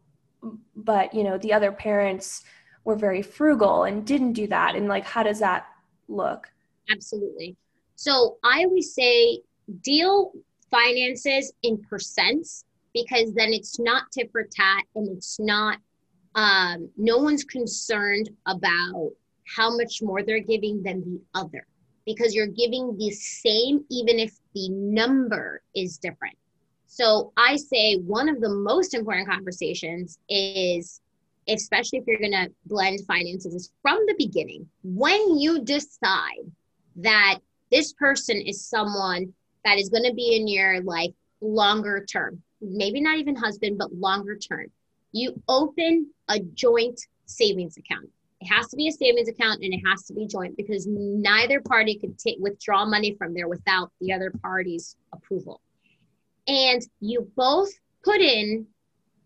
but 0.76 1.14
you 1.14 1.22
know 1.24 1.38
the 1.38 1.52
other 1.52 1.72
parents 1.72 2.44
were 2.84 2.96
very 2.96 3.22
frugal 3.22 3.84
and 3.84 4.06
didn't 4.06 4.32
do 4.32 4.46
that 4.46 4.74
and 4.74 4.88
like 4.88 5.04
how 5.04 5.22
does 5.22 5.40
that 5.40 5.66
look? 6.08 6.50
Absolutely. 6.90 7.56
So 7.96 8.38
I 8.42 8.64
always 8.64 8.94
say 8.94 9.40
deal 9.82 10.32
finances 10.70 11.52
in 11.62 11.78
percents 11.78 12.64
because 12.94 13.32
then 13.34 13.52
it's 13.52 13.78
not 13.78 14.04
tit 14.12 14.30
for 14.32 14.44
tat 14.44 14.84
and 14.94 15.08
it's 15.16 15.38
not 15.38 15.78
um, 16.34 16.88
no 16.96 17.18
one's 17.18 17.44
concerned 17.44 18.30
about 18.46 19.10
how 19.56 19.76
much 19.76 20.00
more 20.02 20.22
they're 20.22 20.40
giving 20.40 20.82
than 20.82 21.00
the 21.00 21.20
other 21.34 21.66
because 22.06 22.34
you're 22.34 22.46
giving 22.46 22.96
the 22.96 23.10
same 23.10 23.84
even 23.90 24.18
if 24.18 24.32
the 24.54 24.68
number 24.70 25.62
is 25.74 25.98
different 25.98 26.38
so 26.99 27.32
i 27.36 27.57
say 27.57 27.96
one 27.99 28.28
of 28.28 28.40
the 28.40 28.49
most 28.49 28.94
important 28.94 29.28
conversations 29.28 30.18
is 30.28 31.01
especially 31.49 31.99
if 31.99 32.07
you're 32.07 32.18
going 32.18 32.32
to 32.32 32.51
blend 32.66 33.01
finances, 33.07 33.55
is 33.55 33.72
from 33.82 33.99
the 34.07 34.14
beginning. 34.18 34.68
When 34.82 35.38
you 35.38 35.64
decide 35.64 36.51
that 36.96 37.38
this 37.70 37.92
person 37.92 38.40
is 38.40 38.64
someone 38.64 39.32
that 39.64 39.78
is 39.78 39.88
going 39.88 40.05
to 40.05 40.14
be 40.14 40.36
in 40.36 40.49
your 40.49 40.80
life 40.82 41.12
longer 41.40 42.05
term, 42.05 42.42
maybe 42.61 43.01
not 43.01 43.18
even 43.18 43.36
husband, 43.36 43.78
but 43.78 43.92
longer 43.94 44.36
term, 44.36 44.66
you 45.12 45.40
open 45.49 46.11
a 46.28 46.40
joint 46.40 47.01
savings 47.26 47.76
account. 47.76 48.09
It 48.40 48.46
has 48.46 48.68
to 48.68 48.76
be 48.76 48.88
a 48.88 48.92
savings 48.92 49.28
account 49.28 49.62
and 49.62 49.74
it 49.74 49.80
has 49.86 50.05
to 50.05 50.14
be 50.14 50.26
joint 50.26 50.57
because 50.57 50.86
neither 50.86 51.61
party 51.61 51.96
could 51.96 52.18
take 52.18 52.36
withdraw 52.38 52.84
money 52.84 53.14
from 53.18 53.34
there 53.34 53.49
without 53.49 53.90
the 54.01 54.12
other 54.12 54.32
party's 54.42 54.96
approval. 55.12 55.61
And 56.49 56.82
you 57.01 57.30
both 57.36 57.70
put 58.03 58.20
in 58.20 58.66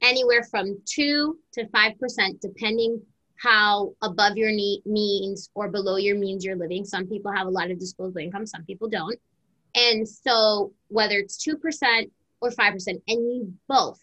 anywhere 0.03 0.43
from 0.43 0.77
2 0.85 1.39
to 1.53 1.65
5%, 1.65 2.41
depending 2.41 3.01
how 3.43 3.93
above 4.03 4.37
your 4.37 4.53
means 4.85 5.51
or 5.55 5.69
below 5.69 5.97
your 5.97 6.17
means 6.17 6.45
you're 6.45 6.57
living. 6.57 6.85
Some 6.85 7.07
people 7.07 7.33
have 7.33 7.47
a 7.47 7.51
lot 7.51 7.71
of 7.71 7.79
disposable 7.79 8.21
income, 8.21 8.47
some 8.47 8.65
people 8.65 8.89
don't. 8.89 9.19
And 9.75 10.07
so, 10.07 10.73
whether 10.89 11.19
it's 11.19 11.45
2% 11.45 12.11
or 12.41 12.51
5%, 12.51 12.87
and 12.89 13.03
you 13.09 13.53
both 13.69 14.01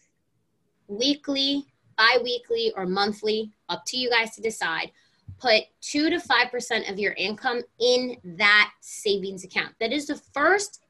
weekly, 0.88 1.64
bi 1.96 2.18
weekly, 2.22 2.72
or 2.76 2.86
monthly, 2.86 3.52
up 3.68 3.84
to 3.86 3.96
you 3.96 4.10
guys 4.10 4.34
to 4.34 4.42
decide, 4.42 4.90
put 5.38 5.62
2 5.82 6.10
to 6.10 6.16
5% 6.18 6.90
of 6.90 6.98
your 6.98 7.12
income 7.12 7.62
in 7.78 8.16
that 8.24 8.72
savings 8.80 9.44
account. 9.44 9.74
That 9.80 9.92
is 9.92 10.06
the 10.06 10.20
first 10.34 10.80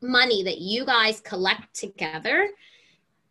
money 0.00 0.42
that 0.42 0.58
you 0.58 0.84
guys 0.84 1.20
collect 1.20 1.74
together 1.74 2.50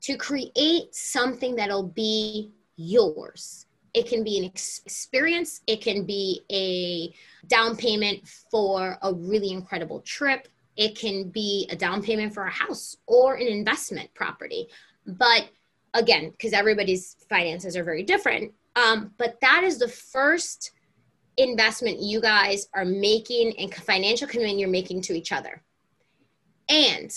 to 0.02 0.18
create 0.18 0.94
something 0.94 1.56
that'll 1.56 1.84
be 1.88 2.52
yours. 2.76 3.66
It 3.94 4.08
can 4.08 4.24
be 4.24 4.38
an 4.38 4.44
experience, 4.44 5.62
it 5.66 5.82
can 5.82 6.06
be 6.06 6.42
a 6.52 7.14
down 7.48 7.76
payment 7.76 8.28
for 8.52 8.98
a 9.02 9.14
really 9.14 9.52
incredible 9.52 10.02
trip, 10.02 10.48
it 10.76 10.98
can 10.98 11.30
be 11.30 11.68
a 11.72 11.76
down 11.76 12.04
payment 12.04 12.34
for 12.34 12.44
a 12.44 12.52
house 12.52 12.98
or 13.08 13.36
an 13.36 13.48
investment 13.48 14.14
property. 14.14 14.68
But 15.06 15.50
again, 15.94 16.30
because 16.32 16.54
everybody's 16.54 17.16
finances 17.28 17.76
are 17.76 17.84
very 17.84 18.04
different, 18.04 18.54
um, 18.76 19.12
but 19.18 19.42
that 19.42 19.64
is 19.64 19.80
the 19.80 19.88
first 19.88 20.72
investment 21.38 22.00
you 22.00 22.22
guys 22.22 22.68
are 22.74 22.86
making 22.86 23.58
and 23.60 23.74
financial 23.74 24.28
commitment 24.28 24.60
you're 24.60 24.70
making 24.70 25.02
to 25.02 25.14
each 25.14 25.32
other. 25.32 25.64
And 26.70 27.12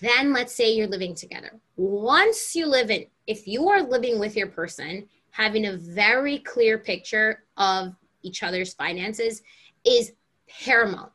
then 0.00 0.32
let's 0.32 0.54
say 0.54 0.72
you're 0.72 0.86
living 0.86 1.14
together. 1.14 1.52
Once 1.76 2.54
you 2.54 2.66
live 2.66 2.90
in, 2.90 3.06
if 3.26 3.46
you 3.46 3.68
are 3.68 3.82
living 3.82 4.18
with 4.18 4.36
your 4.36 4.48
person, 4.48 5.08
having 5.30 5.66
a 5.66 5.76
very 5.76 6.38
clear 6.38 6.78
picture 6.78 7.44
of 7.56 7.94
each 8.22 8.42
other's 8.42 8.74
finances 8.74 9.42
is 9.84 10.12
paramount. 10.48 11.10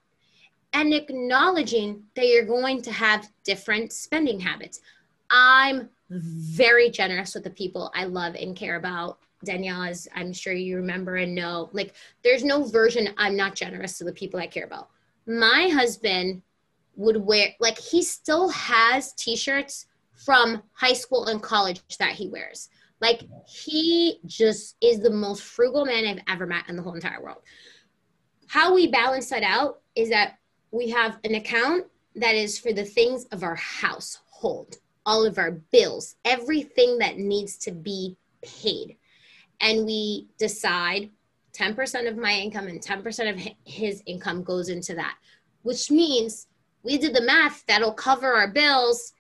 And 0.74 0.94
acknowledging 0.94 2.04
that 2.16 2.28
you're 2.28 2.46
going 2.46 2.82
to 2.84 2.92
have 2.92 3.30
different 3.44 3.92
spending 3.92 4.40
habits. 4.40 4.82
I'm 5.30 5.90
very 6.10 6.90
generous 6.90 7.34
with 7.34 7.44
the 7.44 7.50
people 7.50 7.92
I 7.96 8.06
love 8.06 8.36
and 8.36 8.56
care 8.56 8.76
about. 8.76 9.20
Danielle, 9.44 9.84
as 9.84 10.08
I'm 10.16 10.34
sure 10.34 10.54
you 10.54 10.76
remember 10.76 11.16
and 11.16 11.34
know, 11.34 11.70
like 11.72 11.94
there's 12.24 12.44
no 12.44 12.64
version 12.64 13.14
I'm 13.18 13.36
not 13.36 13.56
generous 13.56 13.98
to 13.98 14.04
the 14.04 14.12
people 14.12 14.40
I 14.40 14.48
care 14.48 14.66
about. 14.66 14.90
My 15.26 15.70
husband 15.72 16.42
would 17.00 17.16
wear 17.16 17.48
like 17.62 17.80
he 17.80 18.04
still 18.04 18.50
has 18.50 19.14
t-shirts 19.14 19.86
from 20.14 20.62
high 20.74 20.94
school 20.94 21.28
and 21.28 21.42
college 21.42 21.82
that 21.98 22.12
he 22.12 22.28
wears. 22.28 22.68
Like 23.00 23.22
he 23.48 24.20
just 24.26 24.76
is 24.82 25.00
the 25.00 25.10
most 25.10 25.44
frugal 25.44 25.86
man 25.86 26.06
I've 26.06 26.24
ever 26.28 26.46
met 26.46 26.68
in 26.68 26.76
the 26.76 26.82
whole 26.82 26.96
entire 26.96 27.24
world. 27.24 27.42
How 28.48 28.76
we 28.76 28.88
balance 28.88 29.30
that 29.30 29.44
out 29.44 29.80
is 29.96 30.10
that 30.10 30.40
we 30.72 30.90
have 30.90 31.20
an 31.24 31.36
account 31.36 31.86
that 32.16 32.36
is 32.36 32.60
for 32.60 32.74
the 32.74 32.84
things 32.84 33.24
of 33.32 33.44
our 33.44 33.56
household, 33.56 34.76
all 35.06 35.26
of 35.26 35.38
our 35.38 35.52
bills, 35.72 36.18
everything 36.26 36.98
that 36.98 37.18
needs 37.18 37.58
to 37.60 37.72
be 37.72 38.18
paid. 38.42 38.98
And 39.62 39.86
we 39.86 40.28
decide 40.38 41.12
10% 41.54 42.10
of 42.10 42.18
my 42.18 42.34
income 42.34 42.68
and 42.68 42.82
10% 42.82 43.30
of 43.30 43.54
his 43.64 44.04
income 44.06 44.44
goes 44.44 44.68
into 44.68 44.96
that, 44.96 45.16
which 45.62 45.90
means 45.90 46.48
we 46.84 46.98
did 46.98 47.14
the 47.14 47.22
math 47.22 47.66
that'll 47.66 47.94
cover 47.94 48.34
our 48.34 48.50
bills, 48.50 49.14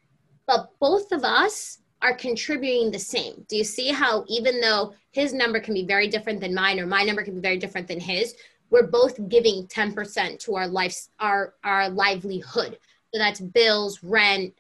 but 0.48 0.72
both 0.80 1.12
of 1.12 1.24
us 1.24 1.80
are 2.02 2.16
contributing 2.16 2.92
the 2.92 3.00
same. 3.00 3.46
Do 3.50 3.58
you 3.58 3.64
see 3.64 3.90
how 3.90 4.24
even 4.28 4.62
though 4.62 4.94
his 5.12 5.34
number 5.34 5.60
can 5.60 5.74
be 5.74 5.86
very 5.86 6.08
different 6.08 6.40
than 6.40 6.56
mine 6.56 6.80
or 6.80 6.86
my 6.86 7.04
number 7.04 7.24
can 7.24 7.36
be 7.36 7.42
very 7.42 7.58
different 7.58 7.88
than 7.88 8.00
his, 8.00 8.36
we're 8.70 8.88
both 8.88 9.28
giving 9.30 9.68
10% 9.68 10.40
to 10.40 10.56
our 10.56 10.68
life 10.68 10.96
our 11.20 11.56
our 11.64 11.90
livelihood. 11.90 12.78
So 13.12 13.20
that's 13.20 13.42
bills, 13.42 14.04
rent, 14.04 14.54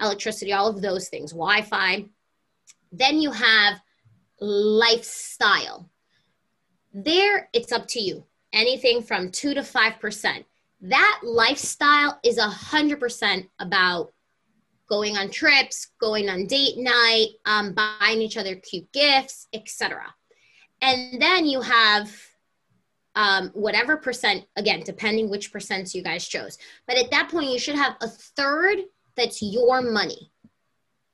electricity, 0.00 0.52
all 0.52 0.68
of 0.68 0.80
those 0.80 1.08
things, 1.08 1.32
Wi-Fi. 1.32 2.06
Then 2.92 3.20
you 3.20 3.32
have 3.32 3.80
lifestyle. 4.40 5.90
There 6.94 7.48
it's 7.52 7.72
up 7.72 7.86
to 7.88 8.00
you. 8.00 8.24
Anything 8.52 9.02
from 9.02 9.30
2 9.30 9.54
to 9.54 9.60
5% 9.60 10.44
that 10.80 11.20
lifestyle 11.22 12.18
is 12.24 12.38
a 12.38 12.48
hundred 12.48 13.00
percent 13.00 13.46
about 13.58 14.12
going 14.88 15.16
on 15.16 15.30
trips, 15.30 15.88
going 16.00 16.28
on 16.28 16.46
date 16.46 16.78
night, 16.78 17.28
um, 17.44 17.74
buying 17.74 18.20
each 18.20 18.36
other 18.36 18.54
cute 18.56 18.90
gifts, 18.92 19.48
etc. 19.52 20.02
And 20.80 21.20
then 21.20 21.46
you 21.46 21.60
have 21.60 22.14
um, 23.14 23.50
whatever 23.54 23.96
percent, 23.96 24.44
again, 24.56 24.82
depending 24.84 25.28
which 25.28 25.52
percents 25.52 25.94
you 25.94 26.02
guys 26.02 26.28
chose. 26.28 26.58
But 26.86 26.98
at 26.98 27.10
that 27.10 27.30
point, 27.30 27.50
you 27.50 27.58
should 27.58 27.74
have 27.74 27.96
a 28.00 28.08
third 28.08 28.78
that's 29.16 29.42
your 29.42 29.80
money. 29.80 30.30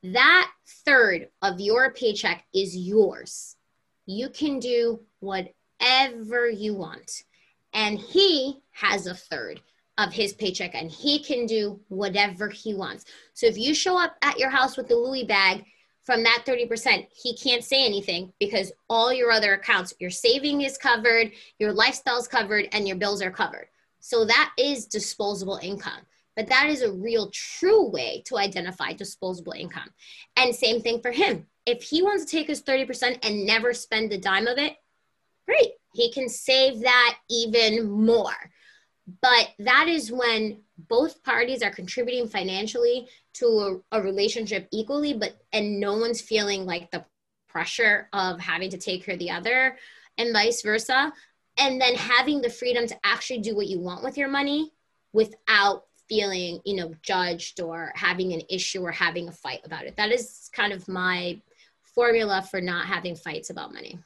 That 0.03 0.51
third 0.85 1.29
of 1.41 1.61
your 1.61 1.93
paycheck 1.93 2.45
is 2.53 2.77
yours. 2.77 3.57
You 4.07 4.29
can 4.29 4.59
do 4.59 5.01
whatever 5.21 6.51
you 6.51 6.75
want 6.75 7.23
and 7.73 7.99
he 7.99 8.63
has 8.73 9.07
a 9.07 9.15
third 9.15 9.61
of 9.99 10.13
his 10.13 10.33
paycheck 10.33 10.75
and 10.75 10.91
he 10.91 11.23
can 11.23 11.47
do 11.47 11.81
whatever 11.89 12.49
he 12.49 12.75
wants. 12.75 13.05
So 13.35 13.47
if 13.47 13.59
you 13.59 13.75
show 13.75 14.03
up 14.03 14.17
at 14.23 14.39
your 14.39 14.51
house 14.51 14.77
with 14.77 14.89
the 14.89 14.97
Louis 14.97 15.25
bag 15.25 15.65
from 16.03 16.23
that 16.25 16.45
30%, 16.47 17.07
he 17.13 17.37
can't 17.37 17.63
say 17.63 17.85
anything 17.85 18.33
because 18.41 18.73
all 18.89 19.13
your 19.13 19.31
other 19.31 19.55
accounts, 19.55 19.95
your 20.01 20.11
saving 20.11 20.63
is 20.63 20.79
covered, 20.79 21.33
your 21.59 21.73
lifestyle's 21.73 22.27
covered, 22.27 22.69
and 22.73 22.89
your 22.89 22.97
bills 22.97 23.23
are 23.23 23.31
covered. 23.31 23.69
So 24.01 24.25
that 24.25 24.53
is 24.59 24.87
disposable 24.87 25.61
income. 25.63 26.01
But 26.35 26.49
that 26.49 26.71
is 26.71 26.81
a 26.81 26.91
real 26.91 27.31
true 27.31 27.89
way 27.91 28.23
to 28.27 28.39
identify 28.39 28.95
disposable 28.95 29.53
income. 29.53 29.91
And 30.37 30.55
same 30.55 30.81
thing 30.81 31.03
for 31.03 31.11
him. 31.11 31.47
If 31.67 31.83
he 31.83 32.03
wants 32.03 32.25
to 32.25 32.31
take 32.31 32.47
his 32.47 32.63
30% 32.63 33.19
and 33.23 33.47
never 33.47 33.75
spend 33.75 34.13
a 34.13 34.19
dime 34.19 34.47
of 34.47 34.57
it, 34.57 34.75
great 35.47 35.73
he 35.93 36.13
can 36.13 36.29
save 36.29 36.81
that 36.81 37.19
even 37.31 37.91
more. 37.91 38.51
But 39.21 39.51
that 39.59 39.89
is 39.89 40.13
when 40.13 40.63
both 40.89 41.23
parties 41.23 41.63
are 41.63 41.71
contributing 41.71 42.29
financially 42.29 43.09
to 43.35 43.83
a, 43.93 43.99
a 43.99 44.03
relationship 44.03 44.69
equally, 44.73 45.15
but 45.15 45.37
and 45.53 45.81
no 45.81 45.97
one's 45.97 46.21
feeling 46.21 46.65
like 46.65 46.91
the 46.91 47.05
pressure 47.49 48.09
of 48.13 48.41
having 48.41 48.71
to 48.71 48.79
take 48.79 49.05
care 49.05 49.15
of 49.15 49.19
the 49.19 49.31
other 49.31 49.77
and 50.19 50.33
vice 50.33 50.63
versa. 50.63 51.13
And 51.59 51.81
then 51.81 51.95
having 51.95 52.41
the 52.41 52.49
freedom 52.49 52.87
to 52.87 52.97
actually 53.05 53.41
do 53.41 53.55
what 53.55 53.67
you 53.67 53.79
want 53.79 54.03
with 54.03 54.17
your 54.17 54.29
money 54.29 54.73
without 55.13 55.85
feeling, 56.09 56.61
you 56.65 56.77
know, 56.77 56.95
judged 57.03 57.61
or 57.61 57.93
having 57.95 58.33
an 58.33 58.43
issue 58.49 58.81
or 58.81 58.91
having 58.91 59.29
a 59.29 59.33
fight 59.33 59.61
about 59.65 59.85
it. 59.85 59.97
That 59.97 60.13
is 60.13 60.49
kind 60.55 60.73
of 60.73 60.89
my 60.89 61.41
formula 61.95 62.47
for 62.51 62.61
not 62.61 62.87
having 62.87 63.17
fights 63.17 63.51
about 63.51 63.73
money. 63.73 63.99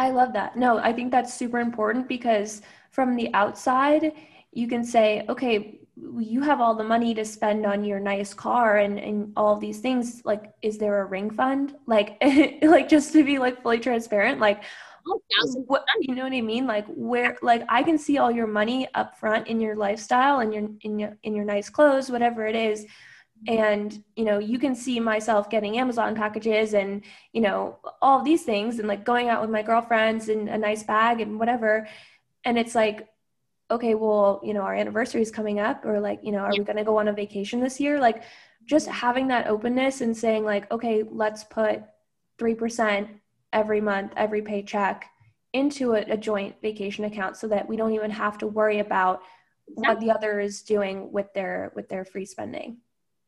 I 0.00 0.08
love 0.08 0.32
that. 0.32 0.56
No, 0.56 0.78
I 0.78 0.94
think 0.94 1.10
that's 1.10 1.34
super 1.34 1.60
important 1.60 2.08
because 2.08 2.62
from 2.90 3.16
the 3.16 3.32
outside, 3.34 4.14
you 4.50 4.66
can 4.66 4.82
say, 4.82 5.26
okay, 5.28 5.78
you 6.18 6.40
have 6.40 6.58
all 6.58 6.74
the 6.74 6.82
money 6.82 7.12
to 7.12 7.22
spend 7.22 7.66
on 7.66 7.84
your 7.84 8.00
nice 8.00 8.32
car 8.32 8.78
and, 8.78 8.98
and 8.98 9.30
all 9.36 9.56
these 9.56 9.80
things. 9.80 10.22
Like, 10.24 10.54
is 10.62 10.78
there 10.78 11.02
a 11.02 11.04
ring 11.04 11.30
fund? 11.30 11.76
Like, 11.86 12.16
like 12.62 12.88
just 12.88 13.12
to 13.12 13.22
be 13.22 13.38
like 13.38 13.62
fully 13.62 13.78
transparent, 13.78 14.40
like, 14.40 14.64
oh, 15.06 15.20
what, 15.66 15.84
you 16.00 16.14
know 16.14 16.24
what 16.24 16.32
I 16.32 16.40
mean? 16.40 16.66
Like 16.66 16.86
where, 16.88 17.36
like 17.42 17.62
I 17.68 17.82
can 17.82 17.98
see 17.98 18.16
all 18.16 18.30
your 18.30 18.46
money 18.46 18.88
up 18.94 19.18
front 19.18 19.48
in 19.48 19.60
your 19.60 19.76
lifestyle 19.76 20.40
and 20.40 20.54
your, 20.54 20.66
in 20.80 20.98
your, 20.98 21.18
in 21.24 21.34
your 21.34 21.44
nice 21.44 21.68
clothes, 21.68 22.10
whatever 22.10 22.46
it 22.46 22.56
is 22.56 22.86
and 23.46 24.02
you 24.16 24.24
know 24.24 24.38
you 24.38 24.58
can 24.58 24.74
see 24.74 25.00
myself 25.00 25.48
getting 25.48 25.78
amazon 25.78 26.14
packages 26.14 26.74
and 26.74 27.02
you 27.32 27.40
know 27.40 27.78
all 28.02 28.22
these 28.22 28.42
things 28.42 28.78
and 28.78 28.86
like 28.86 29.04
going 29.04 29.28
out 29.28 29.40
with 29.40 29.50
my 29.50 29.62
girlfriends 29.62 30.28
and 30.28 30.48
a 30.48 30.58
nice 30.58 30.82
bag 30.82 31.20
and 31.20 31.38
whatever. 31.38 31.86
And 32.44 32.58
it's 32.58 32.74
like 32.74 33.08
okay 33.70 33.94
well 33.94 34.40
you 34.42 34.52
know 34.52 34.62
our 34.62 34.74
anniversary 34.74 35.22
is 35.22 35.30
coming 35.30 35.60
up 35.60 35.84
or 35.84 36.00
like 36.00 36.20
you 36.22 36.32
know 36.32 36.40
are 36.40 36.50
we 36.50 36.64
going 36.64 36.76
to 36.76 36.84
go 36.84 36.98
on 36.98 37.08
a 37.08 37.12
vacation 37.12 37.60
this 37.60 37.80
year? 37.80 37.98
Like 37.98 38.24
just 38.66 38.86
having 38.88 39.28
that 39.28 39.46
openness 39.46 40.00
and 40.00 40.16
saying 40.16 40.44
like 40.44 40.70
okay 40.70 41.02
let's 41.10 41.44
put 41.44 41.82
3% 42.38 43.08
every 43.52 43.80
month 43.80 44.12
every 44.16 44.42
paycheck 44.42 45.06
into 45.52 45.94
a, 45.94 46.02
a 46.02 46.16
joint 46.16 46.54
vacation 46.62 47.04
account 47.04 47.36
so 47.36 47.48
that 47.48 47.68
we 47.68 47.76
don't 47.76 47.92
even 47.92 48.10
have 48.10 48.38
to 48.38 48.46
worry 48.46 48.78
about 48.78 49.22
what 49.66 49.98
the 50.00 50.10
other 50.10 50.40
is 50.40 50.62
doing 50.62 51.10
with 51.10 51.32
their 51.34 51.72
with 51.74 51.88
their 51.88 52.04
free 52.04 52.26
spending 52.26 52.78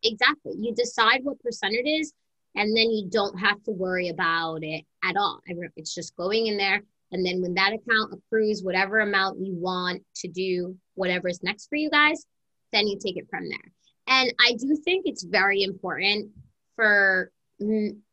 exactly. 0.03 0.55
You 0.59 0.75
decide 0.75 1.21
what 1.23 1.41
percent 1.41 1.75
it 1.75 1.89
is, 1.89 2.13
and 2.55 2.77
then 2.77 2.91
you 2.91 3.09
don't 3.11 3.39
have 3.39 3.63
to 3.65 3.71
worry 3.71 4.09
about 4.09 4.63
it 4.63 4.85
at 5.05 5.17
all. 5.17 5.41
It's 5.77 5.95
just 5.95 6.17
going 6.17 6.47
in 6.47 6.57
there. 6.57 6.83
And 7.13 7.25
then 7.25 7.43
when 7.43 7.55
that 7.55 7.73
account 7.73 8.15
accrues 8.15 8.63
whatever 8.63 9.01
amount 9.01 9.39
you 9.39 9.55
want 9.55 10.03
to 10.17 10.29
do 10.29 10.77
whatever 10.95 11.29
is 11.29 11.43
next 11.43 11.69
for 11.69 11.77
you 11.77 11.91
guys, 11.91 12.25
then 12.73 12.87
you 12.87 12.99
take 12.99 13.17
it 13.17 13.29
from 13.31 13.49
there. 13.49 13.73
And 14.07 14.33
I 14.41 14.55
do 14.55 14.77
think 14.83 15.05
it's 15.07 15.23
very 15.23 15.63
important 15.63 16.31
for 16.75 17.31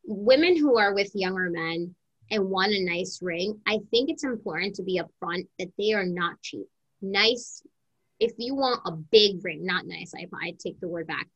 women 0.05 0.57
who 0.57 0.77
are 0.77 0.93
with 0.93 1.11
younger 1.13 1.49
men 1.49 1.95
and 2.29 2.49
want 2.49 2.73
a 2.73 2.85
nice 2.85 3.19
ring. 3.21 3.59
I 3.65 3.79
think 3.89 4.09
it's 4.09 4.23
important 4.23 4.75
to 4.75 4.83
be 4.83 5.01
upfront 5.01 5.47
that 5.57 5.71
they 5.77 5.93
are 5.93 6.05
not 6.05 6.41
cheap. 6.41 6.67
Nice, 7.01 7.63
if 8.19 8.33
you 8.37 8.53
want 8.53 8.81
a 8.85 8.91
big 8.91 9.43
ring, 9.43 9.65
not 9.65 9.85
nice, 9.85 10.13
I, 10.13 10.27
I 10.41 10.53
take 10.59 10.79
the 10.79 10.89
word 10.89 11.07
back 11.07 11.27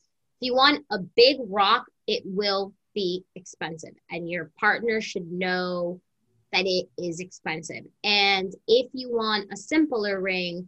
you 0.44 0.54
want 0.54 0.86
a 0.92 1.00
big 1.00 1.38
rock, 1.48 1.86
it 2.08 2.24
will 2.26 2.74
be 2.94 3.24
expensive. 3.36 3.94
And 4.10 4.30
your 4.30 4.52
partner 4.60 5.02
should 5.02 5.32
know 5.32 6.02
that 6.52 6.66
it 6.66 6.88
is 6.98 7.20
expensive. 7.20 7.84
And 8.04 8.54
if 8.68 8.90
you 8.94 9.12
want 9.12 9.52
a 9.52 9.58
simpler 9.58 10.22
ring, 10.22 10.68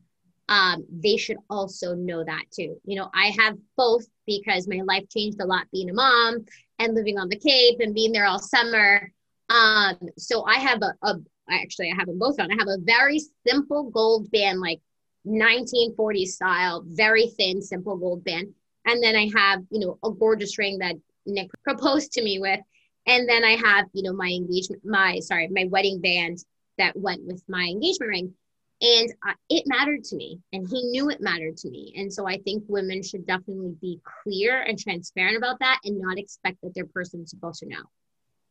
um, 0.49 0.85
they 0.89 1.17
should 1.17 1.37
also 1.49 1.95
know 1.95 2.23
that 2.23 2.43
too. 2.51 2.79
You 2.85 2.97
know, 2.97 3.09
I 3.13 3.33
have 3.39 3.57
both 3.77 4.05
because 4.25 4.67
my 4.67 4.81
life 4.85 5.07
changed 5.09 5.39
a 5.41 5.45
lot 5.45 5.65
being 5.71 5.89
a 5.89 5.93
mom 5.93 6.45
and 6.79 6.95
living 6.95 7.17
on 7.17 7.29
the 7.29 7.39
Cape 7.39 7.79
and 7.79 7.93
being 7.93 8.11
there 8.11 8.25
all 8.25 8.39
summer. 8.39 9.11
Um, 9.49 9.97
so 10.17 10.43
I 10.45 10.55
have 10.55 10.81
a, 10.81 10.93
a 11.03 11.15
actually 11.49 11.91
I 11.91 11.95
have 11.95 12.07
them 12.07 12.19
both 12.19 12.39
on. 12.39 12.51
I 12.51 12.55
have 12.57 12.67
a 12.67 12.81
very 12.81 13.19
simple 13.47 13.89
gold 13.89 14.29
band, 14.31 14.59
like 14.59 14.81
1940s 15.27 16.27
style, 16.27 16.83
very 16.87 17.27
thin, 17.27 17.61
simple 17.61 17.97
gold 17.97 18.23
band. 18.23 18.53
And 18.85 19.01
then 19.01 19.15
I 19.15 19.29
have, 19.35 19.61
you 19.69 19.79
know, 19.79 19.97
a 20.03 20.11
gorgeous 20.11 20.57
ring 20.57 20.79
that 20.79 20.95
Nick 21.25 21.49
proposed 21.63 22.11
to 22.13 22.23
me 22.23 22.39
with. 22.39 22.59
And 23.07 23.29
then 23.29 23.43
I 23.43 23.51
have, 23.51 23.85
you 23.93 24.03
know, 24.03 24.13
my 24.13 24.29
engagement, 24.29 24.83
my, 24.83 25.19
sorry, 25.19 25.47
my 25.49 25.65
wedding 25.69 26.01
band 26.01 26.39
that 26.77 26.97
went 26.97 27.23
with 27.23 27.43
my 27.47 27.63
engagement 27.63 28.09
ring. 28.09 28.33
And 28.81 29.09
uh, 29.27 29.33
it 29.49 29.63
mattered 29.67 30.03
to 30.05 30.17
me, 30.17 30.41
and 30.51 30.67
he 30.67 30.83
knew 30.89 31.09
it 31.09 31.21
mattered 31.21 31.55
to 31.57 31.69
me. 31.69 31.93
And 31.95 32.11
so 32.11 32.27
I 32.27 32.39
think 32.39 32.65
women 32.67 33.01
should 33.01 33.25
definitely 33.25 33.73
be 33.79 34.01
clear 34.21 34.61
and 34.61 34.77
transparent 34.77 35.37
about 35.37 35.59
that 35.59 35.79
and 35.85 35.97
not 35.97 36.17
expect 36.17 36.57
that 36.61 36.75
their 36.75 36.85
person 36.85 37.21
is 37.21 37.29
supposed 37.29 37.59
to 37.59 37.67
know. 37.67 37.83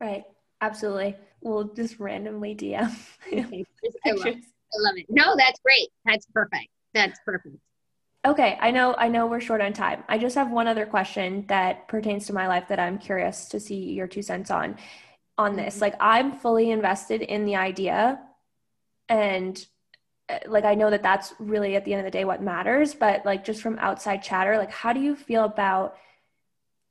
Right. 0.00 0.24
Absolutely. 0.60 1.16
We'll 1.42 1.64
just 1.64 2.00
randomly 2.00 2.54
DM. 2.54 2.90
Okay. 3.26 3.64
I, 4.06 4.10
love 4.12 4.26
I 4.26 4.78
love 4.78 4.94
it. 4.96 5.06
No, 5.08 5.34
that's 5.36 5.58
great. 5.60 5.88
That's 6.06 6.26
perfect. 6.26 6.68
That's 6.94 7.18
perfect. 7.24 7.56
Okay, 8.26 8.56
I 8.60 8.70
know 8.70 8.94
I 8.96 9.08
know 9.08 9.26
we're 9.26 9.40
short 9.40 9.60
on 9.60 9.74
time. 9.74 10.02
I 10.08 10.16
just 10.16 10.34
have 10.34 10.50
one 10.50 10.66
other 10.66 10.86
question 10.86 11.44
that 11.48 11.88
pertains 11.88 12.26
to 12.26 12.32
my 12.32 12.48
life 12.48 12.68
that 12.68 12.80
I'm 12.80 12.98
curious 12.98 13.48
to 13.50 13.60
see 13.60 13.92
your 13.92 14.06
two 14.06 14.22
cents 14.22 14.50
on 14.50 14.76
on 15.36 15.56
this. 15.56 15.74
Mm-hmm. 15.74 15.82
Like 15.82 15.96
I'm 16.00 16.32
fully 16.32 16.70
invested 16.70 17.20
in 17.20 17.44
the 17.44 17.56
idea 17.56 18.20
and 19.08 19.64
uh, 20.30 20.38
like 20.46 20.64
I 20.64 20.74
know 20.74 20.88
that 20.88 21.02
that's 21.02 21.34
really 21.38 21.76
at 21.76 21.84
the 21.84 21.92
end 21.92 22.00
of 22.00 22.10
the 22.10 22.16
day 22.18 22.24
what 22.24 22.42
matters, 22.42 22.94
but 22.94 23.26
like 23.26 23.44
just 23.44 23.60
from 23.60 23.78
outside 23.78 24.22
chatter, 24.22 24.56
like 24.56 24.70
how 24.70 24.94
do 24.94 25.00
you 25.00 25.14
feel 25.14 25.44
about 25.44 25.96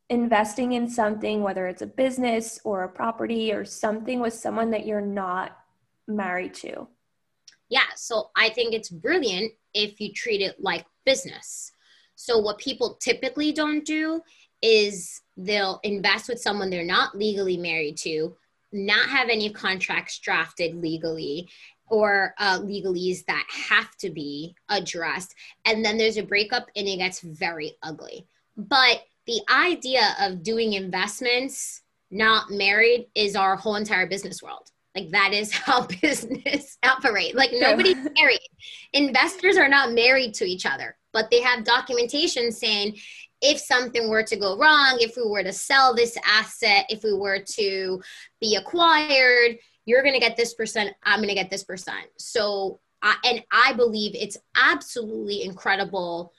investing 0.10 0.74
in 0.74 0.88
something 0.88 1.42
whether 1.42 1.66
it's 1.66 1.82
a 1.82 1.88
business 1.88 2.60
or 2.64 2.84
a 2.84 2.90
property 2.90 3.52
or 3.52 3.66
something 3.66 4.20
with 4.20 4.34
someone 4.34 4.70
that 4.70 4.86
you're 4.86 5.02
not 5.02 5.58
married 6.08 6.54
to? 6.54 6.88
Yeah, 7.70 7.90
so 7.96 8.30
I 8.36 8.50
think 8.50 8.76
it's 8.76 8.90
brilliant 8.90 9.54
if 9.74 10.00
you 10.00 10.14
treat 10.14 10.42
it 10.42 10.62
like 10.62 10.86
business. 11.06 11.72
So, 12.16 12.38
what 12.38 12.58
people 12.58 12.96
typically 12.96 13.52
don't 13.52 13.86
do 13.86 14.22
is 14.62 15.22
they'll 15.36 15.80
invest 15.84 16.30
with 16.30 16.40
someone 16.40 16.70
they're 16.70 16.86
not 16.86 17.18
legally 17.18 17.58
married 17.58 17.98
to, 17.98 18.36
not 18.72 19.10
have 19.10 19.30
any 19.30 19.52
contracts 19.52 20.20
drafted 20.20 20.76
legally 20.76 21.50
or 21.88 22.34
uh, 22.40 22.60
legalese 22.60 23.26
that 23.26 23.46
have 23.50 23.96
to 23.98 24.10
be 24.10 24.56
addressed. 24.70 25.36
And 25.66 25.84
then 25.84 25.98
there's 25.98 26.18
a 26.18 26.24
breakup 26.24 26.68
and 26.76 26.88
it 26.88 26.98
gets 26.98 27.20
very 27.22 27.76
ugly. 27.84 28.26
But 28.58 29.04
the 29.28 29.42
idea 29.52 30.16
of 30.20 30.44
doing 30.44 30.74
investments 30.74 31.82
not 32.10 32.52
married 32.52 33.08
is 33.16 33.36
our 33.36 33.56
whole 33.56 33.76
entire 33.76 34.08
business 34.08 34.42
world. 34.42 34.72
Like 34.96 35.10
that 35.12 35.34
is 35.34 35.52
how 35.54 35.88
business 36.02 36.78
operate. 36.84 37.36
Like 37.36 37.52
nobody's 37.54 38.08
married. 38.18 38.40
Investors 38.94 39.58
are 39.58 39.70
not 39.70 39.94
married 39.94 40.34
to 40.36 40.46
each 40.46 40.66
other, 40.66 40.96
but 41.12 41.30
they 41.30 41.42
have 41.42 41.64
documentation 41.64 42.52
saying 42.52 42.98
if 43.42 43.60
something 43.60 44.10
were 44.10 44.24
to 44.24 44.38
go 44.38 44.58
wrong, 44.58 44.98
if 45.02 45.18
we 45.18 45.28
were 45.28 45.44
to 45.44 45.52
sell 45.52 45.94
this 45.94 46.18
asset, 46.26 46.86
if 46.90 47.04
we 47.04 47.14
were 47.14 47.40
to 47.40 48.02
be 48.40 48.56
acquired, 48.56 49.58
you're 49.86 50.02
going 50.02 50.14
to 50.14 50.20
get 50.20 50.38
this 50.38 50.54
percent, 50.54 50.96
I'm 51.04 51.18
going 51.18 51.28
to 51.28 51.36
get 51.36 51.50
this 51.50 51.66
percent. 51.66 52.08
So, 52.18 52.80
uh, 53.02 53.16
and 53.26 53.44
I 53.52 53.74
believe 53.74 54.16
it's 54.16 54.38
absolutely 54.56 55.44
incredible 55.44 56.32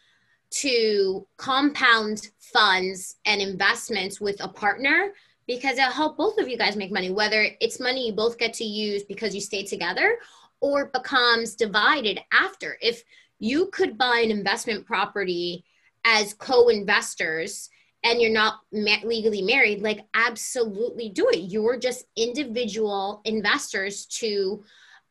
to 0.51 1.27
compound 1.37 2.31
funds 2.39 3.17
and 3.27 3.43
investments 3.43 4.19
with 4.19 4.43
a 4.43 4.49
partner 4.49 5.13
because 5.47 5.78
it'll 5.78 5.90
help 5.90 6.16
both 6.16 6.38
of 6.38 6.49
you 6.49 6.57
guys 6.57 6.76
make 6.76 6.92
money, 6.92 7.11
whether 7.11 7.47
it's 7.61 7.80
money 7.80 8.07
you 8.07 8.12
both 8.12 8.38
get 8.38 8.55
to 8.55 8.64
use 8.64 9.03
because 9.05 9.34
you 9.34 9.40
stay 9.40 9.64
together 9.64 10.18
or 10.61 10.86
becomes 10.86 11.55
divided 11.55 12.20
after. 12.32 12.76
If 12.80 13.03
you 13.38 13.66
could 13.66 13.99
buy 13.99 14.22
an 14.24 14.30
investment 14.30 14.86
property 14.86 15.64
as 16.05 16.34
co 16.34 16.68
investors 16.68 17.68
and 18.03 18.20
you're 18.20 18.30
not 18.30 18.61
ma- 18.72 19.05
legally 19.05 19.42
married, 19.42 19.82
like 19.82 20.01
absolutely 20.14 21.09
do 21.09 21.28
it. 21.28 21.51
You're 21.51 21.78
just 21.78 22.05
individual 22.16 23.22
investors 23.24 24.07
to 24.07 24.62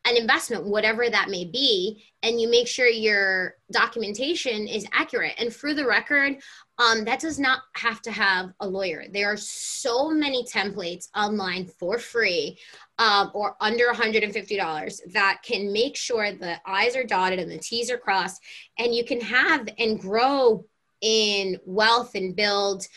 an 0.05 0.17
investment, 0.17 0.65
whatever 0.65 1.09
that 1.09 1.29
may 1.29 1.45
be, 1.45 2.03
and 2.23 2.39
you 2.39 2.49
make 2.49 2.67
sure 2.67 2.87
your 2.87 3.55
documentation 3.71 4.67
is 4.67 4.85
accurate. 4.91 5.33
And 5.37 5.53
for 5.53 5.73
the 5.73 5.85
record, 5.85 6.35
um, 6.79 7.05
that 7.05 7.19
does 7.19 7.39
not 7.39 7.61
have 7.75 8.01
to 8.01 8.11
have 8.11 8.51
a 8.59 8.67
lawyer. 8.67 9.05
There 9.11 9.31
are 9.31 9.37
so 9.37 10.09
many 10.09 10.43
templates 10.43 11.07
online 11.15 11.65
for 11.65 11.99
free 11.99 12.57
um, 12.97 13.31
or 13.33 13.55
under 13.61 13.85
$150 13.85 14.99
that 15.13 15.41
can 15.43 15.71
make 15.71 15.95
sure 15.95 16.31
the 16.31 16.59
I's 16.65 16.95
are 16.95 17.03
dotted 17.03 17.39
and 17.39 17.51
the 17.51 17.59
T's 17.59 17.91
are 17.91 17.97
crossed, 17.97 18.41
and 18.79 18.93
you 18.93 19.05
can 19.05 19.21
have 19.21 19.67
and 19.77 19.99
grow 19.99 20.65
in 21.01 21.59
wealth 21.65 22.15
and 22.15 22.35
build 22.35 22.87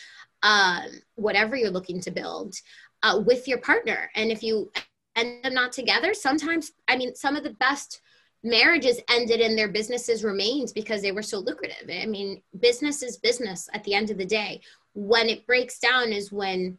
um, 0.42 0.86
whatever 1.16 1.56
you're 1.56 1.70
looking 1.70 2.00
to 2.00 2.10
build 2.10 2.54
uh, 3.02 3.20
with 3.26 3.46
your 3.46 3.58
partner. 3.58 4.10
And 4.14 4.30
if 4.30 4.42
you 4.42 4.70
end 5.16 5.44
up 5.44 5.52
not 5.52 5.72
together, 5.72 6.14
sometimes, 6.14 6.72
I 6.88 6.96
mean, 6.96 7.14
some 7.14 7.36
of 7.36 7.42
the 7.42 7.50
best 7.50 8.00
marriages 8.42 9.00
ended 9.10 9.40
and 9.40 9.58
their 9.58 9.68
businesses 9.68 10.24
remained 10.24 10.72
because 10.74 11.02
they 11.02 11.12
were 11.12 11.22
so 11.22 11.38
lucrative. 11.38 11.90
I 11.90 12.06
mean, 12.06 12.42
business 12.60 13.02
is 13.02 13.16
business 13.18 13.68
at 13.72 13.82
the 13.84 13.94
end 13.94 14.10
of 14.10 14.18
the 14.18 14.24
day. 14.24 14.60
When 14.94 15.28
it 15.28 15.46
breaks 15.46 15.78
down 15.78 16.12
is 16.12 16.32
when 16.32 16.78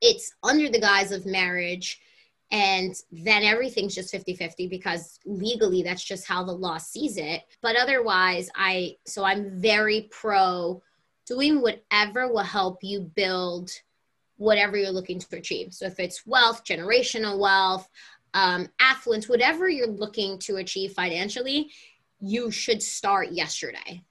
it's 0.00 0.32
under 0.42 0.68
the 0.68 0.80
guise 0.80 1.12
of 1.12 1.26
marriage 1.26 2.00
and 2.52 2.94
then 3.10 3.42
everything's 3.42 3.94
just 3.94 4.14
50-50 4.14 4.70
because 4.70 5.18
legally 5.24 5.82
that's 5.82 6.04
just 6.04 6.26
how 6.26 6.44
the 6.44 6.52
law 6.52 6.78
sees 6.78 7.16
it 7.16 7.42
but 7.60 7.76
otherwise 7.76 8.48
i 8.54 8.94
so 9.04 9.24
i'm 9.24 9.60
very 9.60 10.08
pro 10.12 10.80
doing 11.26 11.60
whatever 11.60 12.32
will 12.32 12.38
help 12.38 12.78
you 12.82 13.00
build 13.00 13.70
whatever 14.36 14.76
you're 14.76 14.90
looking 14.90 15.18
to 15.18 15.36
achieve 15.36 15.74
so 15.74 15.86
if 15.86 15.98
it's 15.98 16.24
wealth 16.24 16.62
generational 16.64 17.38
wealth 17.38 17.88
um, 18.36 18.68
affluence, 18.80 19.30
whatever 19.30 19.66
you're 19.66 19.86
looking 19.86 20.38
to 20.40 20.56
achieve 20.56 20.92
financially, 20.92 21.70
you 22.20 22.50
should 22.50 22.82
start 22.82 23.32
yesterday. 23.32 24.02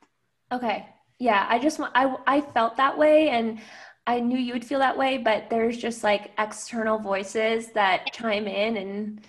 Okay. 0.51 0.87
Yeah. 1.19 1.45
I 1.47 1.59
just, 1.59 1.79
I, 1.79 2.15
I 2.25 2.41
felt 2.41 2.75
that 2.77 2.97
way 2.97 3.29
and 3.29 3.59
I 4.07 4.19
knew 4.19 4.37
you 4.37 4.53
would 4.53 4.65
feel 4.65 4.79
that 4.79 4.97
way, 4.97 5.19
but 5.19 5.47
there's 5.51 5.77
just 5.77 6.03
like 6.03 6.31
external 6.39 6.97
voices 6.97 7.71
that 7.73 8.11
chime 8.13 8.47
in 8.47 8.77
and. 8.77 9.21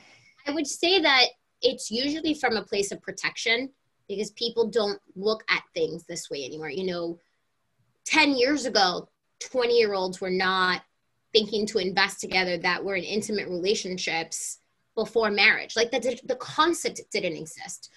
I 0.49 0.53
would 0.53 0.67
say 0.67 1.01
that 1.01 1.27
it's 1.61 1.91
usually 1.91 2.33
from 2.33 2.57
a 2.57 2.63
place 2.63 2.93
of 2.93 3.03
protection 3.03 3.69
because 4.09 4.31
people 4.31 4.69
don't 4.71 5.01
look 5.17 5.43
at 5.51 5.65
things 5.75 6.05
this 6.05 6.31
way 6.31 6.45
anymore. 6.45 6.71
You 6.71 6.87
know, 6.87 7.19
10 8.07 8.37
years 8.37 8.65
ago, 8.65 9.09
20 9.41 9.77
year 9.77 9.93
olds 9.93 10.21
were 10.21 10.31
not 10.31 10.83
thinking 11.33 11.67
to 11.67 11.79
invest 11.79 12.21
together 12.21 12.57
that 12.59 12.83
were 12.83 12.95
in 12.95 13.05
intimate 13.05 13.49
relationships 13.49 14.61
before 14.97 15.31
marriage. 15.31 15.77
Like 15.77 15.93
the, 15.93 16.19
the 16.25 16.37
concept 16.37 17.01
didn't 17.13 17.37
exist. 17.37 17.91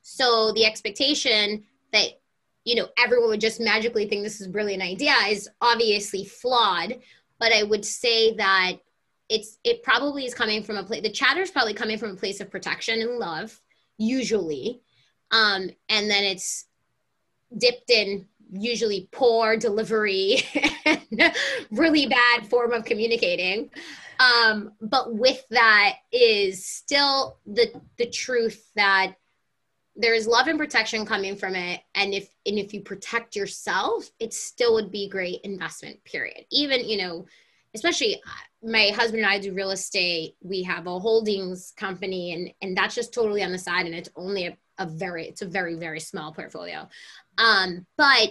So 0.00 0.52
the 0.52 0.64
expectation 0.64 1.64
that, 1.92 2.20
you 2.64 2.76
know, 2.76 2.88
everyone 2.98 3.28
would 3.28 3.40
just 3.40 3.60
magically 3.60 4.08
think 4.08 4.22
this 4.22 4.40
is 4.40 4.46
a 4.46 4.50
brilliant 4.50 4.82
idea 4.82 5.14
is 5.28 5.50
obviously 5.60 6.24
flawed. 6.24 6.98
But 7.38 7.52
I 7.52 7.64
would 7.64 7.84
say 7.84 8.34
that 8.34 8.74
it's 9.28 9.58
it 9.64 9.82
probably 9.82 10.24
is 10.24 10.32
coming 10.32 10.62
from 10.62 10.76
a 10.76 10.84
place 10.84 11.02
the 11.02 11.10
chatter 11.10 11.40
is 11.40 11.50
probably 11.50 11.74
coming 11.74 11.98
from 11.98 12.10
a 12.10 12.16
place 12.16 12.40
of 12.40 12.50
protection 12.50 13.00
and 13.00 13.18
love, 13.18 13.60
usually. 13.98 14.80
Um, 15.32 15.68
and 15.88 16.08
then 16.08 16.24
it's 16.24 16.66
dipped 17.58 17.90
in 17.90 18.26
usually 18.52 19.08
poor 19.10 19.56
delivery 19.56 20.42
and 20.84 21.32
really 21.72 22.06
bad 22.06 22.46
form 22.48 22.72
of 22.72 22.84
communicating 22.84 23.70
um, 24.18 24.72
but 24.80 25.14
with 25.14 25.44
that 25.50 25.96
is 26.12 26.64
still 26.64 27.38
the 27.46 27.80
the 27.98 28.06
truth 28.06 28.70
that 28.76 29.14
there 29.96 30.14
is 30.14 30.26
love 30.26 30.46
and 30.46 30.58
protection 30.58 31.06
coming 31.06 31.36
from 31.36 31.54
it. 31.54 31.80
And 31.94 32.12
if 32.12 32.28
and 32.44 32.58
if 32.58 32.74
you 32.74 32.80
protect 32.82 33.34
yourself 33.34 34.10
it 34.20 34.34
still 34.34 34.74
would 34.74 34.90
be 34.90 35.08
great 35.08 35.40
investment 35.42 36.02
period. 36.04 36.44
Even 36.50 36.86
you 36.88 36.98
know 36.98 37.26
especially 37.74 38.16
uh, 38.16 38.68
my 38.68 38.90
husband 38.94 39.22
and 39.22 39.30
i 39.30 39.38
do 39.38 39.52
real 39.52 39.70
estate. 39.70 40.36
We 40.40 40.62
have 40.64 40.86
a 40.86 40.98
holdings 40.98 41.72
company 41.76 42.32
and 42.32 42.52
and 42.62 42.76
that's 42.76 42.94
just 42.94 43.14
totally 43.14 43.42
on 43.42 43.52
the 43.52 43.58
side 43.58 43.86
and 43.86 43.94
it's 43.94 44.10
only 44.16 44.46
a, 44.46 44.56
a 44.78 44.86
very 44.86 45.26
it's 45.28 45.42
a 45.42 45.46
very 45.46 45.74
very 45.74 46.00
small 46.00 46.32
portfolio. 46.32 46.88
Um 47.38 47.86
but 47.96 48.30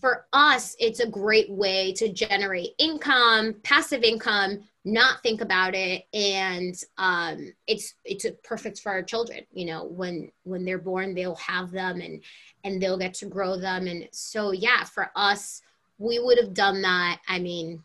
for 0.00 0.26
us, 0.32 0.76
it's 0.78 1.00
a 1.00 1.06
great 1.06 1.50
way 1.50 1.92
to 1.94 2.12
generate 2.12 2.70
income, 2.78 3.54
passive 3.62 4.02
income, 4.02 4.60
not 4.84 5.22
think 5.22 5.42
about 5.42 5.74
it, 5.74 6.06
and 6.14 6.74
um, 6.96 7.52
it's 7.66 7.94
it's 8.04 8.26
perfect 8.42 8.80
for 8.80 8.90
our 8.90 9.02
children. 9.02 9.44
You 9.52 9.66
know, 9.66 9.84
when 9.84 10.32
when 10.44 10.64
they're 10.64 10.78
born, 10.78 11.14
they'll 11.14 11.34
have 11.36 11.70
them, 11.70 12.00
and 12.00 12.22
and 12.64 12.80
they'll 12.80 12.98
get 12.98 13.14
to 13.14 13.26
grow 13.26 13.58
them. 13.58 13.86
And 13.86 14.08
so, 14.10 14.52
yeah, 14.52 14.84
for 14.84 15.10
us, 15.16 15.60
we 15.98 16.18
would 16.18 16.38
have 16.38 16.54
done 16.54 16.80
that. 16.82 17.20
I 17.28 17.38
mean, 17.38 17.82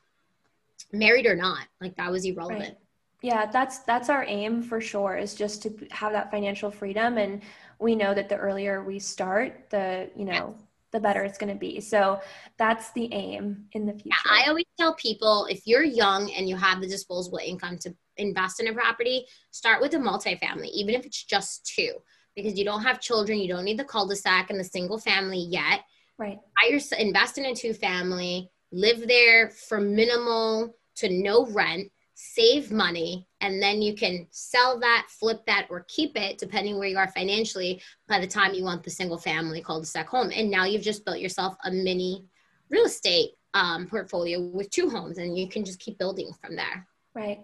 married 0.94 1.26
or 1.26 1.36
not, 1.36 1.68
like 1.82 1.98
that 1.98 2.12
was 2.12 2.24
irrelevant. 2.26 2.62
Right. 2.62 2.78
Yeah, 3.22 3.46
that's 3.48 3.80
that's 3.80 4.10
our 4.10 4.24
aim 4.26 4.64
for 4.64 4.80
sure. 4.80 5.18
Is 5.18 5.36
just 5.36 5.64
to 5.64 5.88
have 5.92 6.14
that 6.14 6.32
financial 6.32 6.72
freedom, 6.72 7.18
and 7.18 7.42
we 7.80 7.94
know 7.96 8.14
that 8.14 8.30
the 8.30 8.38
earlier 8.38 8.84
we 8.84 9.00
start, 9.00 9.70
the 9.70 10.10
you 10.16 10.24
know 10.24 10.56
the 10.96 11.02
better 11.02 11.24
it's 11.24 11.38
going 11.38 11.54
to 11.54 11.60
be. 11.60 11.80
So 11.82 12.20
that's 12.58 12.92
the 12.94 13.14
aim 13.14 13.66
in 13.74 13.86
the 13.86 13.94
future. 13.94 14.18
I 14.28 14.46
always 14.48 14.66
tell 14.80 14.96
people 14.96 15.46
if 15.50 15.62
you're 15.66 15.84
young 15.84 16.32
and 16.32 16.50
you 16.50 16.56
have 16.56 16.82
the 16.82 16.88
disposable 16.88 17.38
income 17.38 17.78
to 17.80 17.94
invest 18.18 18.62
in 18.62 18.68
a 18.68 18.74
property, 18.74 19.26
start 19.52 19.82
with 19.82 19.94
a 19.94 19.98
multifamily, 19.98 20.70
even 20.70 20.96
if 20.96 21.06
it's 21.06 21.24
just 21.24 21.70
two, 21.76 21.92
because 22.36 22.58
you 22.58 22.64
don't 22.64 22.82
have 22.82 23.02
children, 23.02 23.40
you 23.40 23.50
don't 23.50 23.66
need 23.66 23.78
the 23.78 23.84
cul-de-sac 23.84 24.50
and 24.50 24.60
the 24.60 24.64
single 24.64 24.98
family 24.98 25.40
yet. 25.40 25.82
Right. 26.18 26.40
I 26.58 26.80
invest 26.98 27.38
in 27.38 27.46
a 27.46 27.54
two 27.54 27.74
family, 27.74 28.50
live 28.72 29.06
there 29.08 29.50
for 29.50 29.82
minimal 29.82 30.78
to 30.98 31.10
no 31.10 31.46
rent 31.48 31.92
save 32.16 32.72
money, 32.72 33.28
and 33.42 33.62
then 33.62 33.82
you 33.82 33.94
can 33.94 34.26
sell 34.32 34.80
that, 34.80 35.08
flip 35.10 35.46
that, 35.46 35.68
or 35.70 35.86
keep 35.90 36.18
it, 36.18 36.38
depending 36.38 36.80
where 36.80 36.88
you 36.88 36.98
are 36.98 37.10
financially, 37.10 37.82
by 38.08 38.20
the 38.20 38.26
time 38.28 38.54
you 38.54 38.64
want 38.64 38.84
the 38.84 38.90
single 38.90 39.18
family 39.18 39.62
cul-de-sac 39.62 40.08
home. 40.08 40.32
And 40.34 40.50
now 40.50 40.64
you've 40.64 40.82
just 40.82 41.06
built 41.06 41.20
yourself 41.20 41.56
a 41.66 41.72
mini 41.72 42.26
real 42.70 42.86
estate 42.86 43.32
um, 43.54 43.86
portfolio 43.86 44.40
with 44.42 44.70
two 44.70 44.90
homes, 44.90 45.18
and 45.18 45.38
you 45.38 45.48
can 45.48 45.66
just 45.66 45.80
keep 45.80 46.00
building 46.00 46.32
from 46.42 46.56
there. 46.56 46.88
Right. 47.14 47.42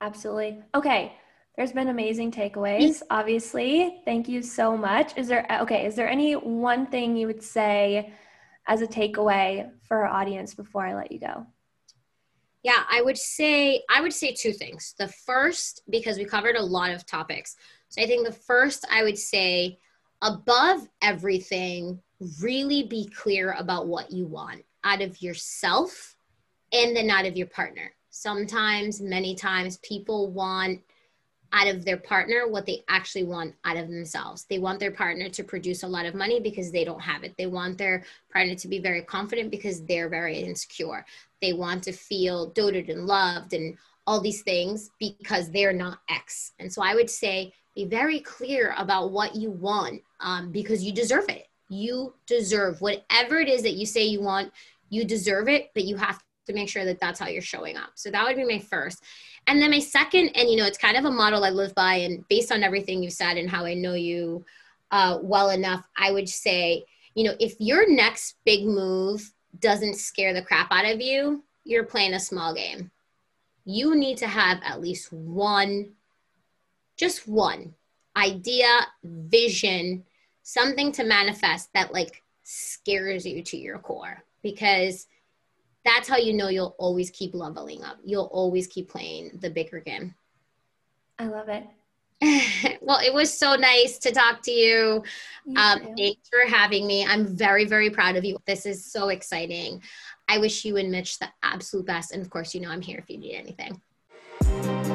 Absolutely. 0.00 0.62
Okay. 0.74 1.12
There's 1.56 1.72
been 1.72 1.88
amazing 1.88 2.32
takeaways, 2.32 3.02
obviously. 3.10 4.00
Thank 4.06 4.26
you 4.26 4.42
so 4.42 4.74
much. 4.74 5.18
Is 5.18 5.28
there, 5.28 5.46
okay, 5.60 5.84
is 5.84 5.94
there 5.94 6.08
any 6.08 6.32
one 6.32 6.86
thing 6.86 7.14
you 7.14 7.26
would 7.26 7.42
say 7.42 8.10
as 8.66 8.80
a 8.80 8.86
takeaway 8.86 9.70
for 9.82 10.06
our 10.06 10.06
audience 10.06 10.54
before 10.54 10.86
I 10.86 10.94
let 10.94 11.12
you 11.12 11.20
go? 11.20 11.46
Yeah, 12.62 12.84
I 12.88 13.02
would 13.02 13.18
say 13.18 13.82
I 13.90 14.00
would 14.00 14.12
say 14.12 14.32
two 14.32 14.52
things. 14.52 14.94
The 14.98 15.08
first, 15.08 15.82
because 15.90 16.16
we 16.16 16.24
covered 16.24 16.56
a 16.56 16.62
lot 16.62 16.90
of 16.90 17.06
topics. 17.06 17.56
So 17.88 18.02
I 18.02 18.06
think 18.06 18.24
the 18.24 18.32
first 18.32 18.86
I 18.90 19.02
would 19.02 19.18
say 19.18 19.78
above 20.22 20.88
everything, 21.02 22.00
really 22.40 22.84
be 22.84 23.08
clear 23.08 23.52
about 23.58 23.88
what 23.88 24.12
you 24.12 24.26
want 24.26 24.64
out 24.84 25.02
of 25.02 25.20
yourself 25.20 26.16
and 26.72 26.96
then 26.96 27.10
out 27.10 27.26
of 27.26 27.36
your 27.36 27.48
partner. 27.48 27.92
Sometimes, 28.10 29.00
many 29.00 29.34
times, 29.34 29.78
people 29.78 30.30
want 30.30 30.80
out 31.52 31.68
of 31.68 31.84
their 31.84 31.98
partner 31.98 32.48
what 32.48 32.66
they 32.66 32.82
actually 32.88 33.24
want 33.24 33.54
out 33.64 33.76
of 33.76 33.88
themselves. 33.88 34.44
They 34.48 34.58
want 34.58 34.80
their 34.80 34.90
partner 34.90 35.28
to 35.28 35.44
produce 35.44 35.82
a 35.82 35.88
lot 35.88 36.06
of 36.06 36.14
money 36.14 36.40
because 36.40 36.72
they 36.72 36.84
don't 36.84 37.00
have 37.00 37.24
it. 37.24 37.34
They 37.36 37.46
want 37.46 37.78
their 37.78 38.04
partner 38.32 38.54
to 38.54 38.68
be 38.68 38.78
very 38.78 39.02
confident 39.02 39.50
because 39.50 39.84
they're 39.84 40.08
very 40.08 40.38
insecure. 40.38 41.04
They 41.40 41.52
want 41.52 41.82
to 41.84 41.92
feel 41.92 42.50
doted 42.50 42.88
and 42.88 43.06
loved 43.06 43.52
and 43.52 43.76
all 44.06 44.20
these 44.20 44.42
things 44.42 44.90
because 44.98 45.50
they're 45.50 45.72
not 45.72 45.98
X. 46.08 46.52
And 46.58 46.72
so 46.72 46.82
I 46.82 46.94
would 46.94 47.10
say 47.10 47.52
be 47.74 47.84
very 47.84 48.20
clear 48.20 48.74
about 48.76 49.12
what 49.12 49.34
you 49.34 49.50
want 49.50 50.02
um, 50.20 50.52
because 50.52 50.82
you 50.82 50.92
deserve 50.92 51.28
it. 51.28 51.48
You 51.68 52.14
deserve 52.26 52.80
whatever 52.80 53.38
it 53.38 53.48
is 53.48 53.62
that 53.62 53.74
you 53.74 53.86
say 53.86 54.04
you 54.04 54.20
want, 54.20 54.52
you 54.90 55.04
deserve 55.04 55.48
it, 55.48 55.70
but 55.74 55.84
you 55.84 55.96
have 55.96 56.22
to 56.46 56.52
make 56.52 56.68
sure 56.68 56.84
that 56.84 57.00
that's 57.00 57.18
how 57.18 57.28
you're 57.28 57.40
showing 57.40 57.76
up. 57.76 57.90
So 57.94 58.10
that 58.10 58.26
would 58.26 58.36
be 58.36 58.44
my 58.44 58.58
first. 58.58 59.02
And 59.46 59.60
then 59.60 59.70
my 59.70 59.80
second, 59.80 60.30
and 60.34 60.48
you 60.48 60.56
know, 60.56 60.66
it's 60.66 60.78
kind 60.78 60.96
of 60.96 61.04
a 61.04 61.10
model 61.10 61.44
I 61.44 61.50
live 61.50 61.74
by, 61.74 61.96
and 61.96 62.26
based 62.28 62.52
on 62.52 62.62
everything 62.62 63.02
you 63.02 63.10
said 63.10 63.36
and 63.36 63.50
how 63.50 63.64
I 63.64 63.74
know 63.74 63.94
you 63.94 64.44
uh, 64.90 65.18
well 65.20 65.50
enough, 65.50 65.86
I 65.96 66.12
would 66.12 66.28
say, 66.28 66.84
you 67.14 67.24
know, 67.24 67.34
if 67.40 67.56
your 67.58 67.90
next 67.90 68.36
big 68.44 68.64
move 68.64 69.32
doesn't 69.58 69.96
scare 69.96 70.32
the 70.32 70.42
crap 70.42 70.70
out 70.70 70.86
of 70.86 71.00
you, 71.00 71.42
you're 71.64 71.84
playing 71.84 72.14
a 72.14 72.20
small 72.20 72.54
game. 72.54 72.90
You 73.64 73.94
need 73.94 74.18
to 74.18 74.26
have 74.26 74.60
at 74.64 74.80
least 74.80 75.12
one, 75.12 75.92
just 76.96 77.28
one 77.28 77.74
idea, 78.16 78.68
vision, 79.02 80.04
something 80.42 80.92
to 80.92 81.04
manifest 81.04 81.72
that 81.74 81.92
like 81.92 82.22
scares 82.42 83.24
you 83.24 83.42
to 83.42 83.56
your 83.56 83.78
core 83.78 84.24
because 84.42 85.06
that's 85.84 86.08
how 86.08 86.16
you 86.16 86.32
know 86.32 86.48
you'll 86.48 86.76
always 86.78 87.10
keep 87.10 87.34
leveling 87.34 87.82
up. 87.82 87.98
You'll 88.04 88.30
always 88.32 88.66
keep 88.66 88.88
playing 88.88 89.38
the 89.40 89.50
bigger 89.50 89.80
game. 89.80 90.14
I 91.18 91.26
love 91.26 91.48
it. 91.48 91.64
well, 92.82 93.00
it 93.04 93.12
was 93.12 93.36
so 93.36 93.56
nice 93.56 93.98
to 93.98 94.12
talk 94.12 94.42
to 94.42 94.52
you. 94.52 95.02
you 95.44 95.56
um, 95.56 95.94
thanks 95.96 96.28
for 96.30 96.48
having 96.48 96.86
me. 96.86 97.04
I'm 97.04 97.26
very, 97.26 97.64
very 97.64 97.90
proud 97.90 98.16
of 98.16 98.24
you. 98.24 98.38
This 98.46 98.64
is 98.64 98.84
so 98.84 99.08
exciting. 99.08 99.82
I 100.28 100.38
wish 100.38 100.64
you 100.64 100.76
and 100.76 100.90
Mitch 100.90 101.18
the 101.18 101.28
absolute 101.42 101.86
best. 101.86 102.12
And 102.12 102.22
of 102.22 102.30
course, 102.30 102.54
you 102.54 102.60
know 102.60 102.70
I'm 102.70 102.80
here 102.80 102.98
if 102.98 103.10
you 103.10 103.18
need 103.18 103.34
anything. 103.34 103.80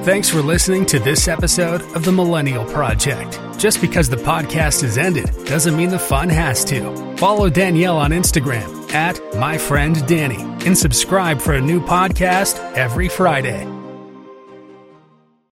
Thanks 0.03 0.29
for 0.29 0.41
listening 0.41 0.85
to 0.87 0.99
this 0.99 1.27
episode 1.27 1.81
of 1.95 2.05
The 2.05 2.11
Millennial 2.13 2.63
Project. 2.63 3.41
Just 3.57 3.81
because 3.81 4.09
the 4.09 4.15
podcast 4.15 4.81
has 4.83 4.97
ended 4.97 5.25
doesn't 5.45 5.75
mean 5.75 5.89
the 5.89 5.99
fun 5.99 6.29
has 6.29 6.63
to. 6.65 7.17
Follow 7.17 7.49
Danielle 7.49 7.97
on 7.97 8.11
Instagram 8.11 8.76
at 8.93 9.19
my 9.37 9.57
friend 9.57 10.05
Danny 10.07 10.41
and 10.65 10.77
subscribe 10.77 11.39
for 11.39 11.53
a 11.53 11.61
new 11.61 11.79
podcast 11.79 12.57
every 12.73 13.09
Friday. 13.09 13.76